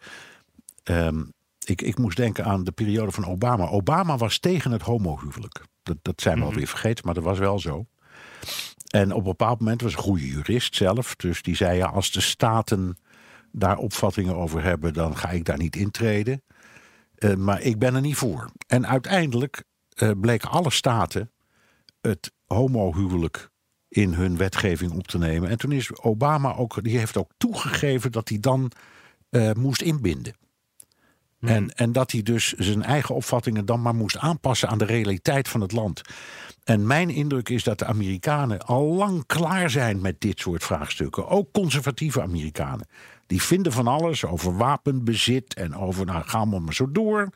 Um, 0.84 1.34
ik, 1.64 1.82
ik 1.82 1.98
moest 1.98 2.16
denken 2.16 2.44
aan 2.44 2.64
de 2.64 2.72
periode 2.72 3.12
van 3.12 3.26
Obama. 3.26 3.66
Obama 3.66 4.16
was 4.16 4.38
tegen 4.38 4.70
het 4.72 4.82
homohuwelijk. 4.82 5.64
Dat, 5.82 5.96
dat 6.02 6.20
zijn 6.20 6.34
we 6.34 6.40
mm 6.40 6.46
-hmm. 6.46 6.54
alweer 6.54 6.70
vergeten, 6.70 7.04
maar 7.04 7.14
dat 7.14 7.24
was 7.24 7.38
wel 7.38 7.58
zo. 7.58 7.86
En 8.96 9.12
op 9.12 9.18
een 9.18 9.24
bepaald 9.24 9.58
moment 9.58 9.80
was 9.80 9.92
een 9.92 9.98
goede 9.98 10.26
jurist 10.26 10.76
zelf. 10.76 11.16
Dus 11.16 11.42
die 11.42 11.56
zei: 11.56 11.76
ja, 11.76 11.86
als 11.86 12.10
de 12.10 12.20
staten 12.20 12.98
daar 13.52 13.78
opvattingen 13.78 14.36
over 14.36 14.62
hebben, 14.62 14.92
dan 14.92 15.16
ga 15.16 15.30
ik 15.30 15.44
daar 15.44 15.58
niet 15.58 15.76
intreden. 15.76 16.42
Uh, 17.18 17.34
maar 17.34 17.60
ik 17.60 17.78
ben 17.78 17.94
er 17.94 18.00
niet 18.00 18.16
voor. 18.16 18.50
En 18.66 18.86
uiteindelijk 18.86 19.64
uh, 20.02 20.10
bleken 20.20 20.50
alle 20.50 20.70
staten 20.70 21.32
het 22.00 22.32
homohuwelijk 22.46 23.50
in 23.88 24.12
hun 24.12 24.36
wetgeving 24.36 24.92
op 24.92 25.06
te 25.06 25.18
nemen. 25.18 25.48
En 25.50 25.58
toen 25.58 25.72
is 25.72 26.00
Obama 26.00 26.54
ook, 26.54 26.84
die 26.84 26.98
heeft 26.98 27.16
ook 27.16 27.30
toegegeven 27.36 28.12
dat 28.12 28.28
hij 28.28 28.38
dan 28.40 28.70
uh, 29.30 29.52
moest 29.52 29.82
inbinden. 29.82 30.34
Hmm. 31.38 31.48
En, 31.48 31.74
en 31.74 31.92
dat 31.92 32.12
hij 32.12 32.22
dus 32.22 32.52
zijn 32.52 32.82
eigen 32.82 33.14
opvattingen 33.14 33.66
dan 33.66 33.82
maar 33.82 33.94
moest 33.94 34.18
aanpassen 34.18 34.68
aan 34.68 34.78
de 34.78 34.84
realiteit 34.84 35.48
van 35.48 35.60
het 35.60 35.72
land. 35.72 36.02
En 36.66 36.86
mijn 36.86 37.10
indruk 37.10 37.48
is 37.48 37.64
dat 37.64 37.78
de 37.78 37.84
Amerikanen 37.84 38.60
al 38.60 38.84
lang 38.84 39.26
klaar 39.26 39.70
zijn 39.70 40.00
met 40.00 40.20
dit 40.20 40.40
soort 40.40 40.64
vraagstukken. 40.64 41.28
Ook 41.28 41.52
conservatieve 41.52 42.22
Amerikanen. 42.22 42.88
Die 43.26 43.42
vinden 43.42 43.72
van 43.72 43.86
alles 43.86 44.24
over 44.24 44.56
wapenbezit 44.56 45.54
en 45.54 45.76
over, 45.76 46.06
nou 46.06 46.24
gaan 46.24 46.50
we 46.50 46.58
maar 46.58 46.74
zo 46.74 46.90
door. 46.92 47.28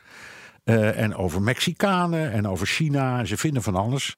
Uh, 0.64 1.00
en 1.00 1.14
over 1.14 1.42
Mexicanen 1.42 2.32
en 2.32 2.48
over 2.48 2.66
China. 2.66 3.24
Ze 3.24 3.36
vinden 3.36 3.62
van 3.62 3.76
alles. 3.76 4.16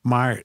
Maar 0.00 0.42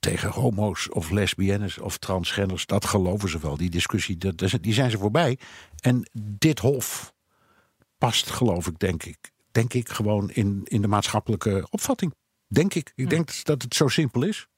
tegen 0.00 0.30
homo's 0.30 0.88
of 0.92 1.10
lesbiennes 1.10 1.78
of 1.78 1.98
transgenders, 1.98 2.66
dat 2.66 2.84
geloven 2.84 3.28
ze 3.28 3.38
wel. 3.38 3.56
Die 3.56 3.70
discussie, 3.70 4.18
die 4.60 4.74
zijn 4.74 4.90
ze 4.90 4.98
voorbij. 4.98 5.38
En 5.80 6.10
dit 6.38 6.58
hof 6.58 7.12
past, 7.98 8.30
geloof 8.30 8.66
ik, 8.66 8.78
denk 8.78 9.02
ik, 9.02 9.30
denk 9.50 9.74
ik 9.74 9.88
gewoon 9.88 10.30
in, 10.30 10.60
in 10.64 10.82
de 10.82 10.88
maatschappelijke 10.88 11.66
opvatting. 11.70 12.14
Denk 12.52 12.74
ik. 12.74 12.92
Ik 12.94 13.10
denk 13.10 13.44
dat 13.44 13.62
het 13.62 13.74
zo 13.74 13.88
simpel 13.88 14.22
is. 14.22 14.48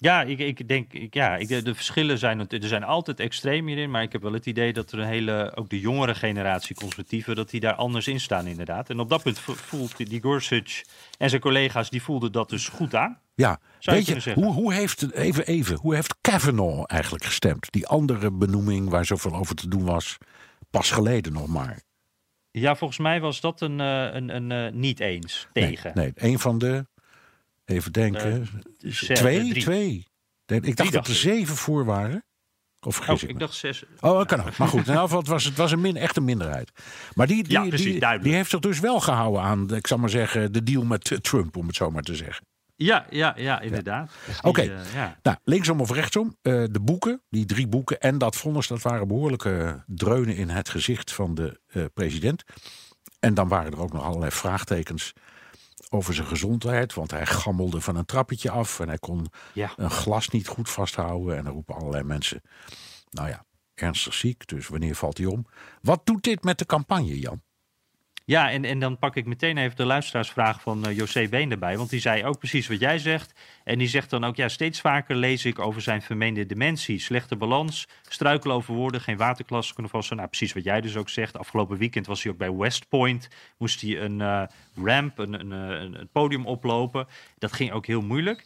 Ja, 0.00 0.22
ik, 0.22 0.38
ik 0.38 0.68
denk, 0.68 0.92
ik, 0.92 1.14
ja, 1.14 1.36
ik, 1.36 1.48
de 1.48 1.74
verschillen 1.74 2.18
zijn, 2.18 2.48
er 2.48 2.68
zijn 2.68 2.84
altijd 2.84 3.20
extreem 3.20 3.66
hierin, 3.66 3.90
maar 3.90 4.02
ik 4.02 4.12
heb 4.12 4.22
wel 4.22 4.32
het 4.32 4.46
idee 4.46 4.72
dat 4.72 4.92
er 4.92 4.98
een 4.98 5.06
hele, 5.06 5.52
ook 5.54 5.68
de 5.68 5.80
jongere 5.80 6.14
generatie 6.14 6.76
conservatieven, 6.76 7.36
dat 7.36 7.50
die 7.50 7.60
daar 7.60 7.74
anders 7.74 8.08
in 8.08 8.20
staan 8.20 8.46
inderdaad. 8.46 8.90
En 8.90 9.00
op 9.00 9.08
dat 9.08 9.22
punt 9.22 9.40
voelt 9.40 9.96
die 9.96 10.22
Gorsuch 10.22 10.84
en 11.18 11.28
zijn 11.28 11.40
collega's, 11.40 11.90
die 11.90 12.02
voelden 12.02 12.32
dat 12.32 12.50
dus 12.50 12.68
goed 12.68 12.94
aan. 12.94 13.20
Ja, 13.34 13.60
weet 13.80 14.06
je, 14.06 14.32
hoe, 14.34 14.52
hoe 14.52 14.74
heeft, 14.74 15.12
even, 15.12 15.46
even, 15.46 15.76
hoe 15.76 15.94
heeft 15.94 16.14
Kavanaugh 16.20 16.84
eigenlijk 16.86 17.24
gestemd? 17.24 17.72
Die 17.72 17.86
andere 17.86 18.30
benoeming 18.30 18.88
waar 18.88 19.04
zoveel 19.04 19.34
over 19.34 19.54
te 19.54 19.68
doen 19.68 19.84
was, 19.84 20.16
pas 20.70 20.90
geleden 20.90 21.32
nog 21.32 21.46
maar. 21.46 21.82
Ja, 22.50 22.76
volgens 22.76 22.98
mij 22.98 23.20
was 23.20 23.40
dat 23.40 23.60
een, 23.60 23.78
een, 23.78 24.34
een, 24.36 24.50
een 24.50 24.78
niet 24.80 25.00
eens 25.00 25.48
tegen. 25.52 25.92
Nee, 25.94 26.12
nee, 26.14 26.30
een 26.30 26.38
van 26.38 26.58
de 26.58 26.86
Even 27.68 27.92
denken. 27.92 28.48
Uh, 28.80 28.92
twee? 28.92 29.52
Twee. 29.52 30.06
Ik 30.46 30.76
dacht 30.76 30.92
dat 30.92 31.06
er 31.06 31.14
zeven 31.14 31.56
voor 31.56 31.84
waren. 31.84 32.24
Of 32.80 33.08
oh, 33.08 33.22
ik, 33.22 33.38
dacht 33.38 33.54
zes. 33.54 33.84
Oh, 34.00 34.18
dat 34.18 34.26
kan 34.26 34.40
ook. 34.40 34.56
Maar 34.56 34.68
goed, 34.68 34.80
in 34.80 34.86
ieder 34.86 35.02
geval, 35.02 35.18
het 35.18 35.28
was, 35.28 35.44
het 35.44 35.56
was 35.56 35.72
een 35.72 35.80
min, 35.80 35.96
echt 35.96 36.16
een 36.16 36.24
minderheid. 36.24 36.70
Maar 37.14 37.26
die, 37.26 37.42
die, 37.42 37.52
ja, 37.52 37.68
precies, 37.68 38.00
die, 38.00 38.18
die, 38.18 38.34
heeft 38.34 38.50
zich 38.50 38.60
dus 38.60 38.80
wel 38.80 39.00
gehouden 39.00 39.42
aan, 39.42 39.74
ik 39.74 39.86
zal 39.86 39.98
maar 39.98 40.10
zeggen, 40.10 40.52
de 40.52 40.62
deal 40.62 40.84
met 40.84 41.18
Trump, 41.20 41.56
om 41.56 41.66
het 41.66 41.76
zo 41.76 41.90
maar 41.90 42.02
te 42.02 42.14
zeggen. 42.14 42.46
Ja, 42.74 43.06
ja, 43.10 43.34
ja 43.36 43.60
inderdaad. 43.60 44.10
Ja. 44.10 44.26
Dus 44.26 44.36
Oké, 44.38 44.48
okay. 44.48 44.66
uh, 44.66 44.94
ja. 44.94 45.18
nou, 45.22 45.36
linksom 45.44 45.80
of 45.80 45.90
rechtsom. 45.90 46.36
Uh, 46.42 46.64
de 46.70 46.80
boeken, 46.80 47.22
die 47.28 47.44
drie 47.46 47.68
boeken 47.68 48.00
en 48.00 48.18
dat 48.18 48.36
vonnis, 48.36 48.66
dat 48.66 48.82
waren 48.82 49.08
behoorlijke 49.08 49.84
dreunen 49.86 50.36
in 50.36 50.48
het 50.48 50.68
gezicht 50.68 51.12
van 51.12 51.34
de 51.34 51.60
uh, 51.72 51.84
president. 51.94 52.42
En 53.20 53.34
dan 53.34 53.48
waren 53.48 53.72
er 53.72 53.80
ook 53.80 53.92
nog 53.92 54.02
allerlei 54.02 54.30
vraagtekens 54.30 55.12
over 55.88 56.14
zijn 56.14 56.26
gezondheid. 56.26 56.94
Want 56.94 57.10
hij 57.10 57.26
gammelde 57.26 57.80
van 57.80 57.96
een 57.96 58.04
trappetje 58.04 58.50
af 58.50 58.80
en 58.80 58.88
hij 58.88 58.98
kon 58.98 59.26
ja. 59.52 59.72
een 59.76 59.90
glas 59.90 60.28
niet 60.28 60.46
goed 60.46 60.70
vasthouden. 60.70 61.36
En 61.36 61.44
dan 61.44 61.52
roepen 61.52 61.74
allerlei 61.74 62.04
mensen: 62.04 62.42
Nou 63.10 63.28
ja, 63.28 63.44
ernstig 63.74 64.14
ziek, 64.14 64.46
dus 64.46 64.68
wanneer 64.68 64.94
valt 64.94 65.18
hij 65.18 65.26
om? 65.26 65.46
Wat 65.80 66.06
doet 66.06 66.22
dit 66.22 66.44
met 66.44 66.58
de 66.58 66.66
campagne, 66.66 67.18
Jan? 67.18 67.42
Ja, 68.28 68.50
en, 68.50 68.64
en 68.64 68.78
dan 68.78 68.98
pak 68.98 69.16
ik 69.16 69.26
meteen 69.26 69.58
even 69.58 69.76
de 69.76 69.84
luisteraarsvraag 69.84 70.60
van 70.60 70.88
uh, 70.88 70.96
José 70.96 71.28
Been 71.28 71.50
erbij. 71.50 71.76
Want 71.76 71.90
die 71.90 72.00
zei 72.00 72.24
ook 72.24 72.38
precies 72.38 72.68
wat 72.68 72.80
jij 72.80 72.98
zegt. 72.98 73.32
En 73.64 73.78
die 73.78 73.88
zegt 73.88 74.10
dan 74.10 74.24
ook, 74.24 74.36
ja, 74.36 74.48
steeds 74.48 74.80
vaker 74.80 75.16
lees 75.16 75.44
ik 75.44 75.58
over 75.58 75.82
zijn 75.82 76.02
vermeende 76.02 76.46
dementie. 76.46 76.98
Slechte 76.98 77.36
balans, 77.36 77.88
struikelen 78.08 78.56
over 78.56 78.74
woorden, 78.74 79.00
geen 79.00 79.16
waterklasse 79.16 79.74
kunnen 79.74 79.92
vasten. 79.92 80.16
Nou, 80.16 80.28
precies 80.28 80.52
wat 80.52 80.64
jij 80.64 80.80
dus 80.80 80.96
ook 80.96 81.08
zegt. 81.08 81.38
Afgelopen 81.38 81.78
weekend 81.78 82.06
was 82.06 82.22
hij 82.22 82.32
ook 82.32 82.38
bij 82.38 82.52
West 82.52 82.88
Point. 82.88 83.28
Moest 83.58 83.80
hij 83.80 84.00
een 84.00 84.18
uh, 84.20 84.42
ramp, 84.84 85.18
een, 85.18 85.40
een, 85.40 85.50
een, 85.50 86.00
een, 86.00 86.08
podium 86.12 86.46
oplopen. 86.46 87.06
Dat 87.38 87.52
ging 87.52 87.72
ook 87.72 87.86
heel 87.86 88.02
moeilijk. 88.02 88.44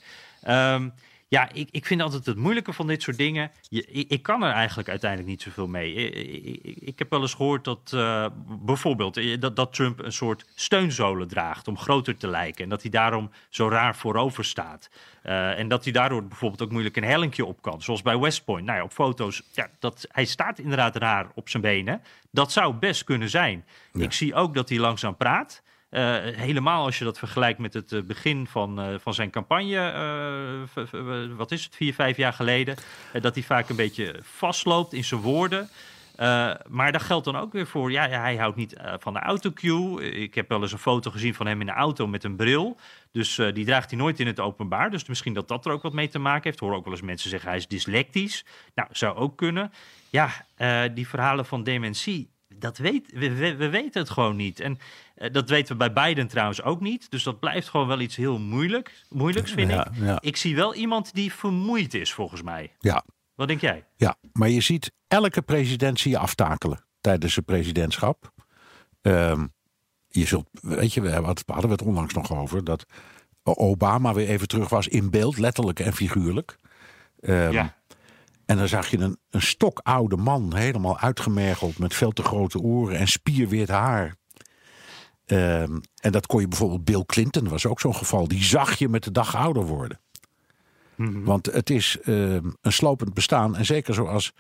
Um, 0.49 0.93
ja, 1.33 1.49
ik, 1.53 1.69
ik 1.71 1.87
vind 1.87 2.01
altijd 2.01 2.27
het 2.27 2.37
moeilijke 2.37 2.73
van 2.73 2.87
dit 2.87 3.03
soort 3.03 3.17
dingen. 3.17 3.51
Je, 3.69 3.87
ik, 3.87 4.11
ik, 4.11 4.23
kan 4.23 4.43
er 4.43 4.53
eigenlijk 4.53 4.89
uiteindelijk 4.89 5.31
niet 5.31 5.43
zoveel 5.43 5.67
mee. 5.67 5.95
Ik, 5.95 6.77
ik 6.81 6.99
heb 6.99 7.11
wel 7.11 7.21
eens 7.21 7.35
gehoord 7.35 7.65
dat 7.65 7.93
uh, 7.95 8.27
bijvoorbeeld 8.47 9.17
eh, 9.17 9.41
dat, 9.41 9.57
dat 9.57 9.73
Trump 9.73 9.99
een 9.99 10.13
soort 10.13 10.47
steunzolen 10.55 11.29
draagt 11.29 11.69
om 11.69 11.79
groter 11.79 12.17
te 12.17 12.29
lijken. 12.29 12.65
En 12.65 12.71
dat 12.71 12.83
hij 12.83 12.91
daarom 12.91 13.31
zo 13.49 13.69
raar 13.69 13.97
voorover 13.97 14.45
staat. 14.45 14.91
Uh, 15.25 15.59
en 15.59 15.69
dat 15.69 15.85
hij 15.85 15.93
daardoor 15.93 16.27
bijvoorbeeld 16.27 16.63
ook 16.63 16.71
moeilijk 16.71 16.97
een 16.97 17.05
hellinkje 17.05 17.45
op 17.45 17.63
kan. 17.63 17.83
Zoals 17.83 18.03
bij 18.03 18.19
West 18.19 18.45
Point. 18.45 18.67
Nou 18.67 18.79
ja, 18.79 18.85
op 18.85 18.93
foto's, 18.93 19.43
ja, 19.53 19.71
dat, 19.79 20.07
hij 20.11 20.25
staat 20.25 20.59
inderdaad 20.59 20.97
raar 20.97 21.27
op 21.35 21.49
zijn 21.49 21.63
benen. 21.63 22.03
Dat 22.31 22.53
zou 22.53 22.75
best 22.75 23.05
kunnen 23.05 23.31
zijn. 23.31 23.65
Ja. 23.93 24.03
Ik 24.03 24.13
zie 24.13 24.35
ook 24.35 24.55
dat 24.55 24.69
hij 24.69 24.79
langzaam 24.79 25.17
praat. 25.17 25.63
Uh, 25.93 26.17
helemaal 26.21 26.85
als 26.85 26.99
je 26.99 27.05
dat 27.05 27.19
vergelijkt 27.19 27.59
met 27.59 27.75
het 27.75 27.93
uh, 27.93 28.03
begin 28.03 28.47
van, 28.47 28.89
uh, 28.89 28.95
van 28.99 29.15
zijn 29.15 29.31
campagne, 29.31 30.67
wat 31.37 31.51
is 31.51 31.65
het, 31.65 31.77
vier, 31.77 31.95
vijf 31.95 32.17
jaar 32.17 32.33
geleden, 32.33 32.77
dat 33.21 33.35
hij 33.35 33.43
vaak 33.43 33.69
een 33.69 33.77
beetje 33.77 34.17
vastloopt 34.23 34.93
in 34.93 35.05
zijn 35.05 35.21
woorden. 35.21 35.69
maar 36.69 36.93
dat 36.93 37.03
geldt 37.03 37.25
dan 37.25 37.37
ook 37.37 37.53
weer 37.53 37.67
voor, 37.67 37.93
ja, 37.93 38.09
hij 38.09 38.37
houdt 38.37 38.57
niet 38.57 38.77
van 38.99 39.13
de 39.13 39.19
autocue. 39.19 40.11
Ik 40.11 40.35
heb 40.35 40.49
wel 40.49 40.63
eens 40.63 40.73
een 40.73 40.79
foto 40.79 41.11
gezien 41.11 41.35
van 41.35 41.47
hem 41.47 41.61
in 41.61 41.67
de 41.67 41.73
auto 41.73 42.07
met 42.07 42.25
een 42.25 42.37
bril. 42.37 42.77
Dus 43.11 43.35
die 43.35 43.65
draagt 43.65 43.91
hij 43.91 43.99
nooit 43.99 44.21
in 44.21 44.27
het 44.27 44.41
openbaar. 44.41 44.91
Dus 44.91 45.07
misschien 45.07 45.35
dat 45.35 45.49
dat 45.49 45.67
er 45.67 45.73
ook 45.73 45.83
wat 45.83 45.93
mee 45.93 46.09
te 46.09 46.19
maken 46.19 46.43
heeft. 46.43 46.61
Hoor 46.61 46.75
ook 46.75 46.85
wel 46.85 46.93
eens 46.93 47.03
mensen 47.03 47.31
zeggen 47.31 47.49
hij 47.49 47.59
is 47.59 47.69
dyslectisch. 47.69 48.45
Nou, 48.75 48.89
zou 48.93 49.17
ook 49.17 49.37
kunnen. 49.37 49.73
Ja, 50.11 50.31
die 50.95 51.09
verhalen 51.09 51.47
van 51.47 51.63
dementie, 51.63 52.31
dat 52.63 52.79
weet, 52.79 53.13
we, 53.13 53.35
we, 53.35 53.57
we, 53.57 53.69
weten 53.69 54.01
het 54.01 54.11
gewoon 54.11 54.37
niet. 54.37 54.61
En 54.61 54.79
uh, 55.17 55.33
dat 55.33 55.49
weten 55.49 55.79
we 55.79 55.91
bij 55.91 56.05
Biden 56.05 56.29
trouwens 56.29 56.63
ook 56.63 56.81
niet. 56.81 57.11
Dus 57.11 57.23
dat 57.23 57.41
blijft 57.41 57.69
gewoon 57.69 57.87
wel 57.87 58.01
iets 58.01 58.17
heel 58.17 58.39
moeilijk, 58.39 59.05
moeilijks, 59.09 59.51
vind 59.51 59.71
ja, 59.71 59.87
ik. 59.87 59.97
Ja. 59.97 60.21
Ik 60.21 60.37
zie 60.37 60.57
wel 60.57 60.75
iemand 60.75 61.15
die 61.15 61.33
vermoeid 61.33 61.95
is, 61.95 62.13
volgens 62.13 62.43
mij. 62.43 62.73
Ja. 62.79 63.05
Wat 63.35 63.49
denk 63.49 63.61
jij? 63.61 63.85
Ja, 63.97 64.17
maar 64.33 64.49
je 64.49 64.61
ziet 64.61 64.93
elke 65.09 65.43
president 65.43 66.01
zie 66.01 66.11
je 66.11 66.19
aftakelen 66.19 66.85
tijdens 67.01 67.33
zijn 67.33 67.45
presidentschap. 67.45 68.33
Um, 69.03 69.53
je 70.09 70.27
zult, 70.27 70.49
weet 70.53 70.95
je, 70.95 71.01
we 71.01 71.11
hadden 71.11 71.45
we 71.47 71.69
het 71.69 71.83
onlangs 71.83 72.15
nog 72.15 72.33
over 72.33 72.65
dat 72.65 72.87
Obama 73.43 74.15
weer 74.15 74.29
even 74.29 74.49
terug 74.49 74.69
was 74.69 74.89
in 74.89 75.11
beeld, 75.11 75.39
letterlijk 75.39 75.81
en 75.81 75.93
figuurlijk. 75.93 76.57
Um, 77.21 77.53
ja. 77.53 77.77
En 78.47 78.57
dan 78.57 78.69
zag 78.69 78.91
je 78.91 78.99
een, 78.99 79.19
een 79.31 79.43
stokoude 79.43 80.17
man, 80.17 80.55
helemaal 80.55 80.99
uitgemergeld 80.99 81.79
met 81.79 81.95
veel 81.95 82.13
te 82.13 82.23
grote 82.23 82.61
oren 82.61 82.99
en 82.99 83.09
spierwit 83.09 83.69
haar. 83.69 84.17
Um, 85.27 85.81
en 86.01 86.13
dat 86.13 86.27
kon 86.27 86.41
je 86.41 86.49
bijvoorbeeld 86.49 86.85
Bill 86.85 87.03
Clinton, 87.07 87.49
was 87.49 87.67
ook 87.67 87.81
zo'n 87.81 87.95
geval. 87.95 88.29
Die 88.29 88.43
zag 88.43 88.79
je 88.79 88.89
met 88.89 89.05
de 89.05 89.13
dag 89.13 89.37
ouder 89.37 89.67
worden. 89.67 90.01
Mm 90.97 91.07
-hmm. 91.07 91.25
Want 91.25 91.47
het 91.47 91.71
is 91.71 91.99
um, 92.07 92.57
een 92.61 92.73
slopend 92.73 93.15
bestaan. 93.15 93.57
En 93.57 93.65
zeker 93.65 93.95
zoals 93.95 94.33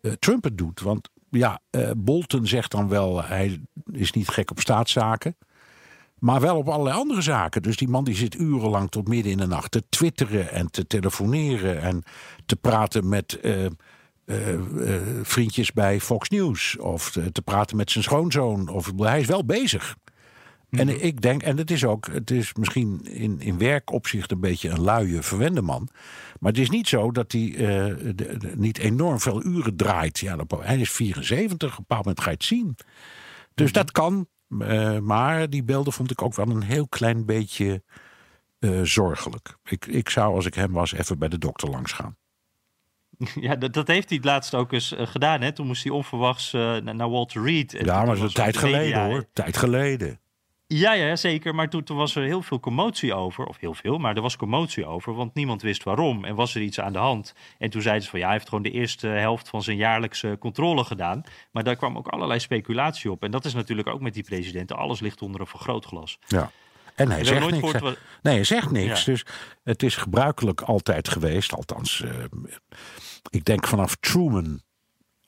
uh, 0.00 0.12
Trump 0.12 0.44
het 0.44 0.58
doet. 0.58 0.80
Want 0.80 1.10
ja, 1.30 1.60
uh, 1.70 1.90
Bolton 1.96 2.46
zegt 2.46 2.70
dan 2.70 2.88
wel, 2.88 3.24
hij 3.24 3.62
is 3.92 4.12
niet 4.12 4.28
gek 4.28 4.50
op 4.50 4.60
staatszaken. 4.60 5.36
Maar 6.18 6.40
wel 6.40 6.56
op 6.56 6.68
allerlei 6.68 6.96
andere 6.96 7.20
zaken. 7.20 7.62
Dus 7.62 7.76
die 7.76 7.88
man 7.88 8.04
die 8.04 8.14
zit 8.14 8.34
urenlang 8.34 8.90
tot 8.90 9.08
midden 9.08 9.32
in 9.32 9.38
de 9.38 9.46
nacht 9.46 9.70
te 9.70 9.82
twitteren 9.88 10.50
en 10.50 10.70
te 10.70 10.86
telefoneren 10.86 11.80
en 11.80 12.02
te 12.46 12.56
praten 12.56 13.08
met 13.08 13.38
uh, 13.42 13.64
uh, 13.64 14.52
uh, 14.52 14.96
vriendjes 15.22 15.72
bij 15.72 16.00
Fox 16.00 16.28
News. 16.28 16.78
Of 16.78 17.10
te, 17.10 17.32
te, 17.32 17.42
praten 17.42 17.76
met 17.76 17.90
zijn 17.90 18.04
schoonzoon. 18.04 18.68
Of, 18.68 18.92
hij 18.96 19.20
is 19.20 19.26
wel 19.26 19.44
bezig. 19.44 19.96
Mm. 20.70 20.78
En 20.78 21.04
ik 21.04 21.20
denk, 21.20 21.42
en 21.42 21.56
het 21.56 21.70
is 21.70 21.84
ook, 21.84 22.06
het 22.06 22.30
is 22.30 22.54
misschien 22.54 23.00
in, 23.04 23.40
in 23.40 23.58
werkopzicht 23.58 24.30
een 24.30 24.40
beetje 24.40 24.68
een 24.68 24.82
luie, 24.82 25.22
verwende 25.22 25.62
man. 25.62 25.88
Maar 26.40 26.52
het 26.52 26.60
is 26.60 26.70
niet 26.70 26.88
zo 26.88 27.10
dat 27.10 27.32
hij 27.32 27.54
de, 27.56 28.14
de, 28.14 28.52
niet 28.56 28.78
enorm 28.78 29.20
veel 29.20 29.44
uren 29.44 29.76
draait. 29.76 30.18
Ja, 30.18 30.36
hij 30.58 30.78
is 30.78 30.90
74, 30.90 31.68
op 31.70 31.78
een 31.78 31.84
bepaald 31.88 32.04
moment 32.04 32.20
ga 32.20 32.30
je 32.30 32.36
het 32.36 32.44
zien. 32.44 32.76
Dus 33.54 33.66
mm. 33.66 33.72
dat 33.72 33.92
kan. 33.92 34.26
Uh, 34.48 34.98
maar 34.98 35.50
die 35.50 35.64
beelden 35.64 35.92
vond 35.92 36.10
ik 36.10 36.22
ook 36.22 36.34
wel 36.34 36.48
een 36.48 36.62
heel 36.62 36.88
klein 36.88 37.24
beetje 37.24 37.82
uh, 38.58 38.80
zorgelijk. 38.82 39.56
Ik, 39.64 39.86
ik 39.86 40.08
zou, 40.08 40.34
als 40.34 40.46
ik 40.46 40.54
hem 40.54 40.72
was, 40.72 40.92
even 40.92 41.18
bij 41.18 41.28
de 41.28 41.38
dokter 41.38 41.70
langs 41.70 41.92
gaan. 41.92 42.16
Ja, 43.34 43.56
dat, 43.56 43.72
dat 43.72 43.86
heeft 43.86 44.08
hij 44.08 44.16
het 44.16 44.26
laatst 44.26 44.54
ook 44.54 44.72
eens 44.72 44.92
uh, 44.92 45.06
gedaan. 45.06 45.40
Hè? 45.40 45.52
Toen 45.52 45.66
moest 45.66 45.82
hij 45.82 45.92
onverwachts 45.92 46.52
naar 46.52 47.10
Walter 47.10 47.42
Reed. 47.42 47.74
En 47.74 47.84
ja, 47.84 47.96
maar 47.96 48.06
dat 48.06 48.16
is 48.16 48.22
een 48.22 48.30
tijd 48.30 48.56
geleden 48.56 49.04
hoor. 49.04 49.24
Tijd 49.32 49.56
geleden. 49.56 50.20
Ja, 50.68 50.92
ja, 50.92 51.16
zeker. 51.16 51.54
Maar 51.54 51.68
toen, 51.68 51.82
toen, 51.82 51.96
was 51.96 52.14
er 52.14 52.22
heel 52.22 52.42
veel 52.42 52.60
commotie 52.60 53.14
over. 53.14 53.44
Of 53.44 53.56
heel 53.60 53.74
veel, 53.74 53.98
maar 53.98 54.16
er 54.16 54.22
was 54.22 54.36
commotie 54.36 54.86
over. 54.86 55.14
Want 55.14 55.34
niemand 55.34 55.62
wist 55.62 55.82
waarom. 55.82 56.24
En 56.24 56.34
was 56.34 56.54
er 56.54 56.60
iets 56.62 56.80
aan 56.80 56.92
de 56.92 56.98
hand. 56.98 57.34
En 57.58 57.70
toen 57.70 57.82
zeiden 57.82 58.04
ze 58.04 58.10
van 58.10 58.18
ja, 58.18 58.24
hij 58.24 58.34
heeft 58.34 58.48
gewoon 58.48 58.64
de 58.64 58.70
eerste 58.70 59.06
helft 59.06 59.48
van 59.48 59.62
zijn 59.62 59.76
jaarlijkse 59.76 60.36
controle 60.40 60.84
gedaan. 60.84 61.22
Maar 61.50 61.64
daar 61.64 61.76
kwam 61.76 61.96
ook 61.96 62.08
allerlei 62.08 62.40
speculatie 62.40 63.10
op. 63.10 63.22
En 63.22 63.30
dat 63.30 63.44
is 63.44 63.54
natuurlijk 63.54 63.88
ook 63.88 64.00
met 64.00 64.14
die 64.14 64.22
presidenten. 64.22 64.76
Alles 64.76 65.00
ligt 65.00 65.22
onder 65.22 65.40
een 65.40 65.46
vergrootglas. 65.46 66.18
Ja. 66.26 66.50
En 66.94 67.10
hij 67.10 67.24
zegt 67.24 67.50
niks. 67.50 67.72
Nee, 68.22 68.34
hij 68.34 68.44
zegt 68.44 68.70
niks. 68.70 69.04
Ja. 69.04 69.12
Dus 69.12 69.24
het 69.64 69.82
is 69.82 69.96
gebruikelijk 69.96 70.60
altijd 70.60 71.08
geweest. 71.08 71.54
Althans, 71.54 72.00
uh, 72.04 72.10
ik 73.30 73.44
denk 73.44 73.66
vanaf 73.66 73.96
Truman 74.00 74.60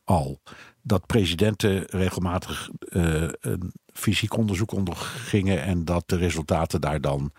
al. 0.09 0.40
Dat 0.82 1.06
presidenten 1.06 1.84
regelmatig 1.84 2.68
uh, 2.88 3.28
een 3.40 3.72
fysiek 3.92 4.36
onderzoek 4.36 4.72
ondergingen 4.72 5.62
en 5.62 5.84
dat 5.84 6.02
de 6.06 6.16
resultaten 6.16 6.80
daar 6.80 7.00
dan 7.00 7.32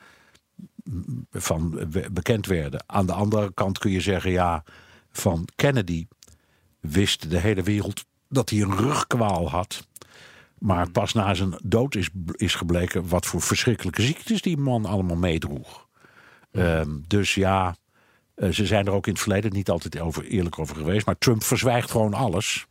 van 1.32 1.89
bekend 2.11 2.45
werden. 2.45 2.84
Aan 2.86 3.05
de 3.05 3.13
andere 3.13 3.53
kant 3.53 3.78
kun 3.78 3.91
je 3.91 4.01
zeggen, 4.01 4.32
ja, 4.32 4.63
van 5.11 5.47
Kennedy 5.55 6.07
wist 6.80 7.30
de 7.30 7.39
hele 7.39 7.63
wereld 7.63 8.05
dat 8.28 8.49
hij 8.49 8.61
een 8.61 8.78
rugkwaal 8.78 9.49
had. 9.49 9.88
Maar 10.57 10.91
pas 10.91 11.13
na 11.13 11.34
zijn 11.34 11.59
dood 11.63 11.95
is, 11.95 12.09
is 12.32 12.55
gebleken 12.55 13.07
wat 13.07 13.26
voor 13.26 13.41
verschrikkelijke 13.41 14.01
ziektes 14.01 14.41
die 14.41 14.57
man 14.57 14.86
allemaal 14.86 15.17
meedroeg. 15.17 15.88
Ja. 16.51 16.80
Um, 16.80 17.03
dus 17.07 17.36
ja, 17.36 17.76
ze 18.52 18.66
zijn 18.66 18.86
er 18.86 18.94
ook 18.94 19.08
in 19.08 19.14
het 19.14 19.22
verleden 19.22 19.54
niet 19.54 19.70
altijd 19.70 20.00
over, 20.00 20.26
eerlijk 20.26 20.60
over 20.60 20.76
geweest. 20.76 21.06
Maar 21.06 21.18
Trump 21.18 21.44
verzwijgt 21.44 21.92
gewoon 21.92 22.14
alles. 22.14 22.68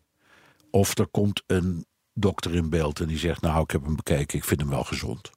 Of 0.71 0.99
er 0.99 1.07
komt 1.07 1.43
een 1.47 1.87
dokter 2.13 2.55
in 2.55 2.71
beeld 2.71 3.01
en 3.01 3.07
die 3.07 3.19
zegt: 3.19 3.41
Nou, 3.41 3.63
ik 3.63 3.71
heb 3.71 3.85
hem 3.85 3.97
bekeken, 3.97 4.39
ik 4.39 4.45
vind 4.45 4.61
hem 4.61 4.71
wel 4.71 4.85
gezond. 4.85 5.31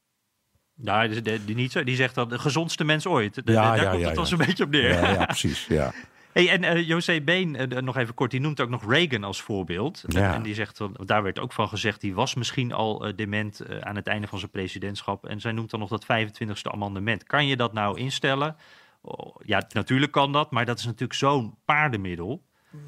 Ja, 0.73 1.07
die, 1.07 1.45
die, 1.45 1.55
niet 1.55 1.71
zo, 1.71 1.83
die 1.83 1.95
zegt 1.95 2.15
dan 2.15 2.29
de 2.29 2.39
gezondste 2.39 2.83
mens 2.83 3.05
ooit. 3.05 3.33
De, 3.33 3.51
ja, 3.51 3.61
daar 3.61 3.75
ja, 3.75 3.89
komt 3.89 4.01
ja, 4.01 4.09
het 4.09 4.29
ja. 4.29 4.37
een 4.37 4.45
beetje 4.45 4.63
op 4.63 4.69
neer. 4.69 4.89
Ja, 4.89 5.09
ja 5.09 5.25
precies. 5.25 5.65
Ja. 5.65 5.93
Hey, 6.31 6.49
en 6.49 6.63
uh, 6.63 6.87
José 6.87 7.21
Been, 7.21 7.73
uh, 7.73 7.81
nog 7.81 7.97
even 7.97 8.13
kort, 8.13 8.31
die 8.31 8.39
noemt 8.39 8.61
ook 8.61 8.69
nog 8.69 8.89
Reagan 8.89 9.23
als 9.23 9.41
voorbeeld. 9.41 10.03
Ja. 10.07 10.33
En 10.33 10.41
die 10.41 10.53
zegt, 10.53 10.79
daar 11.05 11.23
werd 11.23 11.39
ook 11.39 11.53
van 11.53 11.67
gezegd, 11.67 12.01
die 12.01 12.13
was 12.13 12.35
misschien 12.35 12.71
al 12.71 13.11
dement 13.15 13.61
aan 13.79 13.95
het 13.95 14.07
einde 14.07 14.27
van 14.27 14.39
zijn 14.39 14.51
presidentschap. 14.51 15.25
En 15.25 15.41
zij 15.41 15.51
noemt 15.51 15.69
dan 15.69 15.79
nog 15.79 15.89
dat 15.89 16.03
25ste 16.03 16.71
amendement. 16.71 17.23
Kan 17.23 17.47
je 17.47 17.55
dat 17.55 17.73
nou 17.73 17.99
instellen? 17.99 18.55
Oh, 19.01 19.35
ja, 19.43 19.67
natuurlijk 19.69 20.11
kan 20.11 20.31
dat, 20.31 20.51
maar 20.51 20.65
dat 20.65 20.79
is 20.79 20.85
natuurlijk 20.85 21.13
zo'n 21.13 21.55
paardenmiddel. 21.65 22.41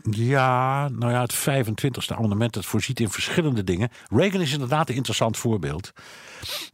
Ja, 0.09 0.88
nou 0.89 1.11
ja, 1.11 1.22
het 1.22 1.36
25e 1.36 2.16
amendement 2.16 2.53
dat 2.53 2.66
voorziet 2.66 2.99
in 2.99 3.09
verschillende 3.09 3.64
dingen. 3.64 3.89
Reagan 4.09 4.41
is 4.41 4.53
inderdaad 4.53 4.89
een 4.89 4.95
interessant 4.95 5.38
voorbeeld. 5.38 5.91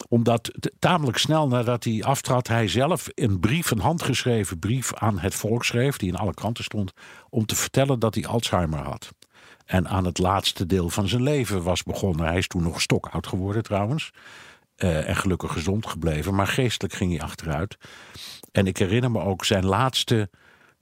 Omdat 0.09 0.51
tamelijk 0.79 1.17
snel 1.17 1.47
nadat 1.47 1.83
hij 1.83 2.03
aftrad, 2.03 2.47
hij 2.47 2.67
zelf 2.67 3.07
een 3.13 3.39
brief, 3.39 3.71
een 3.71 3.79
handgeschreven 3.79 4.59
brief 4.59 4.93
aan 4.93 5.19
het 5.19 5.35
volk 5.35 5.65
schreef, 5.65 5.97
die 5.97 6.09
in 6.09 6.15
alle 6.15 6.33
kranten 6.33 6.63
stond, 6.63 6.93
om 7.29 7.45
te 7.45 7.55
vertellen 7.55 7.99
dat 7.99 8.15
hij 8.15 8.25
Alzheimer 8.25 8.79
had. 8.79 9.09
En 9.65 9.87
aan 9.87 10.05
het 10.05 10.17
laatste 10.17 10.65
deel 10.65 10.89
van 10.89 11.07
zijn 11.07 11.23
leven 11.23 11.63
was 11.63 11.83
begonnen. 11.83 12.25
Hij 12.25 12.37
is 12.37 12.47
toen 12.47 12.63
nog 12.63 12.81
stokoud 12.81 13.27
geworden 13.27 13.63
trouwens. 13.63 14.11
Uh, 14.83 15.09
en 15.09 15.15
gelukkig 15.15 15.51
gezond 15.51 15.87
gebleven, 15.87 16.35
maar 16.35 16.47
geestelijk 16.47 16.93
ging 16.93 17.11
hij 17.11 17.21
achteruit. 17.21 17.77
En 18.51 18.67
ik 18.67 18.77
herinner 18.77 19.11
me 19.11 19.19
ook 19.19 19.45
zijn 19.45 19.65
laatste 19.65 20.29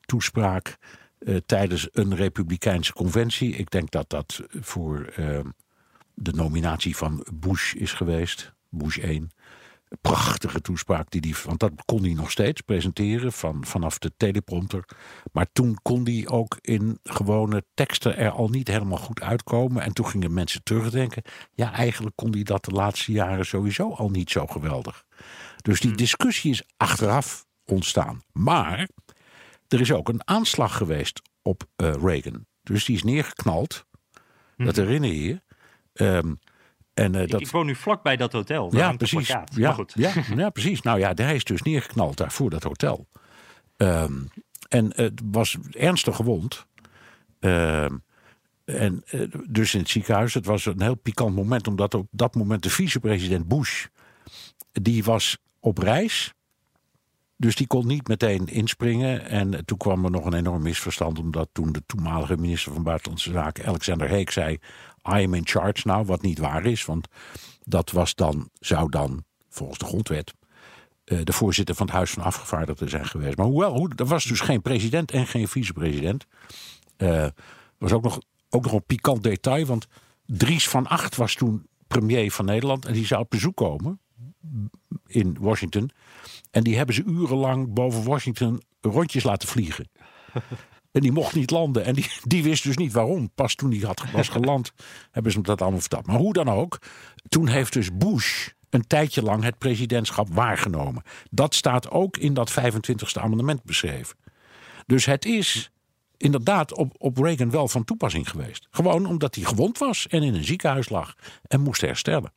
toespraak 0.02 0.78
uh, 1.20 1.38
tijdens 1.46 1.88
een 1.92 2.16
republikeinse 2.16 2.94
conventie. 2.94 3.56
Ik 3.56 3.72
denk 3.72 3.92
dat 3.92 4.10
dat 4.10 4.42
voor 4.52 5.14
uh, 5.20 5.40
de 6.14 6.34
nominatie 6.34 6.96
van 6.96 7.26
Bush 7.34 7.74
is 7.74 7.94
geweest, 7.94 8.54
Bush 8.70 8.98
1. 8.98 9.32
Prachtige 10.02 10.62
toespraak, 10.62 11.12
die 11.12 11.22
die, 11.22 11.36
want 11.46 11.60
dat 11.60 11.72
kon 11.86 12.04
hij 12.04 12.14
nog 12.14 12.32
steeds 12.32 12.62
presenteren 12.62 13.34
van, 13.34 13.66
vanaf 13.66 13.98
de 13.98 14.12
teleprompter. 14.18 14.86
Maar 15.32 15.48
toen 15.54 15.78
kon 15.82 16.04
hij 16.04 16.28
ook 16.28 16.58
in 16.62 17.00
gewone 17.04 17.64
teksten 17.74 18.18
er 18.18 18.32
al 18.32 18.50
niet 18.50 18.68
helemaal 18.68 18.98
goed 18.98 19.22
uitkomen. 19.22 19.84
En 19.84 19.94
toen 19.94 20.08
gingen 20.08 20.34
mensen 20.34 20.64
terugdenken. 20.64 21.24
Ja, 21.54 21.74
eigenlijk 21.74 22.16
kon 22.16 22.32
hij 22.32 22.44
dat 22.44 22.66
de 22.66 22.72
laatste 22.72 23.12
jaren 23.12 23.46
sowieso 23.46 23.94
al 23.94 24.10
niet 24.10 24.30
zo 24.30 24.48
geweldig. 24.48 25.06
Dus 25.62 25.80
die 25.80 25.96
discussie 25.96 26.52
is 26.52 26.64
achteraf 26.78 27.46
ontstaan. 27.66 28.22
Maar 28.32 28.90
er 29.68 29.82
is 29.82 29.92
ook 29.92 30.10
een 30.10 30.28
aanslag 30.28 30.78
geweest 30.78 31.22
op 31.42 31.64
uh, 31.78 31.94
Reagan. 31.94 32.46
Dus 32.64 32.86
die 32.86 32.96
is 32.96 33.04
neergeknald. 33.04 33.86
Dat 34.58 34.76
herinner 34.76 35.10
je 35.10 35.24
je. 35.24 35.42
Um, 35.94 36.40
en, 36.98 37.14
uh, 37.14 37.20
dat... 37.20 37.42
ik, 37.42 37.46
ik, 37.48 37.52
woon 37.52 37.66
nu 37.66 37.76
vlakbij 37.76 38.18
dat 38.18 38.32
hotel. 38.32 38.76
Ja, 38.76 38.94
precies. 38.94 39.28
Ja, 39.56 39.72
goed. 39.72 39.94
Ja, 39.96 40.14
ja, 40.36 40.50
precies. 40.50 40.82
Nou 40.82 41.00
ja, 41.00 41.12
hij 41.16 41.36
is 41.36 41.44
dus 41.44 41.62
neergeknald 41.62 42.18
daar 42.18 42.32
voor 42.32 42.50
dat 42.50 42.64
hotel. 42.64 43.08
Um, 43.78 44.30
en 44.70 44.92
het 44.96 45.22
was 45.26 45.58
ernstig 45.72 46.16
gewond. 46.16 46.66
Um, 47.40 48.04
en 48.66 49.04
uh, 49.12 49.28
dus 49.50 49.74
in 49.74 49.80
het 49.80 49.90
ziekenhuis. 49.90 50.34
Het 50.34 50.46
was 50.46 50.66
een 50.66 50.82
heel 50.82 50.96
pikant 50.96 51.36
moment, 51.36 51.68
omdat 51.68 51.94
op 51.94 52.08
dat 52.12 52.36
moment 52.36 52.64
de 52.64 52.70
vicepresident 52.70 53.48
Bush. 53.48 53.86
die 54.72 55.04
was 55.04 55.38
op 55.60 55.78
reis. 55.78 56.34
Dus 57.38 57.56
die 57.56 57.68
kon 57.68 57.88
niet 57.88 58.08
meteen 58.08 58.46
inspringen. 58.46 59.26
En 59.26 59.66
toen 59.66 59.78
kwam 59.78 60.06
er 60.06 60.12
nog 60.12 60.26
een 60.26 60.34
enorm 60.34 60.62
misverstand. 60.62 61.20
Omdat 61.20 61.50
toen 61.52 61.72
de 61.72 61.84
toenmalige 61.86 62.38
minister 62.38 62.74
van 62.74 62.84
Buitenlandse 62.84 63.32
Zaken, 63.32 63.66
Alexander 63.66 64.10
Heek, 64.10 64.32
zei: 64.32 64.54
I 65.16 65.24
am 65.24 65.34
in 65.34 65.48
charge 65.48 65.88
nou. 65.88 66.06
Wat 66.06 66.22
niet 66.22 66.40
waar 66.40 66.66
is. 66.66 66.86
Want 66.86 67.08
dat 67.64 67.92
was 67.92 68.16
dan, 68.16 68.50
zou 68.60 68.90
dan, 68.90 69.24
volgens 69.50 69.80
de 69.80 69.86
grondwet. 69.86 70.34
Uh, 71.06 71.20
de 71.24 71.34
voorzitter 71.34 71.76
van 71.76 71.86
het 71.86 71.96
Huis 71.96 72.12
van 72.12 72.24
Afgevaardigden 72.24 72.90
zijn 72.90 73.06
geweest. 73.06 73.38
Maar 73.38 73.46
hoewel, 73.46 73.74
hoe, 73.74 73.92
er 73.96 74.06
was 74.06 74.24
dus 74.24 74.40
geen 74.40 74.62
president 74.62 75.12
en 75.12 75.28
geen 75.28 75.48
vicepresident. 75.48 76.26
Uh, 76.98 77.28
was 77.78 77.92
ook 77.92 78.04
nog, 78.04 78.20
ook 78.50 78.64
nog 78.64 78.74
een 78.74 78.86
pikant 78.86 79.24
detail. 79.24 79.66
Want 79.66 79.88
Dries 80.26 80.70
van 80.70 80.88
Acht 80.88 81.16
was 81.16 81.36
toen 81.36 81.68
premier 81.88 82.32
van 82.32 82.46
Nederland. 82.46 82.86
En 82.86 82.94
die 82.94 83.06
zou 83.06 83.22
op 83.22 83.30
bezoek 83.30 83.56
komen 83.56 84.00
in 85.08 85.38
Washington. 85.40 85.92
En 86.52 86.64
die 86.64 86.78
hebben 86.78 86.96
ze 86.96 87.04
urenlang 87.04 87.74
boven 87.74 88.04
Washington 88.04 88.62
rondjes 88.82 89.24
laten 89.24 89.48
vliegen. 89.48 89.90
En 90.92 91.04
die 91.04 91.12
mocht 91.12 91.36
niet 91.36 91.52
landen. 91.52 91.86
En 91.86 91.94
die, 91.94 92.12
die 92.24 92.44
wist 92.44 92.64
dus 92.64 92.78
niet 92.78 92.94
waarom. 92.94 93.32
Pas 93.36 93.56
toen 93.56 93.72
hij 93.72 93.80
had, 93.80 94.04
was 94.12 94.30
geland, 94.30 94.72
hebben 95.12 95.32
ze 95.32 95.38
hem 95.38 95.48
dat 95.48 95.62
allemaal 95.62 95.80
verteld. 95.80 96.06
Maar 96.08 96.16
hoe 96.16 96.34
dan 96.34 96.50
ook, 96.50 96.80
toen 97.30 97.48
heeft 97.48 97.74
dus 97.74 97.98
Bush 97.98 98.50
een 98.70 98.88
tijdje 98.88 99.22
lang 99.22 99.44
het 99.44 99.58
presidentschap 99.58 100.34
waargenomen. 100.34 101.04
Dat 101.32 101.56
staat 101.56 101.92
ook 101.92 102.18
in 102.18 102.34
dat 102.34 102.52
25e 102.52 103.22
amendement 103.22 103.64
beschreven. 103.64 104.18
Dus 104.86 105.06
het 105.06 105.26
is 105.26 105.72
inderdaad 106.18 106.74
op, 106.74 106.94
op 106.98 107.18
Reagan 107.18 107.52
wel 107.52 107.68
van 107.68 107.84
toepassing 107.84 108.30
geweest. 108.30 108.68
Gewoon 108.72 109.06
omdat 109.06 109.36
hij 109.36 109.44
gewond 109.44 109.78
was 109.78 110.08
en 110.08 110.24
in 110.24 110.34
een 110.34 110.44
ziekenhuis 110.44 110.90
lag 110.90 111.16
en 111.48 111.62
moest 111.62 111.82
herstellen. 111.82 112.32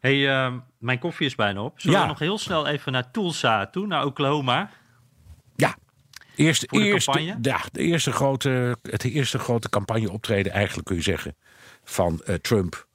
Hey, 0.00 0.16
uh, 0.16 0.54
mijn 0.78 0.98
koffie 0.98 1.26
is 1.26 1.34
bijna 1.34 1.62
op. 1.62 1.80
Zullen 1.80 1.96
Ja. 1.96 2.02
we 2.02 2.08
nog 2.10 2.18
heel 2.18 2.38
snel 2.38 2.66
even 2.66 2.92
naar 2.92 3.10
Tulsa 3.10 3.66
toe, 3.66 3.86
naar 3.86 4.04
Oklahoma? 4.04 4.70
Ja, 5.56 5.76
eerste, 6.36 6.66
Voor 6.70 6.78
de 6.78 6.84
eerste, 6.84 7.10
campagne? 7.10 7.38
ja, 7.42 7.60
de 7.72 7.82
eerste 7.82 8.12
grote, 8.12 8.76
het 8.82 9.04
eerste 9.04 9.38
grote 9.38 9.68
campagne 9.68 10.10
optreden, 10.10 10.52
eigenlijk 10.52 10.86
kun 10.86 10.96
je 10.96 11.02
zeggen, 11.02 11.36
van 11.84 12.20
eh, 12.24 12.34
Trump 12.34 12.86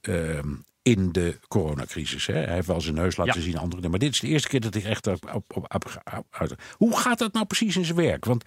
ehm, 0.00 0.48
in 0.82 1.12
de 1.12 1.38
coronacrisis. 1.48 2.26
Hè. 2.26 2.34
Hij 2.34 2.54
heeft 2.54 2.66
wel 2.66 2.80
zijn 2.80 2.94
neus 2.94 3.16
laten 3.16 3.34
Ja. 3.34 3.40
zien, 3.40 3.56
andere 3.58 3.74
dingen. 3.74 3.90
Maar 3.90 3.98
dit 3.98 4.12
is 4.12 4.20
de 4.20 4.26
eerste 4.28 4.48
keer 4.48 4.60
dat 4.60 4.74
hij 4.74 4.84
echt 4.84 5.06
op, 5.06 5.30
op, 5.34 5.56
op, 5.56 5.74
op- 5.74 6.24
uit. 6.30 6.54
Hoe 6.76 6.98
gaat 6.98 7.18
dat 7.18 7.32
nou 7.32 7.46
precies 7.46 7.76
in 7.76 7.84
zijn 7.84 7.96
werk? 7.96 8.24
Want 8.24 8.44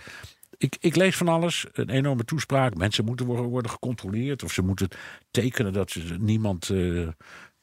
ik, 0.57 0.77
ik 0.79 0.95
lees 0.95 1.15
van 1.17 1.27
alles, 1.27 1.65
een 1.71 1.89
enorme 1.89 2.23
toespraak. 2.25 2.75
Mensen 2.75 3.05
moeten 3.05 3.25
worden, 3.25 3.45
worden 3.45 3.71
gecontroleerd. 3.71 4.43
Of 4.43 4.51
ze 4.53 4.61
moeten 4.61 4.87
tekenen 5.31 5.73
dat 5.73 5.91
ze 5.91 6.15
niemand. 6.19 6.69
eh, 6.69 7.07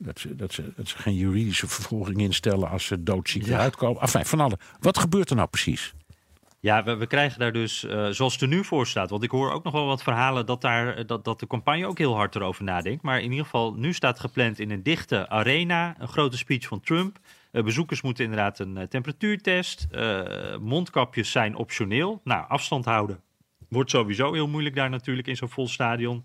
dat, 0.04 0.18
ze, 0.20 0.36
dat, 0.36 0.52
ze, 0.52 0.72
dat 0.76 0.88
ze 0.88 0.98
geen 0.98 1.14
juridische 1.14 1.68
vervolging 1.68 2.18
instellen 2.18 2.70
als 2.70 2.86
ze 2.86 3.02
doodziek 3.02 3.46
Ja. 3.46 3.54
eruit 3.54 3.76
komen. 3.76 4.00
Enfin, 4.00 4.24
van 4.24 4.40
alle. 4.40 4.58
Wat 4.80 4.98
gebeurt 4.98 5.30
er 5.30 5.36
nou 5.36 5.48
precies? 5.48 5.94
Ja, 6.60 6.84
we, 6.84 6.96
we 6.96 7.06
krijgen 7.06 7.38
daar 7.38 7.52
dus, 7.52 7.84
eh, 7.84 8.08
zoals 8.08 8.32
het 8.32 8.42
er 8.42 8.48
nu 8.48 8.64
voor 8.64 8.86
staat. 8.86 9.10
Want 9.10 9.22
ik 9.22 9.30
hoor 9.30 9.52
ook 9.52 9.64
nog 9.64 9.72
wel 9.72 9.86
wat 9.86 10.02
verhalen 10.02 10.46
dat, 10.46 10.60
daar, 10.60 11.06
dat, 11.06 11.24
dat 11.24 11.40
de 11.40 11.46
campagne 11.46 11.86
ook 11.86 11.98
heel 11.98 12.14
hard 12.14 12.34
erover 12.34 12.64
nadenkt. 12.64 13.02
Maar 13.02 13.20
in 13.20 13.30
ieder 13.30 13.44
geval, 13.44 13.74
nu 13.74 13.92
staat 13.92 14.20
gepland 14.20 14.58
in 14.58 14.70
een 14.70 14.82
dichte 14.82 15.28
arena. 15.28 15.94
Een 15.98 16.08
grote 16.08 16.36
speech 16.36 16.66
van 16.66 16.80
Trump. 16.80 17.18
Eh, 17.50 17.62
bezoekers 17.62 18.02
moeten 18.02 18.24
inderdaad 18.24 18.58
een 18.58 18.76
eh, 18.76 18.86
temperatuurtest. 18.86 19.86
Eh, 19.90 20.56
mondkapjes 20.60 21.30
zijn 21.30 21.56
optioneel. 21.56 22.20
Nou, 22.24 22.48
afstand 22.48 22.84
houden 22.84 23.20
wordt 23.68 23.90
sowieso 23.90 24.32
heel 24.32 24.48
moeilijk 24.48 24.74
daar 24.74 24.90
natuurlijk 24.90 25.26
in 25.26 25.36
zo'n 25.36 25.48
vol 25.48 25.68
stadion. 25.68 26.24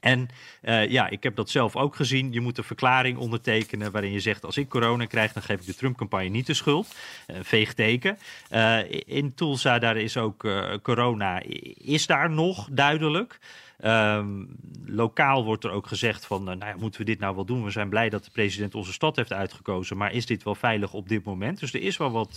En 0.00 0.28
eh, 0.60 0.90
ja, 0.90 1.08
ik 1.08 1.22
heb 1.22 1.36
dat 1.36 1.50
zelf 1.50 1.76
ook 1.76 1.96
gezien. 1.96 2.32
Je 2.32 2.40
moet 2.40 2.58
een 2.58 2.64
verklaring 2.64 3.18
ondertekenen 3.18 3.92
waarin 3.92 4.12
je 4.12 4.20
zegt: 4.20 4.44
als 4.44 4.56
ik 4.56 4.68
corona 4.68 5.04
krijg, 5.04 5.32
dan 5.32 5.42
geef 5.42 5.60
ik 5.60 5.66
de 5.66 5.74
Trump-campagne 5.74 6.28
niet 6.28 6.46
de 6.46 6.54
schuld. 6.54 6.94
Een 7.26 7.44
veegteken. 7.44 8.18
Eh, 8.48 8.78
in 9.06 9.34
Tulsa, 9.34 9.78
daar 9.78 9.96
is 9.96 10.16
ook 10.16 10.48
corona, 10.82 11.42
is 11.74 12.06
daar 12.06 12.30
nog 12.30 12.68
duidelijk. 12.70 13.38
Ehm, 13.80 14.44
lokaal 14.86 15.44
wordt 15.44 15.64
er 15.64 15.70
ook 15.70 15.86
gezegd 15.86 16.26
van, 16.26 16.44
nou 16.44 16.58
ja, 16.58 16.74
moeten 16.78 17.00
we 17.00 17.06
dit 17.06 17.18
nou 17.18 17.34
wel 17.34 17.44
doen? 17.44 17.64
We 17.64 17.70
zijn 17.70 17.88
blij 17.88 18.08
dat 18.08 18.24
de 18.24 18.30
president 18.30 18.74
onze 18.74 18.92
stad 18.92 19.16
heeft 19.16 19.32
uitgekozen, 19.32 19.96
maar 19.96 20.12
is 20.12 20.26
dit 20.26 20.42
wel 20.42 20.54
veilig 20.54 20.92
op 20.92 21.08
dit 21.08 21.24
moment? 21.24 21.60
Dus 21.60 21.74
er 21.74 21.82
is 21.82 21.96
wel 21.96 22.10
wat 22.10 22.36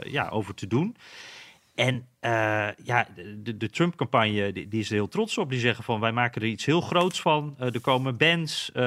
ja, 0.00 0.28
over 0.28 0.54
te 0.54 0.66
doen. 0.66 0.96
En 1.76 2.08
eh, 2.20 2.68
ja, 2.84 3.06
de, 3.42 3.56
de 3.56 3.70
Trump-campagne 3.70 4.52
die, 4.52 4.68
die 4.68 4.80
is 4.80 4.88
er 4.88 4.94
heel 4.94 5.08
trots 5.08 5.38
op. 5.38 5.50
Die 5.50 5.60
zeggen 5.60 5.84
van 5.84 6.00
wij 6.00 6.12
maken 6.12 6.42
er 6.42 6.48
iets 6.48 6.64
heel 6.64 6.80
groots 6.80 7.20
van. 7.20 7.54
Eh, 7.58 7.74
er 7.74 7.80
komen 7.80 8.16
bands. 8.16 8.72
eh, 8.72 8.82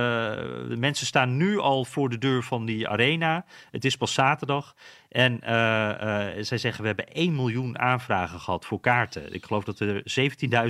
de 0.67 0.75
mensen 0.77 1.05
staan 1.05 1.37
nu 1.37 1.59
al 1.59 1.85
voor 1.85 2.09
de 2.09 2.17
deur 2.17 2.43
van 2.43 2.65
die 2.65 2.87
arena. 2.87 3.45
Het 3.71 3.85
is 3.85 3.95
pas 3.95 4.13
zaterdag. 4.13 4.75
En 5.09 5.39
zij 6.45 6.57
zeggen 6.57 6.81
we 6.81 6.87
hebben 6.87 7.07
1 7.07 7.35
miljoen 7.35 7.79
aanvragen 7.79 8.39
gehad 8.39 8.65
voor 8.65 8.79
kaarten. 8.79 9.33
Ik 9.33 9.45
geloof 9.45 9.63
dat 9.63 9.79
er 9.79 10.03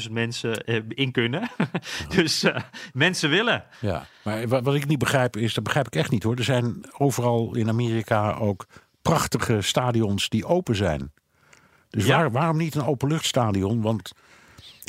17.000 0.05 0.11
mensen 0.11 0.65
in 0.87 1.11
kunnen. 1.11 1.49
dus 2.15 2.45
mensen 2.93 3.29
willen. 3.29 3.63
Ja, 3.79 4.05
maar 4.23 4.47
wat, 4.47 4.63
wat 4.63 4.75
ik 4.75 4.87
niet 4.87 4.99
begrijp 4.99 5.37
is, 5.37 5.53
dat 5.53 5.63
begrijp 5.63 5.87
ik 5.87 5.95
echt 5.95 6.11
niet 6.11 6.23
hoor. 6.23 6.35
Er 6.35 6.43
zijn 6.43 6.85
overal 6.97 7.55
in 7.55 7.69
Amerika 7.69 8.33
ook 8.33 8.65
prachtige 9.01 9.61
stadions 9.61 10.29
die 10.29 10.45
open 10.45 10.75
zijn. 10.75 11.11
Dus 11.89 12.05
Ja. 12.05 12.17
waar, 12.17 12.31
waarom 12.31 12.57
niet 12.57 12.75
een 12.75 12.85
openluchtstadion? 12.85 13.81
Want 13.81 14.11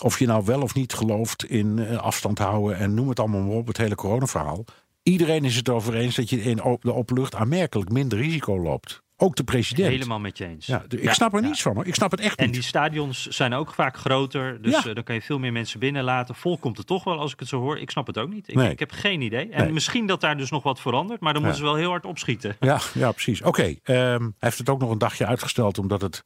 of 0.02 0.18
je 0.18 0.26
nou 0.26 0.44
wel 0.44 0.62
of 0.62 0.74
niet 0.74 0.92
gelooft 0.92 1.44
in 1.44 1.78
eh, 1.78 1.96
afstand 1.96 2.38
houden 2.38 2.78
en 2.78 2.94
noem 2.94 3.08
het 3.08 3.20
allemaal 3.20 3.40
maar 3.40 3.56
op, 3.56 3.66
het 3.66 3.76
hele 3.76 3.94
coronaverhaal. 3.94 4.64
Iedereen 5.02 5.44
is 5.44 5.56
het 5.56 5.68
erover 5.68 5.94
eens 5.94 6.14
dat 6.14 6.30
je 6.30 6.42
in 6.42 6.56
de 6.80 6.94
openlucht 6.94 7.34
aanmerkelijk 7.34 7.90
minder 7.90 8.18
risico 8.18 8.60
loopt. 8.62 9.02
Ook 9.22 9.36
de 9.36 9.44
president. 9.44 9.88
Helemaal 9.88 10.20
met 10.20 10.38
je 10.38 10.46
eens. 10.46 10.66
Ja, 10.66 10.84
ik 10.88 11.02
Ja, 11.02 11.12
snap 11.12 11.34
er 11.34 11.40
ja. 11.40 11.46
niets 11.46 11.62
van 11.62 11.74
hoor. 11.74 11.86
Ik 11.86 11.94
snap 11.94 12.10
het 12.10 12.20
echt 12.20 12.38
En 12.38 12.44
niet. 12.44 12.54
die 12.54 12.62
stadions 12.62 13.26
zijn 13.26 13.52
ook 13.54 13.74
vaak 13.74 13.96
groter. 13.96 14.62
Dus 14.62 14.72
Ja. 14.82 14.88
eh, 14.88 14.94
dan 14.94 15.04
kan 15.04 15.14
je 15.14 15.22
veel 15.22 15.38
meer 15.38 15.52
mensen 15.52 15.80
binnenlaten. 15.80 16.34
Vol 16.34 16.58
komt 16.58 16.76
het 16.76 16.86
toch 16.86 17.04
wel 17.04 17.18
als 17.18 17.32
ik 17.32 17.38
het 17.40 17.48
zo 17.48 17.60
hoor. 17.60 17.78
Ik 17.78 17.90
snap 17.90 18.06
het 18.06 18.18
ook 18.18 18.28
niet. 18.32 18.48
Ik, 18.48 18.54
Nee. 18.54 18.70
ik 18.70 18.78
heb 18.78 18.90
geen 18.90 19.20
idee. 19.20 19.48
En 19.50 19.62
Nee. 19.64 19.72
misschien 19.72 20.06
dat 20.06 20.20
daar 20.20 20.36
dus 20.36 20.50
nog 20.50 20.62
wat 20.62 20.80
verandert. 20.80 21.20
Maar 21.20 21.32
dan 21.32 21.42
moeten 21.42 21.60
ze 21.60 21.66
wel 21.66 21.76
heel 21.76 21.90
hard 21.90 22.04
opschieten. 22.06 22.56
Ja, 22.60 22.78
ja 22.94 23.12
precies. 23.12 23.42
Oké, 23.42 23.62
ehm, 23.82 24.22
hij 24.22 24.30
heeft 24.38 24.58
het 24.58 24.68
ook 24.68 24.80
nog 24.80 24.90
een 24.90 24.98
dagje 24.98 25.26
uitgesteld 25.26 25.78
omdat 25.78 26.00
het 26.00 26.24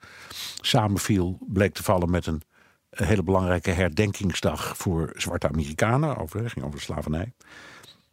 samenviel, 0.61 1.39
bleek 1.49 1.75
te 1.75 1.83
vallen 1.83 2.11
met 2.11 2.27
een 2.27 2.43
hele 2.91 3.23
belangrijke 3.23 3.71
herdenkingsdag 3.71 4.77
voor 4.77 5.11
zwarte 5.17 5.49
Amerikanen. 5.49 6.17
Over, 6.17 6.51
ging 6.51 6.65
over 6.65 6.79
de 6.79 6.85
slavernij. 6.85 7.33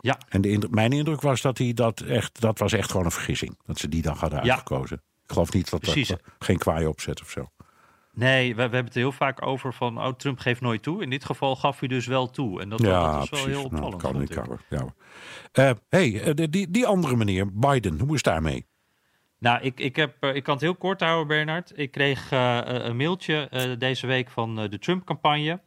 Ja. 0.01 0.17
En 0.29 0.41
de 0.41 0.49
indruk- 0.49 0.71
mijn 0.73 0.91
indruk 0.91 1.21
was 1.21 1.41
dat 1.41 1.57
hij 1.57 1.73
dat 1.73 1.99
echt, 2.01 2.41
dat 2.41 2.59
was 2.59 2.73
echt 2.73 2.91
gewoon 2.91 3.05
een 3.05 3.11
vergissing. 3.11 3.57
Dat 3.65 3.77
ze 3.79 3.87
die 3.89 4.01
dag 4.01 4.19
hadden 4.19 4.43
Ja. 4.43 4.51
uitgekozen. 4.51 4.97
Ik 5.23 5.31
geloof 5.31 5.53
niet 5.53 5.69
dat 5.69 5.79
Precies. 5.79 6.07
dat 6.07 6.21
geen 6.39 6.57
kwaai 6.57 6.85
opzet 6.85 7.21
of 7.21 7.29
zo. 7.29 7.49
Nee, 8.13 8.47
we, 8.49 8.55
we 8.55 8.61
hebben 8.61 8.85
het 8.85 8.93
heel 8.93 9.11
vaak 9.11 9.45
over 9.45 9.73
van... 9.73 9.97
oh, 9.97 10.13
Trump 10.13 10.39
geeft 10.39 10.61
nooit 10.61 10.83
toe. 10.83 11.01
In 11.03 11.09
dit 11.09 11.25
geval 11.25 11.55
gaf 11.55 11.79
hij 11.79 11.87
dus 11.87 12.05
wel 12.07 12.29
toe. 12.29 12.61
En 12.61 12.69
dat, 12.69 12.79
dat 12.79 13.23
is 13.23 13.29
wel 13.29 13.45
heel 13.45 13.53
Nou, 13.61 13.65
opvallend. 13.65 14.01
kan 14.01 14.11
vond 14.11 14.19
niet. 14.29 14.33
Kan, 14.33 14.45
hoor. 14.47 14.61
ja. 14.69 14.85
Eh, 15.51 15.71
hey, 15.89 16.21
eh, 16.21 16.47
die, 16.49 16.71
die 16.71 16.85
andere 16.85 17.15
meneer, 17.15 17.53
Biden, 17.53 17.99
hoe 17.99 18.15
is 18.15 18.21
daarmee? 18.21 18.65
Nou, 19.37 19.61
ik, 19.61 19.79
ik, 19.79 19.95
heb, 19.95 20.15
eh, 20.23 20.35
ik 20.35 20.43
kan 20.43 20.53
het 20.53 20.63
heel 20.63 20.75
kort 20.75 21.01
houden, 21.01 21.27
Bernard. 21.27 21.71
Ik 21.75 21.91
kreeg 21.91 22.27
een 22.31 22.97
mailtje 22.97 23.75
deze 23.79 24.07
week 24.07 24.29
van 24.29 24.55
de 24.55 24.79
Trump-campagne... 24.79 25.61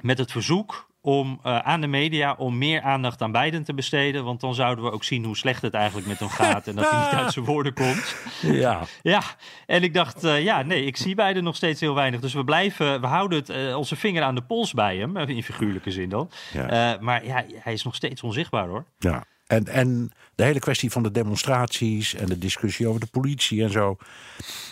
met 0.00 0.18
het 0.18 0.30
verzoek 0.32 0.90
om, 1.04 1.40
eh, 1.42 1.58
aan 1.58 1.80
de 1.80 1.86
media 1.86 2.34
om 2.38 2.58
meer 2.58 2.80
aandacht 2.80 3.22
aan 3.22 3.32
Biden 3.32 3.64
te 3.64 3.74
besteden. 3.74 4.24
Want 4.24 4.40
dan 4.40 4.54
zouden 4.54 4.84
we 4.84 4.90
ook 4.90 5.04
zien 5.04 5.24
hoe 5.24 5.36
slecht 5.36 5.62
het 5.62 5.74
eigenlijk 5.74 6.06
met 6.06 6.18
hem 6.18 6.28
gaat... 6.40 6.66
en 6.66 6.74
dat 6.74 6.90
hij 6.90 7.00
niet 7.00 7.20
uit 7.20 7.32
zijn 7.32 7.44
woorden 7.44 7.74
komt. 7.74 8.16
Ja, 8.40 8.80
Ja, 9.02 9.22
en 9.66 9.82
ik 9.82 9.94
dacht, 9.94 10.24
eh, 10.24 10.42
ja, 10.42 10.62
nee, 10.62 10.84
ik 10.84 10.96
zie 10.96 11.14
Biden 11.14 11.44
nog 11.44 11.56
steeds 11.56 11.80
heel 11.80 11.94
weinig. 11.94 12.20
Dus 12.20 12.34
we 12.34 12.44
blijven, 12.44 13.00
we 13.00 13.06
houden 13.06 13.38
het, 13.38 13.48
eh, 13.48 13.76
onze 13.76 13.96
vinger 13.96 14.22
aan 14.22 14.34
de 14.34 14.42
pols 14.42 14.72
bij 14.72 14.96
hem, 14.96 15.16
in 15.16 15.42
figuurlijke 15.42 15.90
zin 15.90 16.08
dan. 16.08 16.30
Ja. 16.52 16.98
Maar 17.00 17.24
ja, 17.24 17.44
hij 17.54 17.72
is 17.72 17.82
nog 17.82 17.94
steeds 17.94 18.22
onzichtbaar 18.22 18.68
hoor. 18.68 18.84
ja. 18.98 19.24
En, 19.46 19.66
en 19.66 20.10
de 20.34 20.44
hele 20.44 20.58
kwestie 20.58 20.90
van 20.90 21.02
de 21.02 21.10
demonstraties 21.10 22.14
en 22.14 22.26
de 22.26 22.38
discussie 22.38 22.88
over 22.88 23.00
de 23.00 23.06
politie 23.06 23.62
en 23.62 23.70
zo. 23.70 23.96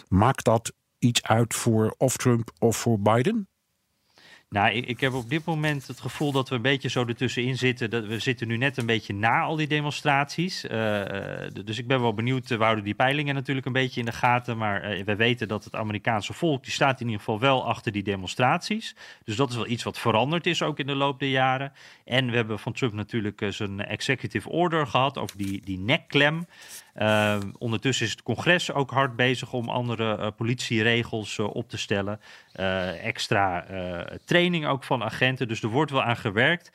Maakt 0.08 0.44
dat 0.44 0.72
iets 0.98 1.22
uit 1.22 1.54
voor 1.54 1.94
of 1.98 2.16
Trump 2.16 2.50
of 2.58 2.76
voor 2.76 3.00
Biden? 3.00 3.48
Nou, 4.50 4.72
ik, 4.72 4.86
ik, 4.86 5.00
heb 5.00 5.12
op 5.12 5.28
dit 5.28 5.44
moment 5.44 5.86
het 5.86 6.00
gevoel 6.00 6.32
dat 6.32 6.48
we 6.48 6.54
een 6.54 6.62
beetje 6.62 6.88
zo 6.88 7.04
ertussenin 7.06 7.58
zitten. 7.58 7.90
Dat 7.90 8.06
we 8.06 8.18
zitten 8.18 8.48
nu 8.48 8.56
net 8.56 8.76
een 8.76 8.86
beetje 8.86 9.14
na 9.14 9.40
al 9.40 9.56
die 9.56 9.66
demonstraties. 9.66 10.64
Uh, 10.64 11.02
dus 11.64 11.78
ik 11.78 11.86
ben 11.86 12.00
wel 12.00 12.14
benieuwd. 12.14 12.48
We 12.48 12.64
houden 12.64 12.84
die 12.84 12.94
peilingen 12.94 13.34
natuurlijk 13.34 13.66
een 13.66 13.72
beetje 13.72 14.00
in 14.00 14.06
de 14.06 14.12
gaten. 14.12 14.56
Maar 14.56 15.02
we 15.04 15.16
weten 15.16 15.48
dat 15.48 15.64
het 15.64 15.74
Amerikaanse 15.74 16.32
volk, 16.32 16.62
die 16.62 16.72
staat 16.72 17.00
in 17.00 17.06
ieder 17.06 17.18
geval 17.18 17.40
wel 17.40 17.66
achter 17.66 17.92
die 17.92 18.02
demonstraties. 18.02 18.96
Dus 19.24 19.36
dat 19.36 19.50
is 19.50 19.56
wel 19.56 19.66
iets 19.66 19.82
wat 19.82 19.98
veranderd 19.98 20.46
is 20.46 20.62
ook 20.62 20.78
in 20.78 20.86
de 20.86 20.94
loop 20.94 21.18
der 21.18 21.28
jaren. 21.28 21.72
En 22.04 22.30
we 22.30 22.36
hebben 22.36 22.58
van 22.58 22.72
Trump 22.72 22.92
natuurlijk 22.92 23.46
zijn 23.48 23.84
executive 23.84 24.48
order 24.48 24.86
gehad 24.86 25.18
over 25.18 25.36
die, 25.36 25.60
die 25.64 25.78
nekklem. 25.78 26.46
Uh, 27.00 27.38
ondertussen 27.58 28.06
is 28.06 28.10
het 28.10 28.22
congres 28.22 28.72
ook 28.72 28.90
hard 28.90 29.16
bezig 29.16 29.52
om 29.52 29.68
andere 29.68 30.18
uh, 30.18 30.26
politieregels 30.36 31.38
uh, 31.38 31.54
op 31.54 31.68
te 31.68 31.78
stellen. 31.78 32.20
extra 33.02 33.64
training 34.24 34.66
ook 34.66 34.84
van 34.84 35.02
agenten. 35.02 35.48
Dus 35.48 35.62
er 35.62 35.68
wordt 35.68 35.90
wel 35.90 36.02
aan 36.02 36.16
gewerkt. 36.16 36.72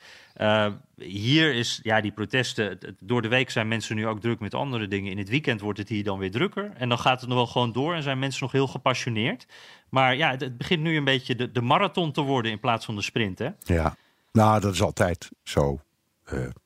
hier 0.96 1.54
is 1.54 1.80
ja, 1.82 2.00
die 2.00 2.12
protesten. 2.12 2.78
Door 3.00 3.22
de 3.22 3.28
week 3.28 3.50
zijn 3.50 3.68
mensen 3.68 3.96
nu 3.96 4.06
ook 4.06 4.20
druk 4.20 4.40
met 4.40 4.54
andere 4.54 4.88
dingen. 4.88 5.10
In 5.10 5.18
het 5.18 5.28
weekend 5.28 5.60
wordt 5.60 5.78
het 5.78 5.88
hier 5.88 6.04
dan 6.04 6.18
weer 6.18 6.30
drukker. 6.30 6.72
En 6.76 6.88
dan 6.88 6.98
gaat 6.98 7.20
het 7.20 7.28
nog 7.28 7.38
wel 7.38 7.46
gewoon 7.46 7.72
door 7.72 7.94
en 7.94 8.02
zijn 8.02 8.18
mensen 8.18 8.42
nog 8.42 8.52
heel 8.52 8.66
gepassioneerd. 8.66 9.46
Maar 9.88 10.16
ja, 10.16 10.30
het, 10.30 10.40
het 10.40 10.58
begint 10.58 10.82
nu 10.82 10.96
een 10.96 11.04
beetje 11.04 11.34
de, 11.34 11.52
de, 11.52 11.62
marathon 11.62 12.12
te 12.12 12.20
worden 12.20 12.50
in 12.50 12.60
plaats 12.60 12.84
van 12.84 12.94
de 12.94 13.02
sprint. 13.02 13.38
Hè? 13.38 13.48
Ja, 13.62 13.96
nou, 14.32 14.60
dat 14.60 14.72
is 14.72 14.82
altijd 14.82 15.30
zo. 15.42 15.80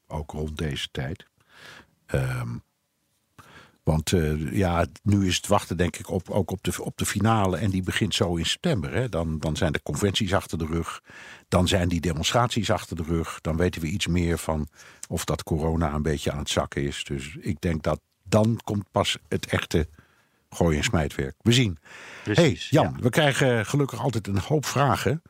ook 0.06 0.30
rond 0.30 0.56
deze 0.56 0.88
tijd. 0.90 1.26
Um, 2.14 2.62
want 3.91 4.12
uh, 4.12 4.53
ja, 4.53 4.86
nu 5.03 5.26
is 5.26 5.36
het 5.36 5.47
wachten 5.47 5.76
denk 5.76 5.97
ik 5.97 6.11
op, 6.11 6.30
ook 6.30 6.51
op 6.51 6.62
de, 6.62 6.84
op 6.84 6.97
de 6.97 7.07
finale. 7.07 7.57
En 7.57 7.70
die 7.70 7.82
begint 7.82 8.14
zo 8.14 8.36
in 8.36 8.47
september. 8.47 8.93
Hè. 8.93 9.09
Dan, 9.09 9.38
dan 9.38 9.57
zijn 9.57 9.72
de 9.72 9.82
conventies 9.82 10.34
achter 10.34 10.59
de 10.59 10.66
rug. 10.66 11.01
Dan 11.49 11.68
zijn 11.68 11.88
die 11.88 12.01
demonstraties 12.01 12.70
achter 12.70 12.97
de 12.97 13.03
rug. 13.03 13.41
Dan 13.41 13.57
weten 13.57 13.80
we 13.80 13.86
iets 13.86 14.07
meer 14.07 14.38
van 14.38 14.68
of 15.09 15.24
dat 15.24 15.43
corona 15.43 15.93
een 15.95 16.03
beetje 16.03 16.32
aan 16.32 16.38
het 16.38 16.51
zakken 16.51 16.82
is. 16.82 17.05
Dus 17.05 17.36
ik 17.41 17.61
denk 17.61 17.82
dat 17.82 18.01
dan 18.22 18.61
komt 18.64 18.91
pas 18.91 19.18
het 19.28 19.47
echte 19.47 19.88
gooi- 20.51 20.76
en 20.76 20.84
smijtwerk. 20.84 21.34
We 21.41 21.53
zien. 21.53 21.78
Precies, 22.22 22.68
hey 22.70 22.80
Jan, 22.82 22.93
ja. 22.97 23.03
we 23.03 23.11
krijgen 23.11 23.66
gelukkig 23.66 24.01
altijd 24.01 24.26
een 24.26 24.38
hoop 24.38 24.66
vragen. 24.66 25.22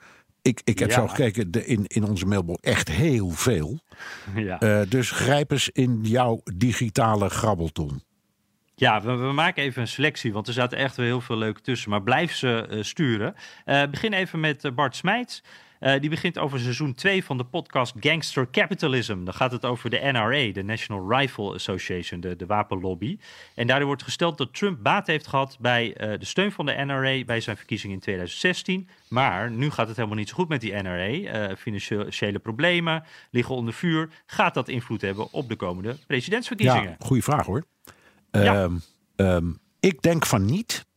Ik, 0.43 0.61
ik 0.65 0.79
heb 0.79 0.91
ja. 0.91 0.95
zo 0.95 1.07
gekeken 1.07 1.51
de, 1.51 1.67
in, 1.67 1.87
in 1.87 2.05
onze 2.05 2.27
mailbox 2.27 2.61
echt 2.61 2.89
heel 2.89 3.31
veel. 3.31 3.81
Ja. 4.35 4.63
Uh, 4.63 4.81
dus 4.89 5.11
grijp 5.11 5.51
eens 5.51 5.69
in 5.69 5.99
jouw 6.03 6.41
digitale 6.55 7.29
grabbelton. 7.29 8.03
Ja, 8.81 9.01
we, 9.03 9.33
maken 9.33 9.63
even 9.63 9.83
een 9.83 9.89
selectie, 9.89 10.33
want 10.33 10.47
er 10.47 10.53
zaten 10.53 10.79
echt 10.79 10.97
wel 10.97 11.07
heel 11.07 11.21
veel 11.21 11.37
leuke 11.37 11.61
tussen. 11.61 11.91
Maar 11.91 12.03
blijf 12.03 12.35
ze 12.35 12.67
uh, 12.71 12.83
sturen. 12.83 13.35
Uh, 13.67 13.83
begin 13.91 14.13
even 14.13 14.41
met 14.41 14.65
uh, 14.65 14.73
Bart 14.73 14.97
Smijts. 14.97 15.43
die 16.01 16.11
begint 16.11 16.39
over 16.39 16.59
seizoen 16.61 16.95
2 16.95 17.25
van 17.25 17.37
de 17.37 17.45
podcast 17.45 17.95
Gangster 18.01 18.51
Capitalism. 18.51 19.25
Dan 19.25 19.35
gaat 19.35 19.53
het 19.53 19.65
over 19.65 19.91
de 19.91 19.99
NRA, 20.13 20.53
de 20.53 20.63
National 20.63 21.19
Rifle 21.19 21.55
Association, 21.55 22.21
de, 22.21 22.37
de 22.37 22.47
wapenlobby. 22.47 23.19
En 23.55 23.67
daardoor 23.67 23.87
wordt 23.87 24.03
gesteld 24.03 24.39
dat 24.39 24.55
Trump 24.55 24.83
baat 24.83 25.07
heeft 25.07 25.27
gehad 25.27 25.57
bij 25.61 25.93
de 25.97 26.25
steun 26.25 26.53
van 26.53 26.67
de 26.67 26.73
NRA 26.73 27.25
bij 27.25 27.41
zijn 27.41 27.57
verkiezing 27.57 27.93
in 27.93 28.01
2016. 28.01 28.89
Maar 29.09 29.51
nu 29.51 29.71
gaat 29.71 29.87
het 29.89 29.97
helemaal 29.97 30.19
niet 30.19 30.29
zo 30.29 30.35
goed 30.35 30.49
met 30.49 30.61
die 30.61 30.73
NRA. 30.75 31.57
financiële 31.57 32.39
problemen 32.39 33.05
liggen 33.31 33.55
onder 33.55 33.75
vuur. 33.75 34.09
Gaat 34.27 34.55
dat 34.55 34.69
invloed 34.69 35.01
hebben 35.01 35.33
op 35.33 35.49
de 35.49 35.57
komende 35.57 35.97
presidentsverkiezingen? 36.07 36.97
Ja, 36.99 37.07
goede 37.07 37.23
vraag 37.23 37.47
hoor. 37.47 37.65
Ja. 38.31 38.63
Um, 38.63 38.83
um, 39.17 39.59
ik 39.81 40.03
denk 40.03 40.27
van 40.27 40.45
niet. 40.45 40.89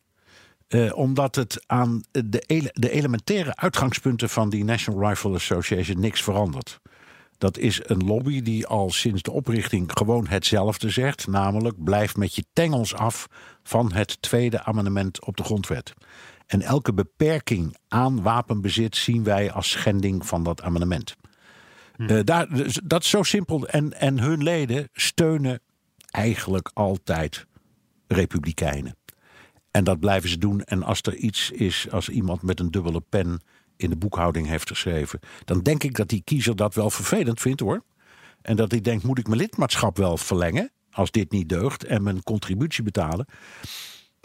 Uh, 0.68 0.98
omdat 0.98 1.36
het 1.36 1.64
aan 1.68 2.04
de, 2.12 2.40
ele 2.40 2.70
de, 2.74 2.90
elementaire 2.90 3.56
uitgangspunten 3.56 4.30
van 4.30 4.50
die 4.50 4.64
National 4.64 5.10
Rifle 5.10 5.34
Association 5.34 6.00
niks 6.00 6.24
verandert. 6.24 6.80
Dat 7.38 7.58
is 7.58 7.80
een 7.84 8.06
lobby 8.06 8.42
die 8.42 8.68
al 8.68 8.90
sinds 8.92 9.22
de 9.22 9.32
oprichting 9.32 9.92
gewoon 9.94 10.28
hetzelfde 10.28 10.90
zegt. 10.90 11.28
Namelijk, 11.28 11.84
blijf 11.84 12.16
met 12.16 12.36
je 12.36 12.46
tengels 12.54 12.96
af 12.96 13.28
van 13.64 13.92
het 13.92 14.22
tweede 14.22 14.64
amendement 14.64 15.26
op 15.26 15.38
de 15.38 15.44
grondwet. 15.44 15.94
En 16.48 16.62
elke 16.62 16.94
beperking 16.94 17.78
aan 17.88 18.22
wapenbezit 18.22 18.96
zien 18.96 19.24
wij 19.24 19.52
als 19.52 19.70
schending 19.70 20.26
van 20.26 20.44
dat 20.44 20.62
amendement. 20.62 21.16
Hm. 21.96 22.12
Uh, 22.12 22.20
daar, 22.24 22.48
dat 22.84 23.04
is 23.04 23.10
zo 23.10 23.24
simpel. 23.24 23.68
En, 23.68 24.00
en 24.00 24.20
hun 24.20 24.44
leden 24.44 24.90
steunen 24.94 25.62
eigenlijk 26.14 26.72
altijd 26.74 27.46
republikeinen. 28.08 28.96
En 29.72 29.84
dat 29.84 30.00
blijven 30.00 30.30
ze 30.30 30.38
doen. 30.38 30.62
En 30.62 30.84
als 30.84 31.02
er 31.02 31.16
iets 31.16 31.52
is, 31.52 31.88
als 31.92 32.10
iemand 32.10 32.42
met 32.42 32.60
een 32.60 32.72
dubbele 32.72 33.02
pen 33.02 33.42
in 33.78 33.90
de 33.90 33.96
boekhouding 33.96 34.48
heeft 34.48 34.68
geschreven, 34.68 35.20
dan 35.46 35.62
denk 35.62 35.84
ik 35.84 35.96
dat 35.96 36.10
die 36.10 36.22
kiezer 36.24 36.56
dat 36.56 36.76
wel 36.76 36.90
vervelend 36.90 37.40
vindt 37.40 37.60
hoor. 37.60 37.84
En 38.42 38.56
dat 38.56 38.72
hij 38.72 38.82
denkt: 38.82 39.04
moet 39.04 39.20
ik 39.20 39.28
mijn 39.28 39.40
lidmaatschap 39.40 39.98
wel 39.98 40.18
verlengen 40.18 40.72
als 40.92 41.12
dit 41.12 41.32
niet 41.32 41.50
deugt 41.50 41.84
en 41.84 42.04
mijn 42.04 42.24
contributie 42.24 42.84
betalen? 42.84 43.26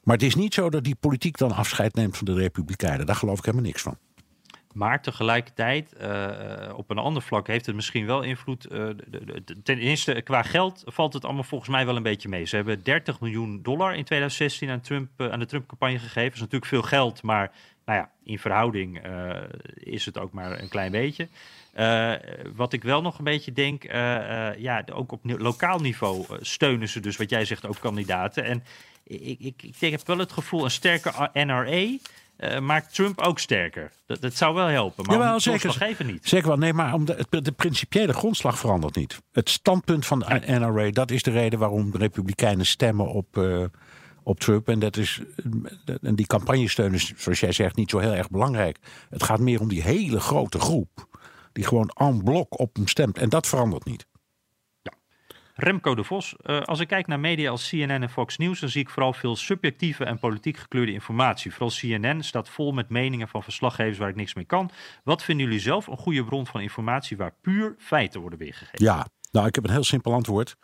Maar 0.03 0.14
het 0.16 0.26
is 0.26 0.34
niet 0.34 0.55
zo 0.55 0.70
dat 0.70 0.84
die 0.84 0.95
politiek 0.95 1.36
dan 1.36 1.53
afscheid 1.53 1.95
neemt 1.95 2.16
van 2.16 2.26
de 2.26 2.34
Republikeinen. 2.34 3.07
Daar 3.07 3.16
geloof 3.16 3.39
ik 3.39 3.45
helemaal 3.45 3.66
niks 3.66 3.82
van. 3.82 3.99
Maar 4.75 5.03
tegelijkertijd, 5.03 5.95
uh, 6.01 6.73
op 6.77 6.91
een 6.91 6.99
ander 6.99 7.23
vlak 7.23 7.47
heeft 7.47 7.66
het 7.66 7.75
misschien 7.75 8.07
wel 8.07 8.23
invloed. 8.23 8.73
Uh, 8.73 8.89
ten 9.62 9.79
eerste, 9.79 10.23
qua 10.23 10.43
geld 10.43 10.83
valt 10.87 11.12
het 11.12 11.25
allemaal 11.25 11.43
volgens 11.43 11.71
mij 11.71 11.87
wel 11.87 11.97
een 11.97 12.03
beetje 12.03 12.29
mee. 12.29 12.45
Ze 12.45 12.57
hebben 12.57 12.83
30 12.83 13.21
miljoen 13.21 13.62
dollar 13.62 13.95
in 13.95 14.05
2016 14.05 14.71
aan, 14.71 14.81
Trump, 14.81 15.09
aan 15.21 15.39
de 15.39 15.47
Trump-campagne 15.47 15.99
gegeven. 15.99 16.23
Dat 16.23 16.35
is 16.35 16.41
natuurlijk 16.41 16.71
veel 16.71 16.83
geld, 16.83 17.23
maar 17.23 17.53
nou 17.85 17.99
ja, 17.99 18.11
in 18.25 18.39
verhouding 18.39 19.01
is 19.75 20.05
het 20.05 20.19
ook 20.19 20.33
maar 20.33 20.61
een 20.61 20.69
klein 20.69 20.91
beetje. 20.91 21.29
wat 22.55 22.73
ik 22.73 22.83
wel 22.83 23.03
nog 23.03 23.19
een 23.19 23.25
beetje 23.25 23.53
denk, 23.53 23.83
ja, 24.59 24.85
ook 24.93 25.12
op 25.12 25.21
lokaal 25.23 25.79
niveau 25.79 26.25
steunen 26.41 26.89
ze 26.89 27.01
dus, 27.01 27.16
wat 27.16 27.31
jij 27.31 27.45
zegt, 27.45 27.66
ook 27.66 27.81
kandidaten. 27.81 28.45
En 28.45 28.64
ik, 29.05 29.41
ik, 29.41 29.62
ik 29.79 29.91
heb 29.91 30.07
wel 30.07 30.19
het 30.19 30.33
gevoel, 30.33 30.64
een 30.64 30.71
sterke 30.71 31.31
NRA 31.33 31.97
uh, 32.39 32.59
maakt 32.59 32.95
Trump 32.95 33.20
ook 33.20 33.39
sterker. 33.39 33.93
Dat, 34.07 34.20
dat 34.20 34.34
zou 34.34 34.55
wel 34.55 34.66
helpen, 34.66 35.05
maar 35.07 35.16
Jawel, 35.16 35.41
zeker, 35.41 36.05
niet. 36.05 36.28
Zeker 36.28 36.49
wel, 36.49 36.57
nee, 36.57 36.72
maar 36.72 36.95
om 36.95 37.05
de, 37.05 37.26
de, 37.28 37.53
principiële 37.53 38.12
grondslag 38.12 38.59
verandert 38.59 38.97
niet. 38.97 39.18
Het 39.32 39.51
standpunt 39.51 40.07
van 40.07 40.18
de 40.18 40.43
NRA, 40.47 40.91
dat 40.91 41.11
is 41.11 41.22
de 41.22 41.30
reden 41.30 41.59
waarom 41.59 41.91
de 41.91 41.99
Republikeinen 41.99 42.66
stemmen 42.66 43.07
op, 43.07 43.36
uh, 43.36 43.64
op 44.22 44.41
Trump. 44.41 44.68
En, 44.68 44.78
dat 44.78 44.97
is, 44.97 45.20
en 46.03 46.14
die 46.14 46.26
campagnesteun 46.26 46.95
is, 46.95 47.12
zoals 47.16 47.41
jij 47.41 47.53
zegt, 47.53 47.76
niet 47.76 47.91
zo 47.91 47.99
heel 47.99 48.14
erg 48.14 48.30
belangrijk. 48.30 48.78
Het 49.11 49.22
gaat 49.22 49.41
meer 49.41 49.61
om 49.61 49.68
die 49.68 49.82
hele 49.82 50.20
grote 50.20 50.61
groep 50.61 51.07
die 51.53 51.64
gewoon 51.64 51.89
en 51.89 52.22
blok 52.24 52.59
op 52.59 52.76
hem 52.76 52.86
stemt. 52.86 53.18
En 53.18 53.28
dat 53.28 53.47
verandert 53.47 53.84
niet. 53.84 54.07
Remco 55.61 55.94
de 55.94 56.04
Vos. 56.04 56.34
Uh, 56.42 56.61
als 56.61 56.80
ik 56.80 56.88
kijk 56.88 57.06
naar 57.06 57.20
media 57.20 57.50
als 57.50 57.68
CNN 57.68 57.90
en 57.90 58.11
Fox 58.11 58.36
News, 58.36 58.61
dan 58.61 58.68
zie 58.68 58.80
ik 58.80 58.90
vooral 58.90 59.12
veel 59.12 59.36
subjectieve 59.36 60.04
en 60.04 60.18
politiek 60.18 60.56
gekleurde 60.56 60.92
informatie. 60.92 61.50
Vooral 61.50 61.70
CNN 61.70 62.22
staat 62.22 62.48
vol 62.48 62.72
met 62.72 62.88
meningen 62.88 63.28
van 63.28 63.42
verslaggevers 63.42 63.98
waar 63.98 64.09
ik 64.09 64.16
niks 64.16 64.34
mee 64.34 64.44
kan. 64.44 64.70
Wat 65.04 65.22
vinden 65.22 65.46
jullie 65.46 65.61
zelf 65.61 65.86
een 65.86 65.96
goede 65.96 66.24
bron 66.24 66.46
van 66.46 66.61
informatie 66.61 67.16
waar 67.16 67.34
puur 67.40 67.74
feiten 67.78 68.20
worden 68.20 68.38
weergegeven? 68.38 68.84
Ja, 68.84 69.06
nou, 69.30 69.46
ik 69.46 69.54
heb 69.54 69.64
een 69.64 69.70
heel 69.70 69.84
simpel 69.84 70.12
antwoord. 70.12 70.56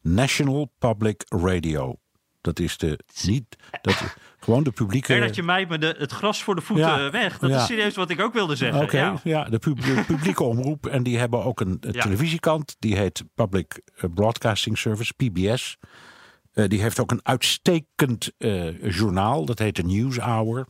National 0.00 0.72
Public 0.78 1.24
Radio. 1.28 1.96
Dat 2.40 2.58
is 2.58 2.76
de 2.76 2.98
niet. 3.26 3.56
Dat, 3.82 4.16
gewoon 4.42 4.62
de 4.62 4.70
publieke. 4.70 5.20
dat 5.20 5.34
je 5.34 5.42
mij 5.42 5.66
met 5.68 5.80
de, 5.80 5.94
het 5.98 6.12
gras 6.12 6.42
voor 6.42 6.54
de 6.54 6.60
voeten 6.60 7.10
weg. 7.10 7.38
Dat 7.38 7.50
is 7.50 7.66
serieus 7.66 7.94
wat 7.94 8.10
ik 8.10 8.20
ook 8.20 8.32
wilde 8.32 8.56
zeggen. 8.56 8.82
Oké, 8.82 8.98
ja. 8.98 9.20
ja. 9.24 9.44
de, 9.44 9.58
publieke 10.06 10.42
omroep. 10.42 10.86
En 10.86 11.02
die 11.02 11.18
hebben 11.18 11.44
ook 11.44 11.60
een, 11.60 11.80
televisiekant. 11.80 12.76
Die 12.78 12.96
heet 12.96 13.24
Public 13.34 13.80
eh, 13.94 14.04
Broadcasting 14.14 14.78
Service, 14.78 15.12
PBS. 15.14 15.78
Uh, 16.54 16.68
die 16.68 16.80
heeft 16.80 17.00
ook 17.00 17.10
een 17.10 17.20
uitstekend 17.22 18.32
uh, 18.38 18.92
journaal. 18.92 19.44
Dat 19.44 19.58
heet 19.58 19.76
de 19.76 19.84
News 19.84 20.18
Hour. 20.18 20.66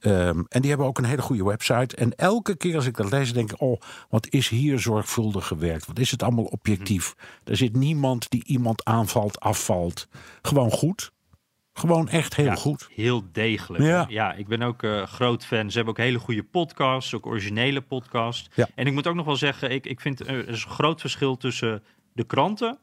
Um, 0.00 0.46
en 0.48 0.60
die 0.60 0.68
hebben 0.68 0.86
ook 0.86 0.98
een 0.98 1.04
hele 1.04 1.22
goede 1.22 1.44
website. 1.44 1.96
En 1.96 2.14
elke 2.14 2.56
keer 2.56 2.76
als 2.76 2.86
ik 2.86 2.96
dat 2.96 3.10
lees, 3.10 3.32
denk 3.32 3.52
ik: 3.52 3.60
oh, 3.60 3.80
wat 4.08 4.26
is 4.28 4.48
hier 4.48 4.78
zorgvuldig 4.78 5.46
gewerkt? 5.46 5.86
Wat 5.86 5.98
is 5.98 6.10
het 6.10 6.22
allemaal 6.22 6.44
objectief? 6.44 7.14
Mm. 7.16 7.24
Er 7.44 7.56
zit 7.56 7.76
niemand 7.76 8.30
die 8.30 8.44
iemand 8.44 8.84
aanvalt, 8.84 9.40
afvalt. 9.40 10.08
Gewoon 10.42 10.70
goed. 10.70 11.12
Gewoon 11.72 12.08
echt 12.08 12.36
heel 12.36 12.56
goed. 12.56 12.88
Heel 12.94 13.22
degelijk. 13.32 13.84
Ja. 13.84 14.06
ja, 14.08 14.32
ik 14.32 14.46
ben 14.46 14.62
ook 14.62 14.82
uh, 14.82 15.02
groot 15.02 15.44
fan. 15.44 15.70
Ze 15.70 15.76
hebben 15.76 15.94
ook 15.94 16.00
hele 16.00 16.18
goede 16.18 16.42
podcasts, 16.42 17.14
ook 17.14 17.26
originele 17.26 17.80
podcasts. 17.80 18.50
Ja. 18.54 18.68
En 18.74 18.86
ik 18.86 18.92
moet 18.92 19.06
ook 19.06 19.14
nog 19.14 19.26
wel 19.26 19.36
zeggen, 19.36 19.70
ik, 19.70 19.86
ik 19.86 20.00
vind 20.00 20.20
er 20.20 20.48
is 20.48 20.64
een 20.64 20.70
groot 20.70 21.00
verschil 21.00 21.36
tussen 21.36 21.82
de 22.12 22.24
kranten, 22.24 22.78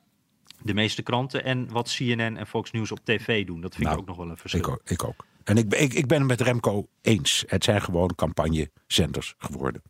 de 0.62 0.74
meeste 0.74 1.02
kranten, 1.02 1.44
en 1.44 1.72
wat 1.72 1.96
CNN 1.96 2.38
en 2.38 2.48
Fox 2.48 2.72
News 2.72 2.92
op 2.92 3.00
tv 3.04 3.46
doen. 3.46 3.62
Dat 3.62 3.76
vind 3.76 3.88
nou, 3.88 3.96
ik 3.96 4.02
ook 4.02 4.08
nog 4.08 4.18
wel 4.18 4.30
een 4.30 4.38
verschil. 4.38 4.60
Ik 4.60 4.68
ook. 4.68 4.82
Ik 4.86 5.04
ook. 5.04 5.26
En 5.44 5.58
ik, 5.58 5.74
ik, 5.74 5.94
ik 5.94 6.08
ben 6.08 6.20
het 6.20 6.28
met 6.28 6.42
Remco 6.42 6.88
eens. 7.02 7.44
Het 7.48 7.64
zijn 7.64 7.82
gewoon 7.82 8.16
campagnezenders 8.16 9.34
geworden. 9.38 9.82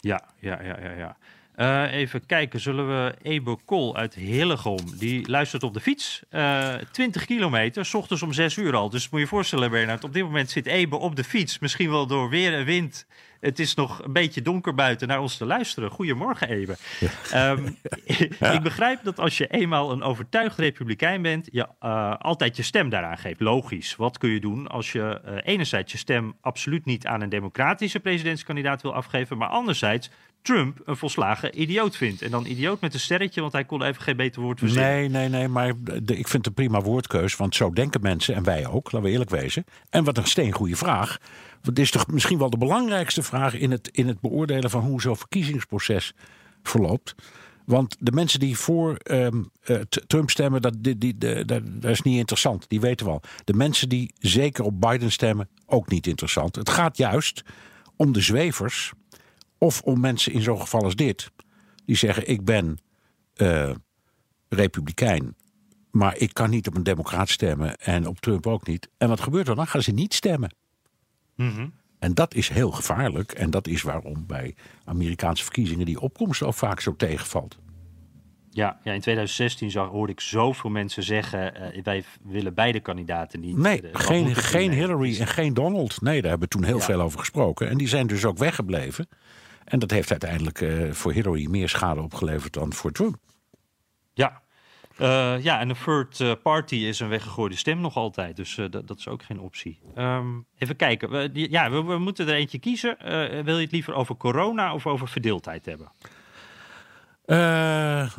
Ja, 0.00 0.28
ja, 0.38 0.62
ja, 0.62 0.80
ja. 0.80 0.90
ja. 0.90 1.16
Uh, 1.56 1.92
even 1.92 2.26
kijken, 2.26 2.60
zullen 2.60 2.88
we 2.88 3.14
Ebe 3.22 3.56
Kol 3.64 3.96
uit 3.96 4.14
Hillegom, 4.14 4.78
die 4.98 5.28
luistert 5.28 5.62
op 5.62 5.74
de 5.74 5.80
fiets. 5.80 6.22
Uh, 6.30 6.74
20 6.92 7.24
kilometer, 7.24 7.84
s 7.84 7.94
ochtends 7.94 8.22
om 8.22 8.32
6 8.32 8.56
uur 8.56 8.74
al. 8.76 8.90
Dus 8.90 9.02
moet 9.02 9.12
je 9.12 9.18
je 9.18 9.26
voorstellen, 9.26 9.70
Bernard, 9.70 10.04
op 10.04 10.12
dit 10.12 10.22
moment 10.22 10.50
zit 10.50 10.66
Ebe 10.66 10.96
op 10.96 11.16
de 11.16 11.24
fiets. 11.24 11.58
Misschien 11.58 11.90
wel 11.90 12.06
door 12.06 12.28
weer 12.28 12.54
en 12.54 12.64
wind. 12.64 13.06
Het 13.40 13.58
is 13.58 13.74
nog 13.74 14.04
een 14.04 14.12
beetje 14.12 14.42
donker 14.42 14.74
buiten 14.74 15.08
naar 15.08 15.20
ons 15.20 15.36
te 15.36 15.44
luisteren. 15.46 15.90
Goedemorgen, 15.90 16.48
Ebe. 16.48 16.76
Ja. 17.30 17.50
Um, 17.50 17.76
ja. 18.40 18.50
Ik 18.50 18.62
begrijp 18.62 19.00
dat 19.02 19.18
als 19.18 19.38
je 19.38 19.46
eenmaal 19.46 19.92
een 19.92 20.02
overtuigd 20.02 20.58
republikein 20.58 21.22
bent, 21.22 21.48
je 21.52 21.68
uh, 21.82 22.14
altijd 22.18 22.56
je 22.56 22.62
stem 22.62 22.88
daaraan 22.88 23.18
geeft. 23.18 23.40
Logisch. 23.40 23.96
Wat 23.96 24.18
kun 24.18 24.30
je 24.30 24.40
doen 24.40 24.66
als 24.66 24.92
je 24.92 25.20
enerzijds 25.44 25.92
je 25.92 25.98
stem 25.98 26.36
absoluut 26.40 26.84
niet 26.84 27.06
aan 27.06 27.20
een 27.20 27.28
democratische 27.28 28.00
presidentskandidaat 28.00 28.82
wil 28.82 28.94
afgeven, 28.94 29.38
maar 29.38 29.48
anderzijds 29.48 30.10
Trump 30.44 30.80
een 30.84 30.96
volslagen 30.96 31.60
idioot 31.60 31.96
vindt. 31.96 32.22
En 32.22 32.30
dan 32.30 32.46
idioot 32.46 32.80
met 32.80 32.94
een 32.94 33.00
sterretje, 33.00 33.40
want 33.40 33.52
hij 33.52 33.64
kon 33.64 33.82
even 33.82 34.02
geen 34.02 34.16
beter 34.16 34.42
woord 34.42 34.58
verzinnen. 34.58 34.90
Nee, 34.90 35.08
nee, 35.08 35.28
nee, 35.28 35.48
maar 35.48 35.68
ik 36.06 36.28
vind 36.28 36.32
het 36.32 36.46
een 36.46 36.54
prima 36.54 36.80
woordkeus. 36.80 37.36
Want 37.36 37.54
zo 37.54 37.70
denken 37.70 38.00
mensen, 38.00 38.34
en 38.34 38.42
wij 38.42 38.66
ook, 38.66 38.92
laten 38.92 39.02
we 39.02 39.10
eerlijk 39.10 39.30
wezen. 39.30 39.64
En 39.90 40.04
wat 40.04 40.18
een 40.18 40.26
steengoede 40.26 40.76
vraag. 40.76 41.18
Dit 41.62 41.78
is 41.78 41.90
toch 41.90 42.06
misschien 42.06 42.38
wel 42.38 42.50
de 42.50 42.58
belangrijkste 42.58 43.22
vraag 43.22 43.54
in 43.54 43.70
het, 43.70 43.88
in 43.92 44.08
het 44.08 44.20
beoordelen 44.20 44.70
van 44.70 44.80
hoe 44.80 45.00
zo'n 45.00 45.16
verkiezingsproces 45.16 46.12
verloopt. 46.62 47.14
Want 47.64 47.96
de 47.98 48.12
mensen 48.12 48.40
die 48.40 48.58
voor 48.58 48.96
um, 49.10 49.50
uh, 49.66 49.80
Trump 50.06 50.30
stemmen, 50.30 50.62
dat, 50.62 50.74
die, 50.78 51.18
de, 51.18 51.44
dat, 51.44 51.62
dat 51.64 51.90
is 51.90 52.02
niet 52.02 52.18
interessant. 52.18 52.64
Die 52.68 52.80
weten 52.80 53.06
wel. 53.06 53.20
De 53.44 53.54
mensen 53.54 53.88
die 53.88 54.12
zeker 54.18 54.64
op 54.64 54.80
Biden 54.80 55.12
stemmen, 55.12 55.48
ook 55.66 55.88
niet 55.88 56.06
interessant. 56.06 56.56
Het 56.56 56.70
gaat 56.70 56.96
juist 56.96 57.42
om 57.96 58.12
de 58.12 58.20
zwevers 58.20 58.92
of 59.58 59.80
om 59.82 60.00
mensen 60.00 60.32
in 60.32 60.42
zo'n 60.42 60.60
geval 60.60 60.82
als 60.82 60.96
dit, 60.96 61.30
die 61.84 61.96
zeggen: 61.96 62.28
Ik 62.28 62.44
ben 62.44 62.78
uh, 63.36 63.70
republikein, 64.48 65.36
maar 65.90 66.16
ik 66.16 66.34
kan 66.34 66.50
niet 66.50 66.66
op 66.66 66.76
een 66.76 66.82
democraat 66.82 67.28
stemmen 67.28 67.76
en 67.76 68.06
op 68.06 68.20
Trump 68.20 68.46
ook 68.46 68.66
niet. 68.66 68.88
En 68.98 69.08
wat 69.08 69.20
gebeurt 69.20 69.48
er 69.48 69.54
dan? 69.54 69.66
Gaan 69.66 69.82
ze 69.82 69.92
niet 69.92 70.14
stemmen. 70.14 70.54
Mm 71.36 71.50
-hmm. 71.50 71.72
En 71.98 72.14
dat 72.14 72.34
is 72.34 72.48
heel 72.48 72.70
gevaarlijk. 72.70 73.32
En 73.32 73.50
dat 73.50 73.66
is 73.66 73.82
waarom 73.82 74.26
bij 74.26 74.54
Amerikaanse 74.84 75.42
verkiezingen 75.42 75.86
die 75.86 76.00
opkomst 76.00 76.42
ook 76.42 76.54
vaak 76.54 76.80
zo 76.80 76.96
tegenvalt. 76.96 77.58
Ja, 78.50 78.78
ja 78.82 78.92
in 78.92 79.00
2016 79.00 79.70
zag, 79.70 79.88
hoorde 79.88 80.12
ik 80.12 80.20
zoveel 80.20 80.70
mensen 80.70 81.02
zeggen: 81.02 81.72
uh, 81.76 81.82
wij 81.82 82.04
willen 82.22 82.54
beide 82.54 82.80
kandidaten 82.80 83.40
niet. 83.40 83.56
Nee, 83.56 83.80
de, 83.80 83.90
geen, 83.92 84.34
geen 84.34 84.72
Hillary 84.72 85.20
en 85.20 85.26
geen 85.26 85.54
Donald. 85.54 86.00
Nee, 86.00 86.20
daar 86.20 86.30
hebben 86.30 86.48
we 86.48 86.54
toen 86.54 86.64
heel 86.64 86.78
ja. 86.78 86.84
veel 86.84 87.00
over 87.00 87.18
gesproken. 87.18 87.68
En 87.68 87.76
die 87.76 87.88
zijn 87.88 88.06
dus 88.06 88.24
ook 88.24 88.38
weggebleven. 88.38 89.08
En 89.64 89.78
dat 89.78 89.90
heeft 89.90 90.10
uiteindelijk 90.10 90.60
uh, 90.60 90.92
voor 90.92 91.12
Hillary 91.12 91.46
meer 91.46 91.68
schade 91.68 92.00
opgeleverd 92.00 92.52
dan 92.52 92.72
voor 92.72 92.92
Trump. 92.92 93.16
Ja, 94.14 94.42
uh, 94.98 95.42
ja 95.42 95.60
en 95.60 95.68
een 95.68 95.76
third 95.84 96.42
party 96.42 96.74
is 96.74 97.00
een 97.00 97.08
weggegooide 97.08 97.56
stem 97.56 97.80
nog 97.80 97.96
altijd. 97.96 98.36
Dus 98.36 98.54
dat, 98.54 98.86
dat 98.86 98.98
is 98.98 99.08
ook 99.08 99.22
geen 99.22 99.40
optie. 99.40 99.80
Um, 99.96 100.46
even 100.58 100.76
kijken. 100.76 101.10
We, 101.10 101.32
die, 101.32 101.50
ja, 101.50 101.70
we, 101.70 101.82
we, 101.82 101.98
moeten 101.98 102.28
er 102.28 102.34
eentje 102.34 102.58
kiezen. 102.58 102.96
wil 103.44 103.56
je 103.56 103.62
het 103.62 103.72
liever 103.72 103.94
over 103.94 104.16
corona 104.16 104.74
of 104.74 104.86
over 104.86 105.08
verdeeldheid 105.08 105.66
hebben? 105.66 105.90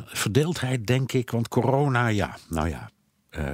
verdeeldheid, 0.06 0.86
denk 0.86 1.12
ik. 1.12 1.30
Want 1.30 1.48
corona, 1.48 2.06
ja. 2.06 2.36
Nou 2.48 2.68
ja. 2.68 2.90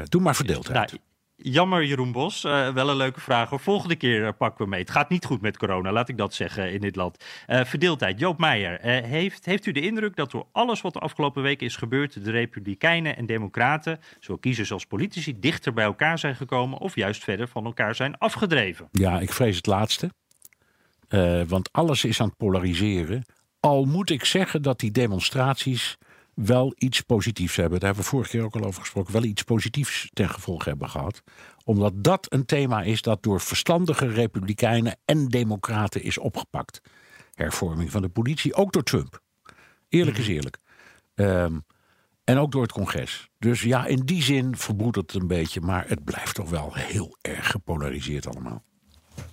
doe 0.05 0.21
maar 0.21 0.35
verdeeldheid. 0.35 0.91
Nou, 0.91 1.03
Jammer, 1.43 1.85
Jeroen 1.85 2.13
Bos. 2.13 2.45
Uh, 2.45 2.69
wel 2.69 2.89
een 2.89 2.97
leuke 2.97 3.21
vraag. 3.21 3.51
Volgende 3.53 3.97
keer 3.97 4.21
uh, 4.21 4.29
pakken 4.39 4.65
we 4.65 4.71
mee. 4.71 4.81
Het 4.81 4.91
gaat 4.91 5.09
niet 5.09 5.25
goed 5.25 5.41
met 5.41 5.57
corona, 5.57 5.93
laat 5.93 6.09
ik 6.09 6.17
dat 6.17 6.35
zeggen 6.35 6.73
in 6.73 6.81
dit 6.81 6.97
land. 6.97 7.25
Uh, 7.49 7.65
verdeeldheid. 7.65 8.19
Joop 8.19 8.39
Meijer. 8.39 8.81
heeft, 9.07 9.45
heeft 9.45 9.67
u 9.67 9.73
de 9.73 9.81
indruk 9.81 10.17
dat 10.17 10.31
door 10.31 10.47
alles 10.53 10.81
wat 10.81 10.93
de 10.93 10.99
afgelopen 10.99 11.43
weken 11.43 11.67
is 11.67 11.77
gebeurd... 11.77 12.25
de 12.25 12.31
Republikeinen 12.31 13.17
en 13.17 13.27
Democraten, 13.27 14.01
zowel 14.21 14.39
kiezers 14.39 14.73
als 14.73 14.87
politici... 14.87 15.39
dichter 15.39 15.73
bij 15.73 15.85
elkaar 15.85 16.19
zijn 16.19 16.37
gekomen 16.37 16.79
of 16.79 16.95
juist 16.95 17.25
verder 17.25 17.49
van 17.49 17.65
elkaar 17.65 17.95
zijn 17.95 18.19
afgedreven? 18.19 18.89
Ja, 18.93 19.21
ik 19.21 19.33
vrees 19.33 19.57
het 19.57 19.67
laatste. 19.67 20.11
want 21.47 21.73
alles 21.73 22.05
is 22.05 22.21
aan 22.21 22.27
het 22.27 22.37
polariseren. 22.37 23.25
Al 23.61 23.85
moet 23.85 24.11
ik 24.11 24.25
zeggen 24.25 24.63
dat 24.63 24.81
die 24.81 24.91
demonstraties 24.91 25.99
wel 26.35 26.73
iets 26.77 27.01
positiefs 27.01 27.57
hebben. 27.57 27.81
Daar 27.81 27.89
hebben 27.89 28.05
we 28.05 28.11
vorige 28.11 28.31
keer 28.31 28.45
ook 28.45 28.55
al 28.55 28.65
over 28.65 28.81
gesproken. 28.81 29.13
Wel 29.13 29.25
iets 29.25 29.43
positiefs 29.43 30.11
ten 30.13 30.29
gevolge 30.29 30.69
hebben 30.69 30.89
gehad. 30.89 31.23
Omdat 31.65 32.05
dat 32.05 32.27
een 32.33 32.45
thema 32.45 32.83
is 32.83 33.03
dat 33.03 33.23
door 33.23 33.41
verstandige 33.41 34.07
republikeinen 34.07 34.97
en 35.05 35.29
democraten 35.29 36.03
is 36.03 36.19
opgepakt. 36.19 36.81
Hervorming 37.35 37.91
van 37.91 38.03
de 38.03 38.09
politie, 38.09 38.55
ook 38.55 38.73
door 38.73 38.83
Trump. 38.83 39.23
Eerlijk 39.89 40.19
is 40.19 40.29
eerlijk. 40.29 40.59
Um, 41.15 41.65
en 42.25 42.39
ook 42.39 42.53
door 42.53 42.63
het 42.63 42.73
congres. 42.73 43.29
Dus 43.39 43.63
ja, 43.63 43.87
in 43.87 44.01
die 44.01 44.23
zin 44.23 44.57
verbroedert 44.57 45.13
het 45.13 45.23
een 45.23 45.29
beetje. 45.29 45.61
Maar 45.61 45.89
het 45.89 46.05
blijft 46.05 46.35
toch 46.35 46.51
wel 46.51 46.75
heel 46.75 47.17
erg 47.21 47.51
gepolariseerd 47.51 48.27
allemaal. 48.27 48.65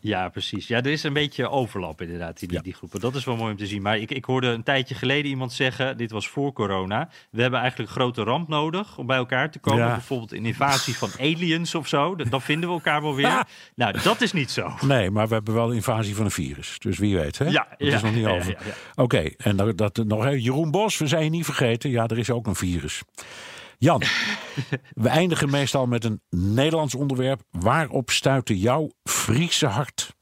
Ja, 0.02 0.30
precies. 0.30 0.68
Ja, 0.68 0.78
er 0.78 0.88
is 0.88 1.04
een 1.04 1.14
beetje 1.14 1.50
overlap 1.50 2.02
inderdaad, 2.02 2.40
die, 2.40 2.54
ja. 2.54 2.62
die 2.62 2.74
groepen. 2.74 3.00
Dat 3.00 3.16
is 3.16 3.24
wel 3.24 3.36
mooi 3.36 3.52
om 3.52 3.58
te 3.58 3.68
zien. 3.68 3.82
Maar 3.82 3.98
ik, 3.98 4.12
ik 4.12 4.26
hoorde 4.26 4.48
een 4.48 4.64
tijdje 4.64 4.96
geleden 4.96 5.30
iemand 5.32 5.54
zeggen, 5.54 5.98
dit 5.98 6.12
was 6.12 6.28
voor 6.28 6.54
corona, 6.54 7.10
we 7.30 7.42
hebben 7.42 7.60
eigenlijk 7.60 7.90
een 7.90 7.96
grote 7.96 8.24
ramp 8.24 8.48
nodig 8.48 8.98
om 8.98 9.06
bij 9.06 9.18
elkaar 9.18 9.52
te 9.52 9.60
komen. 9.60 9.86
Ja. 9.86 9.94
Bijvoorbeeld 9.94 10.32
een 10.32 10.46
invasie 10.46 10.96
van 10.98 11.10
aliens 11.20 11.76
of 11.76 11.88
zo. 11.88 12.16
Dan 12.16 12.42
vinden 12.42 12.70
we 12.70 12.76
elkaar 12.76 13.02
wel 13.02 13.16
weer. 13.16 13.28
Ja. 13.28 13.48
Nou, 13.76 14.02
dat 14.04 14.22
is 14.22 14.34
niet 14.34 14.52
zo. 14.52 14.74
Nee, 14.82 15.10
maar 15.12 15.28
we 15.28 15.34
hebben 15.34 15.54
wel 15.54 15.70
een 15.70 15.76
invasie 15.76 16.16
van 16.16 16.26
een 16.26 16.32
virus. 16.32 16.80
Dus 16.80 16.98
wie 16.98 17.18
weet, 17.18 17.38
hè? 17.38 17.46
Ja, 17.46 17.68
dat 17.78 17.88
is 17.88 18.02
nog 18.02 18.14
niet 18.14 18.26
over. 18.26 18.58
Oké, 18.96 19.02
okay, 19.02 19.34
en 19.38 19.56
dat, 19.56 19.78
dat 19.78 19.98
nog 20.06 20.30
Jeroen 20.30 20.72
Bos, 20.72 20.98
we 20.98 21.08
zijn 21.08 21.24
je 21.24 21.30
niet 21.30 21.46
vergeten. 21.46 21.90
Ja, 21.90 22.08
er 22.08 22.18
is 22.18 22.30
ook 22.30 22.48
een 22.48 22.56
virus. 22.56 23.02
Jan, 23.80 24.02
we 24.94 25.10
eindigen 25.10 25.50
meestal 25.50 25.86
met 25.86 26.04
een 26.04 26.22
Nederlands 26.30 26.96
onderwerp. 26.96 27.42
Waarop 27.52 28.10
stuitte 28.10 28.60
jouw 28.60 28.92
Friese 29.04 29.66
hart? 29.66 30.16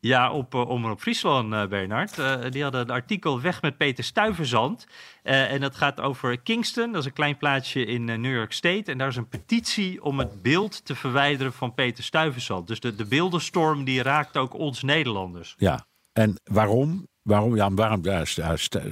Ja, 0.00 0.32
op 0.32 0.54
uh, 0.54 0.68
Omroep 0.68 1.00
Friesland, 1.00 1.52
uh, 1.52 1.66
Bernard. 1.66 2.18
Uh, 2.18 2.36
die 2.50 2.62
hadden 2.62 2.80
een 2.80 2.90
artikel 2.90 3.40
Weg 3.40 3.62
met 3.62 3.76
Peter 3.76 4.04
Stuyvesant. 4.04 4.86
en 5.22 5.60
dat 5.60 5.76
gaat 5.76 6.00
over 6.00 6.40
Kingston. 6.40 6.92
Dat 6.92 7.00
is 7.00 7.06
een 7.06 7.12
klein 7.12 7.36
plaatsje 7.36 7.84
in 7.84 8.04
New 8.04 8.34
York 8.34 8.52
State. 8.52 8.90
En 8.90 8.98
daar 8.98 9.08
is 9.08 9.16
een 9.16 9.28
petitie 9.28 10.02
om 10.02 10.18
het 10.18 10.42
beeld 10.42 10.84
te 10.84 10.94
verwijderen 10.94 11.52
van 11.52 11.74
Peter 11.74 12.04
Stuyvesant. 12.04 12.66
Dus 12.66 12.80
de, 12.80 12.94
de 12.94 13.04
beeldenstorm 13.04 13.84
die 13.84 14.02
raakt 14.02 14.36
ook 14.36 14.54
ons 14.54 14.82
Nederlanders. 14.82 15.54
Ja, 15.56 15.86
en 16.12 16.40
waarom? 16.44 17.06
Waarom? 17.22 17.56
Ja, 17.56 17.70
waarom 17.70 18.04
ja, 18.04 18.22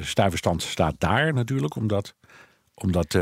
Stuyvesant 0.00 0.62
staat 0.62 0.94
daar 0.98 1.34
natuurlijk, 1.34 1.74
omdat... 1.74 2.14
omdat 2.74 3.18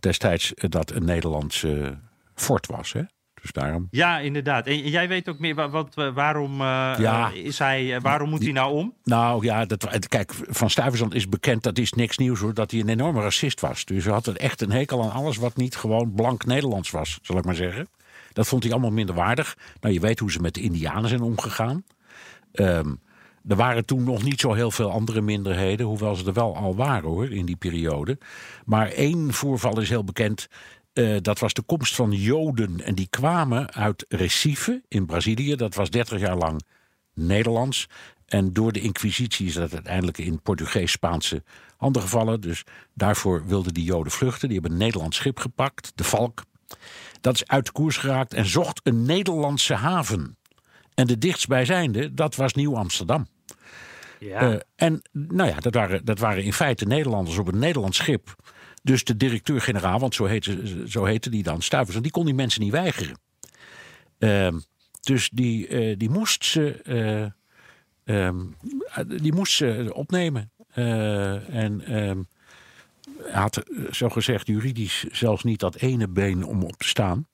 destijds 0.00 0.52
dat 0.54 0.90
een 0.90 1.04
Nederlandse 1.04 1.98
fort 2.34 2.66
was. 2.66 2.92
Hè? 2.92 3.02
Dus 3.40 3.52
daarom... 3.52 3.88
Ja, 3.90 4.18
inderdaad. 4.18 4.66
En 4.66 4.88
jij 4.88 5.08
weet 5.08 5.28
ook 5.28 5.38
meer 5.38 5.70
wat, 5.70 5.94
waarom, 6.14 6.52
uh, 6.52 6.94
ja, 6.98 7.30
is 7.34 7.58
hij, 7.58 8.00
waarom 8.00 8.30
moet 8.30 8.42
hij 8.42 8.52
nou 8.52 8.74
om? 8.74 8.94
Nou 9.04 9.44
ja, 9.44 9.64
dat, 9.64 10.08
kijk, 10.08 10.32
Van 10.48 10.70
Stuyvesant 10.70 11.14
is 11.14 11.28
bekend, 11.28 11.62
dat 11.62 11.78
is 11.78 11.92
niks 11.92 12.18
nieuws 12.18 12.40
hoor, 12.40 12.54
dat 12.54 12.70
hij 12.70 12.80
een 12.80 12.88
enorme 12.88 13.20
racist 13.20 13.60
was. 13.60 13.84
Dus 13.84 14.04
hij 14.04 14.12
had 14.12 14.28
echt 14.28 14.60
een 14.60 14.70
hekel 14.70 15.02
aan 15.02 15.12
alles 15.12 15.36
wat 15.36 15.56
niet 15.56 15.76
gewoon 15.76 16.12
blank 16.14 16.44
Nederlands 16.44 16.90
was, 16.90 17.18
zal 17.22 17.38
ik 17.38 17.44
maar 17.44 17.54
zeggen. 17.54 17.88
Dat 18.32 18.46
vond 18.46 18.62
hij 18.62 18.72
allemaal 18.72 18.90
minder 18.90 19.14
waardig. 19.14 19.56
Nou, 19.80 19.94
je 19.94 20.00
weet 20.00 20.18
hoe 20.18 20.32
ze 20.32 20.40
met 20.40 20.54
de 20.54 20.60
Indianen 20.60 21.08
zijn 21.08 21.22
omgegaan. 21.22 21.84
Um, 22.52 23.00
er 23.48 23.56
waren 23.56 23.84
toen 23.84 24.04
nog 24.04 24.22
niet 24.22 24.40
zo 24.40 24.52
heel 24.52 24.70
veel 24.70 24.90
andere 24.90 25.20
minderheden, 25.20 25.86
hoewel 25.86 26.14
ze 26.14 26.26
er 26.26 26.32
wel 26.32 26.56
al 26.56 26.74
waren 26.74 27.08
hoor, 27.08 27.32
in 27.32 27.46
die 27.46 27.56
periode. 27.56 28.18
Maar 28.64 28.88
één 28.88 29.32
voorval 29.32 29.80
is 29.80 29.88
heel 29.88 30.04
bekend. 30.04 30.48
Uh, 30.94 31.16
dat 31.20 31.38
was 31.38 31.52
de 31.52 31.62
komst 31.62 31.94
van 31.94 32.12
Joden. 32.12 32.80
En 32.80 32.94
die 32.94 33.08
kwamen 33.10 33.72
uit 33.72 34.04
Recife 34.08 34.82
in 34.88 35.06
Brazilië. 35.06 35.56
Dat 35.56 35.74
was 35.74 35.90
30 35.90 36.20
jaar 36.20 36.36
lang 36.36 36.62
Nederlands. 37.14 37.88
En 38.26 38.52
door 38.52 38.72
de 38.72 38.80
Inquisitie 38.80 39.46
is 39.46 39.54
dat 39.54 39.72
uiteindelijk 39.72 40.18
in 40.18 40.42
Portugees-Spaanse 40.42 41.42
handen 41.76 42.02
gevallen. 42.02 42.40
Dus 42.40 42.64
daarvoor 42.94 43.46
wilden 43.46 43.74
die 43.74 43.84
Joden 43.84 44.12
vluchten. 44.12 44.48
Die 44.48 44.58
hebben 44.58 44.78
een 44.78 44.84
Nederlands 44.84 45.16
schip 45.16 45.38
gepakt, 45.38 45.92
de 45.94 46.04
Valk. 46.04 46.42
Dat 47.20 47.34
is 47.34 47.46
uit 47.46 47.66
de 47.66 47.72
koers 47.72 47.96
geraakt 47.96 48.34
en 48.34 48.46
zocht 48.46 48.80
een 48.82 49.02
Nederlandse 49.02 49.74
haven. 49.74 50.36
En 50.94 51.06
de 51.06 51.18
dichtstbijzijnde, 51.18 52.14
dat 52.14 52.36
was 52.36 52.54
Nieuw-Amsterdam. 52.54 53.26
Ja. 54.18 54.52
Uh, 54.52 54.58
en 54.76 55.02
nou 55.12 55.48
ja, 55.48 55.56
dat 55.56 55.74
waren, 55.74 56.04
dat 56.04 56.18
waren 56.18 56.44
in 56.44 56.52
feite 56.52 56.84
Nederlanders 56.84 57.38
op 57.38 57.48
een 57.48 57.58
Nederlands 57.58 57.96
schip. 57.96 58.36
Dus 58.82 59.04
de 59.04 59.16
directeur-generaal, 59.16 59.98
want 59.98 60.14
zo 60.14 60.24
heette, 60.24 60.84
zo 60.88 61.04
heette 61.04 61.30
die 61.30 61.42
dan, 61.42 61.62
Stuivers, 61.62 61.96
en 61.96 62.02
die 62.02 62.10
kon 62.10 62.24
die 62.24 62.34
mensen 62.34 62.62
niet 62.62 62.72
weigeren. 62.72 63.18
Uh, 64.18 64.48
dus 65.00 65.30
die, 65.32 65.68
uh, 65.68 65.94
die 65.98 66.10
moest 66.10 66.44
ze, 66.44 67.32
uh, 68.04 68.30
die 69.20 69.32
moest 69.32 69.52
ze 69.52 69.90
opnemen. 69.94 70.52
en 70.74 71.82
ehm, 71.86 72.22
had 73.32 73.56
eh, 73.56 73.84
zogezegd 73.90 74.46
juridisch 74.46 75.04
zelfs 75.10 75.44
niet 75.44 75.60
dat 75.60 75.74
ene 75.76 76.08
been 76.08 76.44
om 76.44 76.62
op 76.62 76.76
te 76.76 76.88
staan. 76.88 77.26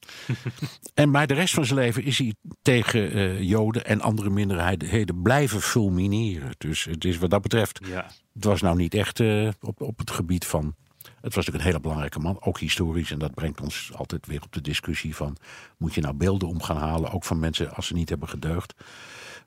en 0.95 1.11
maar 1.11 1.27
de 1.27 1.35
rest 1.35 1.55
van 1.55 1.65
zijn 1.65 1.79
leven 1.79 2.05
is 2.05 2.19
hij 2.19 2.35
tegen 2.63 3.13
eh, 3.13 3.41
Joden 3.43 3.85
en 3.85 4.01
andere 4.01 4.31
minderheden 4.31 5.23
blijven 5.23 5.61
fulmineren. 5.61 6.55
Dus 6.59 6.85
het 6.85 7.05
is 7.05 7.19
wat 7.19 7.31
dat 7.31 7.43
betreft. 7.43 7.81
Ja. 7.87 8.11
Het 8.35 8.45
was 8.45 8.61
nou 8.61 8.77
niet 8.77 8.95
echt 8.95 9.21
eh, 9.21 9.49
op, 9.61 9.81
op 9.81 9.99
het 9.99 10.11
gebied 10.11 10.47
van. 10.47 10.75
Het 11.03 11.35
was 11.35 11.47
natuurlijk 11.47 11.65
een 11.65 11.71
hele 11.71 11.81
belangrijke 11.81 12.19
man, 12.19 12.43
ook 12.43 12.59
historisch. 12.59 13.11
En 13.11 13.19
dat 13.19 13.35
brengt 13.35 13.61
ons 13.61 13.91
altijd 13.95 14.27
weer 14.27 14.43
op 14.43 14.53
de 14.53 14.61
discussie 14.61 15.17
van... 15.17 15.37
moet 15.79 15.95
je 15.95 16.01
nou 16.01 16.15
beelden 16.15 16.49
om 16.49 16.63
gaan 16.63 16.77
halen, 16.77 17.11
ook 17.13 17.25
van 17.25 17.39
mensen 17.39 17.75
als 17.75 17.87
ze 17.87 17.95
niet 17.95 18.09
hebben 18.09 18.29
gedeugd. 18.29 18.75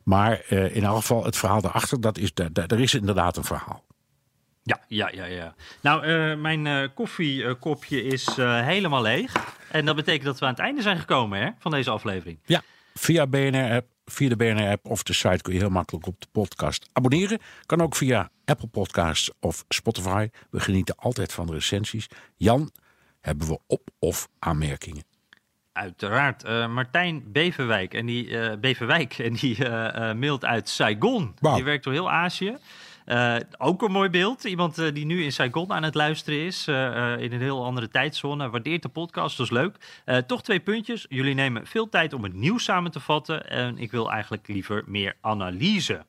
Maar 0.04 0.46
in 0.52 0.84
elk 0.84 0.96
geval, 0.96 1.26
het 1.26 1.38
verhaal 1.38 1.62
daarachter, 1.62 2.02
dat 2.02 2.18
is, 2.18 2.34
daar, 2.34 2.54
daar- 2.54 2.68
er 2.68 2.80
is 2.80 2.94
inderdaad 2.94 3.38
een 3.38 3.44
verhaal. 3.44 3.84
Ja, 4.70 4.80
ja, 4.88 5.10
ja, 5.12 5.26
ja. 5.26 5.54
Nou, 5.82 6.04
eh, 6.04 6.38
mijn 6.38 6.68
eh, 6.68 6.88
koffiekopje 6.94 8.04
is 8.04 8.38
eh, 8.38 8.66
helemaal 8.66 9.02
leeg. 9.02 9.34
En 9.72 9.86
dat 9.86 9.96
betekent 9.96 10.26
dat 10.26 10.40
we 10.40 10.46
aan 10.46 10.52
het 10.52 10.60
einde 10.60 10.82
zijn 10.82 10.98
gekomen 11.00 11.40
hè, 11.40 11.50
van 11.60 11.72
deze 11.72 11.90
aflevering. 11.90 12.40
Ja, 12.46 12.62
via 12.94 13.28
BNR-app, 13.28 13.88
via 14.06 14.30
de 14.30 14.36
BNR-app 14.36 14.86
of 14.86 15.04
de 15.04 15.14
site 15.14 15.42
kun 15.42 15.54
je 15.54 15.60
heel 15.60 15.70
makkelijk 15.70 16.08
op 16.08 16.22
de 16.22 16.28
podcast 16.32 16.90
abonneren. 16.94 17.40
Kan 17.66 17.82
ook 17.82 17.96
via 17.96 18.30
Apple 18.46 18.68
Podcasts 18.68 19.32
of 19.40 19.66
Spotify. 19.70 20.30
We 20.50 20.60
genieten 20.60 20.96
altijd 20.98 21.34
van 21.34 21.46
de 21.48 21.54
recensies. 21.54 22.08
Jan, 22.36 22.72
hebben 23.22 23.48
we 23.48 23.60
op- 23.68 23.90
of 24.00 24.28
aanmerkingen? 24.40 25.04
Uiteraard. 25.74 26.44
Martijn 26.70 27.24
Beverwijk 27.32 27.94
en 27.94 28.06
die, 28.06 28.58
Beverwijk, 28.58 29.18
en 29.18 29.34
die 29.34 29.70
mailt 30.14 30.46
uit 30.46 30.70
Saigon. 30.70 31.36
Die 31.40 31.64
werkt 31.64 31.84
door 31.84 31.94
heel 31.94 32.12
Azië. 32.12 32.58
Eh, 33.10 33.36
ook 33.58 33.82
een 33.82 33.92
mooi 33.92 34.10
beeld. 34.10 34.44
Iemand 34.44 34.78
eh, 34.78 34.94
die 34.94 35.06
nu 35.06 35.24
in 35.24 35.32
Saigon 35.32 35.72
aan 35.72 35.84
het 35.84 35.96
luisteren 35.96 36.40
is. 36.40 36.68
eh, 36.68 36.76
in 37.20 37.32
een 37.32 37.42
heel 37.42 37.66
andere 37.66 37.88
tijdzone. 37.88 38.50
Waardeert 38.50 38.82
de 38.82 38.90
podcast, 38.90 39.38
dat 39.38 39.46
is 39.46 39.52
leuk. 39.52 40.04
Toch 40.28 40.44
twee 40.44 40.60
puntjes. 40.60 41.06
Jullie 41.10 41.34
nemen 41.34 41.68
veel 41.68 41.90
tijd 41.90 42.14
om 42.14 42.24
het 42.24 42.34
nieuws 42.34 42.64
samen 42.64 42.92
te 42.92 43.00
vatten. 43.00 43.50
En 43.50 43.78
ik 43.78 43.92
wil 43.92 44.12
eigenlijk 44.12 44.48
liever 44.48 44.84
meer 44.86 45.16
analyse. 45.22 46.06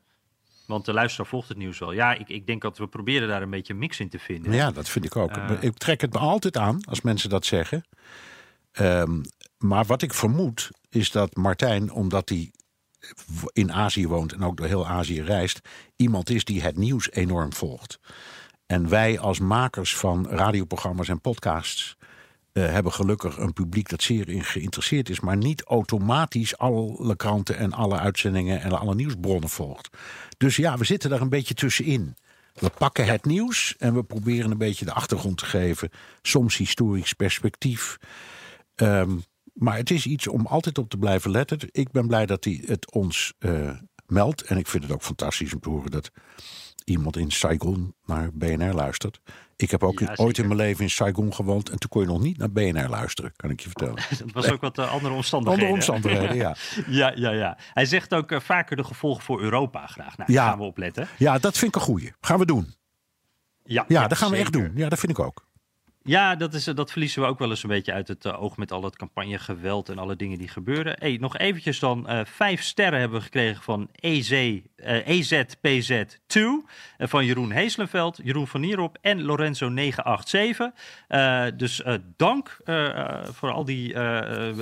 Want 0.66 0.84
de 0.84 0.92
luisteraar 0.92 1.26
volgt 1.26 1.48
het 1.48 1.56
nieuws 1.56 1.78
wel. 1.78 1.92
Ja, 1.92 2.14
ik, 2.14 2.28
ik 2.28 2.46
denk 2.46 2.62
dat 2.62 2.78
we 2.78 2.86
proberen 2.86 3.28
daar 3.28 3.42
een 3.42 3.50
beetje 3.50 3.72
een 3.72 3.78
mix 3.78 4.00
in 4.00 4.08
te 4.08 4.18
vinden. 4.18 4.52
Ja, 4.52 4.70
dat 4.70 4.88
vind 4.88 5.04
ik 5.04 5.16
ook. 5.16 5.36
Ik 5.60 5.76
trek 5.76 6.00
het 6.00 6.12
me 6.12 6.18
altijd 6.18 6.56
aan 6.56 6.84
als 6.84 7.00
mensen 7.00 7.30
dat 7.30 7.46
zeggen. 7.46 7.84
Ehm, 8.72 9.22
maar 9.58 9.84
wat 9.84 10.02
ik 10.02 10.14
vermoed 10.14 10.70
is 10.90 11.10
dat 11.10 11.36
Martijn, 11.36 11.92
omdat 11.92 12.28
hij 12.28 12.50
in 13.52 13.72
Azië 13.72 14.08
woont 14.08 14.32
en 14.32 14.42
ook 14.42 14.56
door 14.56 14.66
heel 14.66 14.86
Azië 14.86 15.22
reist, 15.22 15.60
iemand 15.96 16.30
is 16.30 16.44
die 16.44 16.62
het 16.62 16.76
nieuws 16.76 17.10
enorm 17.10 17.52
volgt. 17.52 17.98
En 18.66 18.88
wij 18.88 19.18
als 19.18 19.38
makers 19.38 19.96
van 19.96 20.28
radioprogramma's 20.28 21.08
en 21.08 21.20
podcasts 21.20 21.96
eh, 22.52 22.72
hebben 22.72 22.92
gelukkig 22.92 23.36
een 23.36 23.52
publiek 23.52 23.88
dat 23.88 24.02
zeer 24.02 24.28
in 24.28 24.44
geïnteresseerd 24.44 25.08
is, 25.08 25.20
maar 25.20 25.36
niet 25.36 25.62
automatisch 25.62 26.58
alle 26.58 27.16
kranten 27.16 27.56
en 27.56 27.72
alle 27.72 27.98
uitzendingen 27.98 28.60
en 28.60 28.78
alle 28.78 28.94
nieuwsbronnen 28.94 29.48
volgt. 29.48 29.88
Dus 30.36 30.56
ja, 30.56 30.76
we 30.76 30.84
zitten 30.84 31.10
daar 31.10 31.20
een 31.20 31.28
beetje 31.28 31.54
tussenin. 31.54 32.16
We 32.54 32.70
pakken 32.78 33.06
het 33.06 33.24
nieuws 33.24 33.74
en 33.78 33.94
we 33.94 34.02
proberen 34.02 34.50
een 34.50 34.58
beetje 34.58 34.84
de 34.84 34.92
achtergrond 34.92 35.38
te 35.38 35.44
geven. 35.44 35.90
Soms 36.22 36.56
historisch 36.56 37.12
perspectief. 37.12 37.98
Ehm, 38.74 39.18
maar 39.60 39.76
het 39.76 39.90
is 39.90 40.06
iets 40.06 40.28
om 40.28 40.46
altijd 40.46 40.78
op 40.78 40.90
te 40.90 40.96
blijven 40.96 41.30
letten. 41.30 41.58
Ik 41.70 41.90
ben 41.90 42.06
blij 42.06 42.26
dat 42.26 42.44
hij 42.44 42.62
het 42.66 42.92
ons 42.92 43.32
eh, 43.38 43.70
meldt. 44.06 44.42
En 44.42 44.56
ik 44.56 44.66
vind 44.66 44.82
het 44.82 44.92
ook 44.92 45.02
fantastisch 45.02 45.54
om 45.54 45.60
te 45.60 45.68
horen 45.68 45.90
dat 45.90 46.10
iemand 46.84 47.16
in 47.16 47.30
Saigon 47.30 47.94
naar 48.04 48.30
BNR 48.32 48.72
luistert. 48.74 49.20
Ik 49.56 49.70
heb 49.70 49.82
ook 49.82 49.98
Ja, 50.00 50.12
ooit 50.16 50.38
in 50.38 50.44
mijn 50.46 50.56
leven 50.58 50.82
in 50.82 50.90
Saigon 50.90 51.34
gewoond. 51.34 51.68
En 51.70 51.78
toen 51.78 51.90
kon 51.90 52.02
je 52.02 52.08
nog 52.08 52.20
niet 52.20 52.38
naar 52.38 52.50
BNR 52.50 52.88
luisteren, 52.88 53.32
kan 53.36 53.50
ik 53.50 53.60
je 53.60 53.66
vertellen. 53.68 53.94
Dat 54.18 54.32
was 54.32 54.50
ook 54.50 54.60
wat 54.60 54.78
eh, 54.78 54.92
andere 54.92 55.14
omstandigheden. 55.14 55.68
Onder 55.68 55.84
omstandigheden, 55.92 56.36
ja. 56.36 56.54
Ja, 57.00 57.12
ja, 57.14 57.30
ja. 57.30 57.58
Hij 57.72 57.84
zegt 57.84 58.14
ook 58.14 58.30
eh, 58.32 58.40
vaker 58.40 58.76
de 58.76 58.84
gevolgen 58.84 59.22
voor 59.22 59.40
Europa 59.40 59.86
graag. 59.86 60.16
Nou, 60.16 60.32
Ja. 60.32 60.48
gaan 60.48 60.58
we 60.58 60.64
opletten. 60.64 61.08
Ja, 61.18 61.38
dat 61.38 61.58
vind 61.58 61.74
ik 61.74 61.80
een 61.80 61.86
goeie. 61.86 62.12
Gaan 62.20 62.38
we 62.38 62.46
doen. 62.46 62.74
Ja, 63.64 63.84
Ja, 63.88 64.06
dat 64.08 64.18
gaan 64.18 64.30
we 64.30 64.36
echt 64.36 64.52
doen. 64.52 64.72
Ja, 64.74 64.88
dat 64.88 64.98
vind 64.98 65.12
ik 65.12 65.18
ook. 65.18 65.48
Ja, 66.10 66.36
dat, 66.36 66.54
is, 66.54 66.64
dat 66.64 66.90
verliezen 66.90 67.22
we 67.22 67.28
ook 67.28 67.38
wel 67.38 67.50
eens 67.50 67.62
een 67.62 67.68
beetje 67.68 67.92
uit 67.92 68.08
het 68.08 68.24
eh, 68.24 68.42
oog 68.42 68.56
met 68.56 68.72
al 68.72 68.82
het 68.82 68.96
campagnegeweld 68.96 69.88
en 69.88 69.98
alle 69.98 70.16
dingen 70.16 70.38
die 70.38 70.48
gebeuren. 70.48 70.96
Hey, 70.98 71.16
nog 71.20 71.36
eventjes 71.36 71.78
dan, 71.78 72.08
eh, 72.08 72.20
vijf 72.24 72.62
sterren 72.62 73.00
hebben 73.00 73.18
we 73.18 73.24
gekregen 73.24 73.62
van 73.62 73.88
E 73.94 74.16
EZ, 74.16 74.60
eh, 74.76 75.08
EZPZ2, 75.08 76.66
eh, 76.96 77.08
van 77.08 77.24
Jeroen 77.24 77.50
Heeslenveld, 77.50 78.20
Jeroen 78.22 78.46
van 78.46 78.60
Nierop 78.60 78.98
en 79.00 79.22
Lorenzo 79.22 79.68
987. 79.68 80.70
Eh, 81.08 81.44
dus 81.56 81.82
dank 82.16 82.56
voor 83.32 83.50
al 83.50 83.64
die 83.64 83.98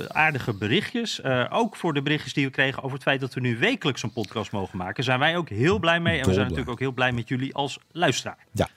aardige 0.07 0.53
berichtjes. 0.53 1.23
Ook 1.49 1.75
voor 1.75 1.93
de 1.93 2.01
berichtjes 2.01 2.33
die 2.33 2.45
we 2.45 2.51
kregen 2.51 2.83
over 2.83 2.93
het 2.93 3.03
feit 3.03 3.19
dat 3.19 3.33
we 3.33 3.39
nu 3.39 3.57
wekelijks 3.57 4.03
een 4.03 4.13
podcast 4.13 4.51
mogen 4.51 4.77
maken. 4.77 5.03
Zijn 5.03 5.19
wij 5.19 5.37
ook 5.37 5.49
heel 5.49 5.79
blij 5.79 5.99
mee 5.99 6.19
en 6.19 6.25
we 6.25 6.33
zijn 6.33 6.45
natuurlijk 6.45 6.71
ook 6.71 6.79
heel 6.79 6.91
blij 6.91 7.11
met 7.11 7.27
jullie 7.27 7.55
als 7.55 7.79
luisteraar. 7.91 8.37
Ja. 8.51 8.67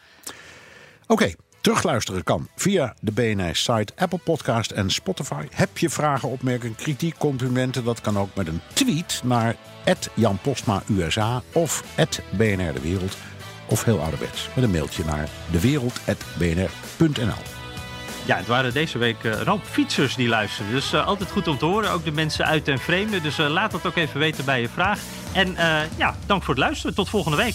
Oké, 1.07 1.35
terugluisteren 1.63 2.25
kan 2.25 2.49
via 2.57 2.95
de 3.01 3.13
BNR-site, 3.13 3.93
Apple 3.97 4.21
Podcast 4.25 4.71
en 4.71 4.91
Spotify. 4.91 5.47
Heb 5.51 5.79
je 5.79 5.91
vragen, 5.91 6.29
opmerkingen, 6.29 6.77
kritiek, 6.77 7.19
complimenten? 7.19 7.85
Dat 7.85 8.01
kan 8.01 8.19
ook 8.19 8.35
met 8.35 8.47
een 8.47 8.61
tweet 8.73 9.21
naar 9.25 9.57
Jan 10.15 10.39
Postma 10.43 10.83
USA 10.97 11.43
of 11.53 11.85
BNR 12.31 12.73
De 12.73 12.81
Wereld. 12.83 13.17
Of 13.67 13.85
heel 13.85 14.01
ouderwets, 14.01 14.49
met 14.55 14.65
een 14.65 14.71
mailtje 14.71 15.05
naar 15.05 15.29
dewereld.bnr.nl. 15.51 17.61
Ja, 18.25 18.37
het 18.37 18.47
waren 18.47 18.73
deze 18.73 18.99
week 18.99 19.25
eh, 19.25 19.41
een 19.41 19.47
hoop 19.47 19.65
fietsers 19.65 20.15
die 20.15 20.29
luisterden. 20.29 20.75
Dus 20.75 20.93
eh, 20.93 21.07
altijd 21.07 21.31
goed 21.31 21.49
om 21.49 21.59
te 21.59 21.65
horen. 21.65 21.91
Ook 21.91 22.05
de 22.05 22.13
mensen 22.13 22.47
uit 22.47 22.69
en 22.69 22.79
vreemde. 22.79 23.21
Dus 23.21 23.39
eh, 23.39 23.49
laat 23.49 23.71
dat 23.71 23.87
ook 23.87 23.97
even 23.97 24.21
weten 24.21 24.45
bij 24.45 24.61
je 24.61 24.69
vraag. 24.69 25.01
En 25.33 25.57
ja, 25.97 26.17
dank 26.27 26.43
voor 26.43 26.55
het 26.55 26.63
luisteren. 26.63 26.95
Tot 26.95 27.09
volgende 27.09 27.37
week. 27.37 27.55